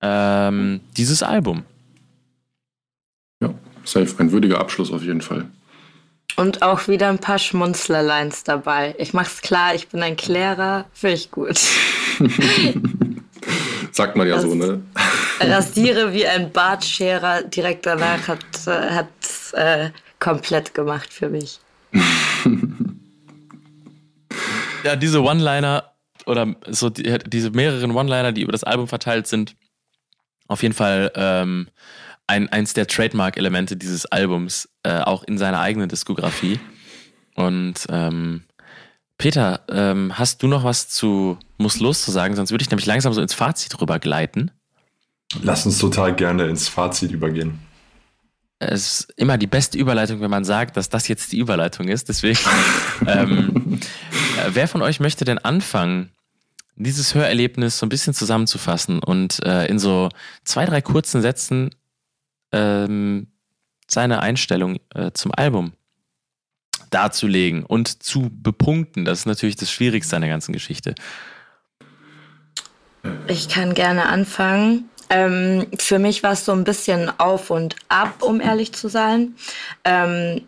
[0.01, 1.65] ähm, dieses Album.
[3.83, 4.07] Safe.
[4.17, 5.45] Ein würdiger Abschluss auf jeden Fall.
[6.35, 8.95] Und auch wieder ein paar Schmunzlerlines dabei.
[8.97, 11.59] Ich mach's klar, ich bin ein Klärer, finde ich gut.
[13.91, 14.81] Sagt man ja das so, ne?
[15.39, 19.07] Rasiere wie ein Bartscherer direkt danach hat, hat
[19.53, 21.59] äh, komplett gemacht für mich.
[24.83, 25.91] ja, diese One-Liner
[26.25, 29.55] oder so die, diese mehreren One-Liner, die über das Album verteilt sind,
[30.47, 31.67] auf jeden Fall ähm,
[32.27, 36.59] ein, eins der Trademark-Elemente dieses Albums, äh, auch in seiner eigenen Diskografie.
[37.35, 38.43] Und ähm,
[39.17, 42.35] Peter, ähm, hast du noch was zu Muss los zu sagen?
[42.35, 44.51] Sonst würde ich nämlich langsam so ins Fazit rübergleiten.
[45.41, 47.59] Lass uns total gerne ins Fazit übergehen
[48.69, 52.09] es ist immer die beste Überleitung, wenn man sagt, dass das jetzt die Überleitung ist.
[52.09, 52.39] Deswegen,
[53.07, 53.79] ähm,
[54.37, 56.11] äh, wer von euch möchte denn anfangen,
[56.75, 60.09] dieses Hörerlebnis so ein bisschen zusammenzufassen und äh, in so
[60.43, 61.69] zwei, drei kurzen Sätzen
[62.53, 63.27] ähm,
[63.87, 65.73] seine Einstellung äh, zum Album
[66.89, 69.03] darzulegen und zu bepunkten?
[69.05, 70.95] Das ist natürlich das Schwierigste an der ganzen Geschichte.
[73.27, 74.89] Ich kann gerne anfangen.
[75.09, 79.35] Ähm, für mich war es so ein bisschen auf und ab, um ehrlich zu sein.
[79.83, 80.47] Ähm,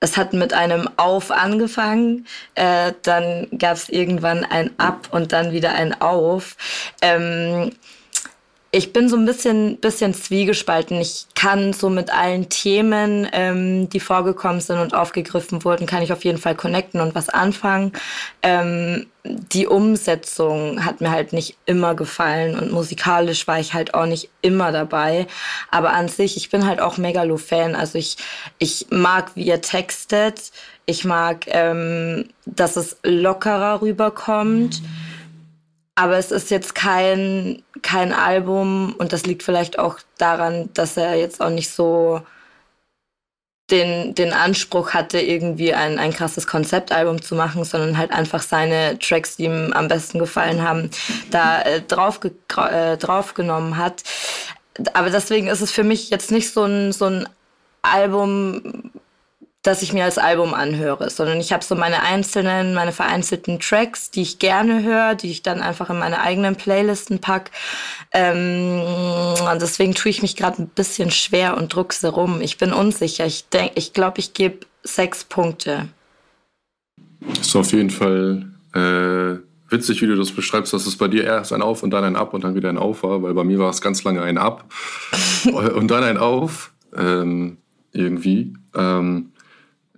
[0.00, 5.50] es hat mit einem Auf angefangen, äh, dann gab es irgendwann ein Ab und dann
[5.50, 6.56] wieder ein Auf.
[7.02, 7.72] Ähm,
[8.70, 11.00] ich bin so ein bisschen, bisschen zwiegespalten.
[11.00, 16.12] Ich kann so mit allen Themen, ähm, die vorgekommen sind und aufgegriffen wurden, kann ich
[16.12, 17.92] auf jeden Fall connecten und was anfangen.
[18.42, 24.06] Ähm, die Umsetzung hat mir halt nicht immer gefallen und musikalisch war ich halt auch
[24.06, 25.26] nicht immer dabei.
[25.70, 27.74] Aber an sich, ich bin halt auch Megalo-Fan.
[27.74, 28.18] Also ich,
[28.58, 30.52] ich mag, wie er textet.
[30.84, 34.82] Ich mag, ähm, dass es lockerer rüberkommt.
[34.82, 35.07] Mhm
[35.98, 41.16] aber es ist jetzt kein, kein Album und das liegt vielleicht auch daran, dass er
[41.16, 42.22] jetzt auch nicht so
[43.72, 48.96] den, den Anspruch hatte, irgendwie ein, ein krasses Konzeptalbum zu machen, sondern halt einfach seine
[49.00, 50.88] Tracks, die ihm am besten gefallen haben,
[51.32, 54.04] da äh, drauf, äh, draufgenommen hat.
[54.92, 57.28] Aber deswegen ist es für mich jetzt nicht so ein, so ein
[57.82, 58.92] Album,
[59.68, 64.10] dass ich mir als Album anhöre, sondern ich habe so meine einzelnen, meine vereinzelten Tracks,
[64.10, 67.50] die ich gerne höre, die ich dann einfach in meine eigenen Playlisten pack.
[68.12, 72.40] Ähm, und deswegen tue ich mich gerade ein bisschen schwer und druckse rum.
[72.40, 73.26] Ich bin unsicher.
[73.26, 75.88] Ich denke, ich glaube, ich gebe sechs Punkte.
[77.20, 79.38] Das ist auf jeden Fall äh,
[79.70, 82.16] witzig, wie du das beschreibst, dass es bei dir erst ein Auf und dann ein
[82.16, 84.38] Ab und dann wieder ein Auf war, weil bei mir war es ganz lange ein
[84.38, 84.64] Ab
[85.52, 86.72] und dann ein Auf.
[86.96, 87.58] Ähm,
[87.92, 88.54] irgendwie.
[88.74, 89.32] Ähm,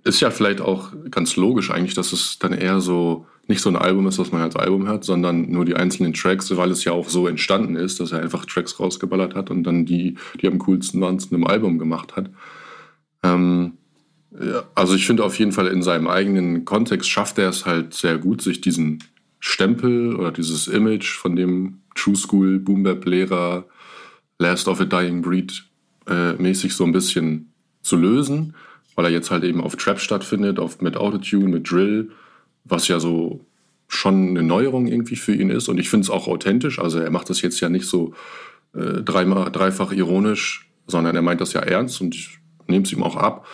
[0.03, 3.75] ist ja vielleicht auch ganz logisch eigentlich, dass es dann eher so nicht so ein
[3.75, 6.91] Album ist, was man als Album hört, sondern nur die einzelnen Tracks, weil es ja
[6.93, 10.59] auch so entstanden ist, dass er einfach Tracks rausgeballert hat und dann die, die am
[10.59, 12.29] coolsten waren, zu einem Album gemacht hat.
[13.23, 13.73] Ähm,
[14.39, 17.93] ja, also ich finde auf jeden Fall in seinem eigenen Kontext schafft er es halt
[17.93, 19.03] sehr gut, sich diesen
[19.39, 23.65] Stempel oder dieses Image von dem True School Boom Bap Lehrer
[24.39, 25.65] Last of a Dying Breed
[26.07, 27.51] äh, mäßig so ein bisschen
[27.81, 28.55] zu lösen
[29.01, 32.11] weil er jetzt halt eben auf Trap stattfindet, auf, mit Autotune, mit Drill,
[32.65, 33.39] was ja so
[33.87, 35.69] schon eine Neuerung irgendwie für ihn ist.
[35.69, 36.77] Und ich finde es auch authentisch.
[36.77, 38.13] Also er macht das jetzt ja nicht so
[38.75, 42.37] äh, dreimal, dreifach ironisch, sondern er meint das ja ernst und ich
[42.67, 43.47] nehme es ihm auch ab.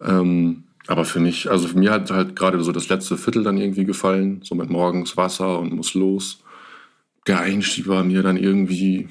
[0.00, 3.58] Ähm, aber für mich, also für mir hat halt gerade so das letzte Viertel dann
[3.58, 6.42] irgendwie gefallen, so mit morgens Wasser und muss los.
[7.26, 9.10] Der Einstieg war mir dann irgendwie,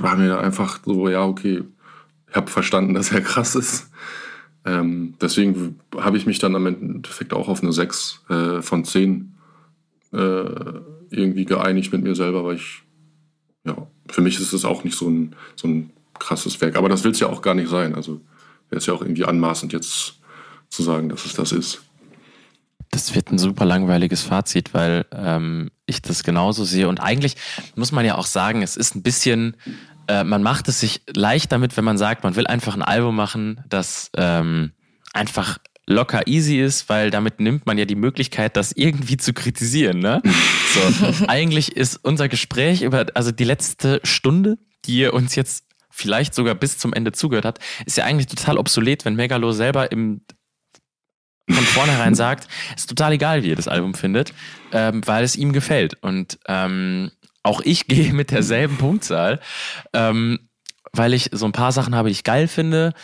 [0.00, 1.62] war mir einfach so, ja, okay,
[2.28, 3.92] ich habe verstanden, dass er krass ist.
[4.64, 9.34] Ähm, deswegen habe ich mich dann am Endeffekt auch auf eine 6 äh, von 10
[10.12, 10.16] äh,
[11.10, 12.82] irgendwie geeinigt mit mir selber, weil ich,
[13.64, 16.76] ja, für mich ist es auch nicht so ein, so ein krasses Werk.
[16.76, 17.94] Aber das will es ja auch gar nicht sein.
[17.94, 18.20] Also
[18.70, 20.20] wäre es ja auch irgendwie anmaßend, jetzt
[20.70, 21.82] zu sagen, dass es das ist.
[22.90, 26.88] Das wird ein super langweiliges Fazit, weil ähm, ich das genauso sehe.
[26.88, 27.36] Und eigentlich
[27.74, 29.56] muss man ja auch sagen, es ist ein bisschen,
[30.08, 33.16] äh, man macht es sich leicht damit, wenn man sagt, man will einfach ein Album
[33.16, 34.72] machen, das ähm,
[35.12, 39.98] einfach locker easy ist, weil damit nimmt man ja die Möglichkeit, das irgendwie zu kritisieren.
[39.98, 40.22] Ne?
[40.74, 46.34] So, eigentlich ist unser Gespräch über, also die letzte Stunde, die ihr uns jetzt vielleicht
[46.34, 50.22] sogar bis zum Ende zugehört hat, ist ja eigentlich total obsolet, wenn Megalo selber im
[51.48, 54.32] von vornherein sagt, ist total egal, wie ihr das Album findet,
[54.72, 55.94] ähm, weil es ihm gefällt.
[56.02, 57.12] Und ähm,
[57.44, 59.40] auch ich gehe mit derselben Punktzahl,
[59.92, 60.48] ähm,
[60.92, 62.94] weil ich so ein paar Sachen habe, die ich geil finde.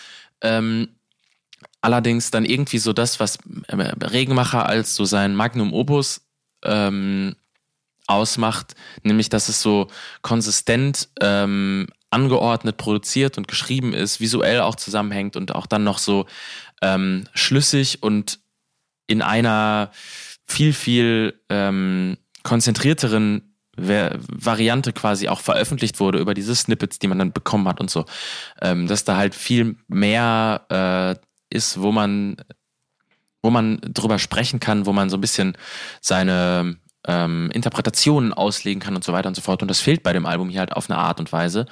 [0.41, 0.89] Ähm,
[1.81, 3.39] allerdings dann irgendwie so das, was
[3.69, 6.23] äh, Regenmacher als so sein Magnum Opus
[6.65, 7.37] ähm,
[8.07, 9.89] ausmacht, nämlich dass es so
[10.23, 16.27] konsistent ähm, angeordnet, produziert und geschrieben ist, visuell auch zusammenhängt und auch dann noch so
[16.83, 18.41] ähm, schlüssig und
[19.07, 19.93] in einer
[20.47, 27.33] viel, viel ähm, konzentrierteren Variante quasi auch veröffentlicht wurde über diese Snippets, die man dann
[27.33, 28.05] bekommen hat und so.
[28.61, 32.37] Ähm, dass da halt viel mehr äh, ist, wo man,
[33.43, 35.57] wo man drüber sprechen kann, wo man so ein bisschen
[36.01, 36.77] seine
[37.07, 39.63] ähm, Interpretationen auslegen kann und so weiter und so fort.
[39.63, 41.67] Und das fehlt bei dem Album hier halt auf eine Art und Weise.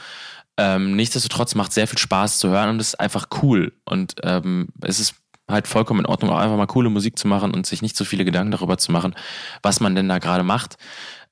[0.56, 3.72] Ähm, nichtsdestotrotz macht sehr viel Spaß zu hören und es ist einfach cool.
[3.84, 5.14] Und ähm, es ist
[5.48, 8.04] halt vollkommen in Ordnung, auch einfach mal coole Musik zu machen und sich nicht so
[8.04, 9.14] viele Gedanken darüber zu machen,
[9.62, 10.76] was man denn da gerade macht.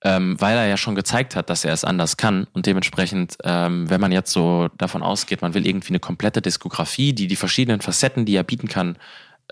[0.07, 2.47] Ähm, weil er ja schon gezeigt hat, dass er es anders kann.
[2.53, 7.12] Und dementsprechend, ähm, wenn man jetzt so davon ausgeht, man will irgendwie eine komplette Diskografie,
[7.12, 8.99] die die verschiedenen Facetten, die er bieten kann,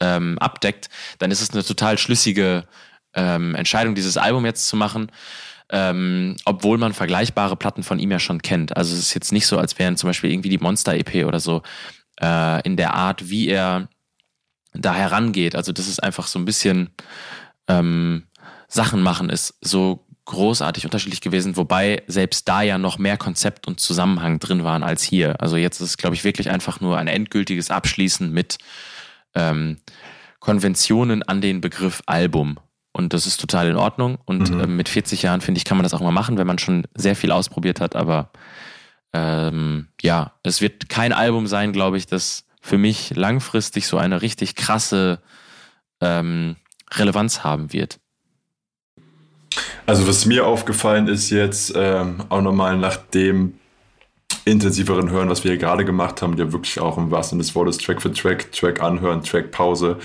[0.00, 2.66] ähm, abdeckt, dann ist es eine total schlüssige
[3.14, 5.10] ähm, Entscheidung, dieses Album jetzt zu machen.
[5.70, 8.76] Ähm, obwohl man vergleichbare Platten von ihm ja schon kennt.
[8.76, 11.62] Also es ist jetzt nicht so, als wären zum Beispiel irgendwie die Monster-EP oder so
[12.20, 13.88] äh, in der Art, wie er
[14.72, 15.56] da herangeht.
[15.56, 16.90] Also das ist einfach so ein bisschen
[17.66, 18.24] ähm,
[18.68, 23.80] Sachen machen ist so großartig unterschiedlich gewesen, wobei selbst da ja noch mehr Konzept und
[23.80, 25.40] Zusammenhang drin waren als hier.
[25.40, 28.58] Also jetzt ist es, glaube ich, wirklich einfach nur ein endgültiges Abschließen mit
[29.34, 29.78] ähm,
[30.40, 32.58] Konventionen an den Begriff Album.
[32.92, 34.18] Und das ist total in Ordnung.
[34.24, 34.60] Und mhm.
[34.60, 36.86] ähm, mit 40 Jahren, finde ich, kann man das auch mal machen, wenn man schon
[36.94, 37.96] sehr viel ausprobiert hat.
[37.96, 38.30] Aber
[39.12, 44.22] ähm, ja, es wird kein Album sein, glaube ich, das für mich langfristig so eine
[44.22, 45.20] richtig krasse
[46.00, 46.56] ähm,
[46.92, 47.98] Relevanz haben wird.
[49.86, 53.54] Also was mir aufgefallen ist jetzt, ähm, auch nochmal nach dem
[54.44, 57.54] intensiveren Hören, was wir hier gerade gemacht haben, ja wirklich auch im wahrsten Sinne des
[57.54, 59.98] Wortes Track für Track, Track anhören, Track Pause.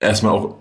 [0.00, 0.56] Erstmal auch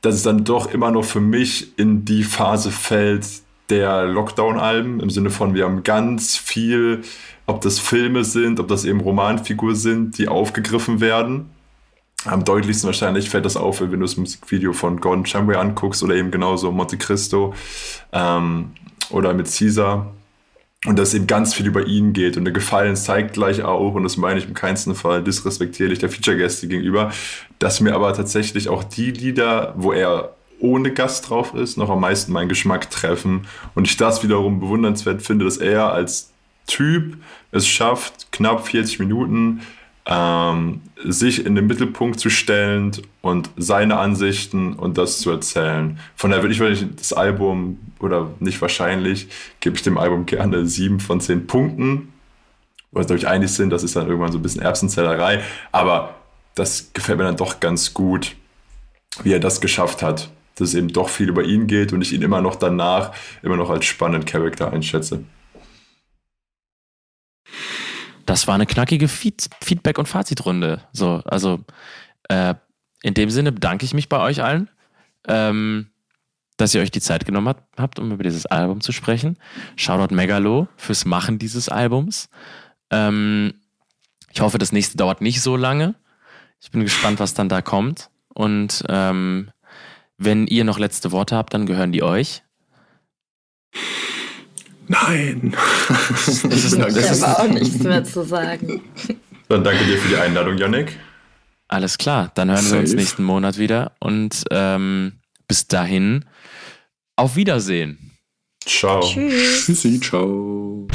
[0.00, 3.26] dass es dann doch immer noch für mich in die Phase fällt
[3.68, 7.02] der Lockdown-Alben, im Sinne von, wir haben ganz viel,
[7.46, 11.50] ob das Filme sind, ob das eben Romanfiguren sind, die aufgegriffen werden.
[12.24, 16.16] Am deutlichsten wahrscheinlich fällt das auf, wenn du das Musikvideo von Gordon Chambray anguckst oder
[16.16, 17.54] eben genauso Monte Cristo
[18.12, 18.72] ähm,
[19.10, 20.12] oder mit Caesar
[20.84, 22.36] und dass eben ganz viel über ihn geht.
[22.36, 26.08] Und der Gefallen zeigt gleich auch, und das meine ich im keinsten Fall disrespektierlich der
[26.08, 27.12] Feature-Gäste gegenüber,
[27.58, 32.00] dass mir aber tatsächlich auch die Lieder, wo er ohne Gast drauf ist, noch am
[32.00, 33.46] meisten meinen Geschmack treffen.
[33.74, 36.32] Und ich das wiederum bewundernswert finde, dass er als
[36.66, 37.16] Typ
[37.50, 39.62] es schafft, knapp 40 Minuten
[40.08, 45.98] ähm, sich in den Mittelpunkt zu stellen und seine Ansichten und das zu erzählen.
[46.16, 49.28] Von daher würde ich, wenn ich das Album, oder nicht wahrscheinlich,
[49.60, 52.12] gebe ich dem Album gerne sieben von zehn Punkten.
[52.90, 55.42] Weil wir uns einig sind, das ist dann irgendwann so ein bisschen Erbsenzellerei.
[55.72, 56.14] Aber
[56.54, 58.34] das gefällt mir dann doch ganz gut,
[59.22, 60.30] wie er das geschafft hat.
[60.54, 63.12] Dass es eben doch viel über ihn geht und ich ihn immer noch danach
[63.42, 65.22] immer noch als spannenden Charakter einschätze.
[68.28, 70.82] Das war eine knackige Feed Feedback- und Fazitrunde.
[70.92, 71.64] So, also
[72.28, 72.54] äh,
[73.02, 74.68] in dem Sinne bedanke ich mich bei euch allen,
[75.26, 75.88] ähm,
[76.58, 79.38] dass ihr euch die Zeit genommen hat, habt, um über dieses Album zu sprechen.
[79.76, 82.28] Shoutout Megalo fürs Machen dieses Albums.
[82.90, 83.54] Ähm,
[84.30, 85.94] ich hoffe, das nächste dauert nicht so lange.
[86.60, 88.10] Ich bin gespannt, was dann da kommt.
[88.34, 89.50] Und ähm,
[90.18, 92.42] wenn ihr noch letzte Worte habt, dann gehören die euch.
[94.88, 95.54] Nein.
[95.88, 98.82] Das ist, das ist, aber auch nichts mehr zu sagen.
[99.48, 100.98] Dann danke dir für die Einladung, Yannick.
[101.68, 102.74] Alles klar, dann hören Safe.
[102.74, 105.12] wir uns nächsten Monat wieder und ähm,
[105.46, 106.24] bis dahin
[107.16, 108.16] auf Wiedersehen.
[108.64, 109.00] Ciao.
[109.00, 109.66] Tschüss.
[109.66, 110.88] Tschüssi, ciao.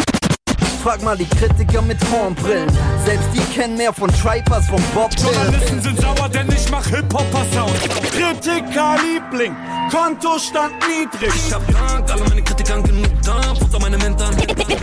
[0.83, 2.69] Frag mal die Kritiker mit Hornbrillen.
[3.05, 7.79] Selbst die kennen mehr von Tripers vom Bob Journalisten sind sauer, denn ich mach Hip-Hopper-Sound.
[8.11, 9.55] Kritiker-Liebling,
[9.89, 11.31] Kontostand niedrig.
[11.33, 14.35] Ich hab Dank, alle meine Kritikern genug da, Futter meine Mentoren.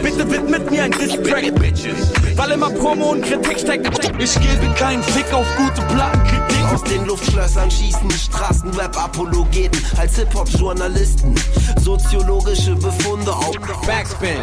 [0.02, 2.10] Bitte widmet mir ein Distrack, Bitches.
[2.34, 3.86] Weil immer Promo und Kritik steckt.
[4.18, 6.64] Ich gebe keinen Fick auf gute Plattenkritik.
[6.72, 11.34] Aus den Luftschlössern schießen die Straßenrap-Apologeten als Hip-Hop-Journalisten.
[11.78, 13.52] Soziologische Befunde auf
[13.86, 14.38] Backspin.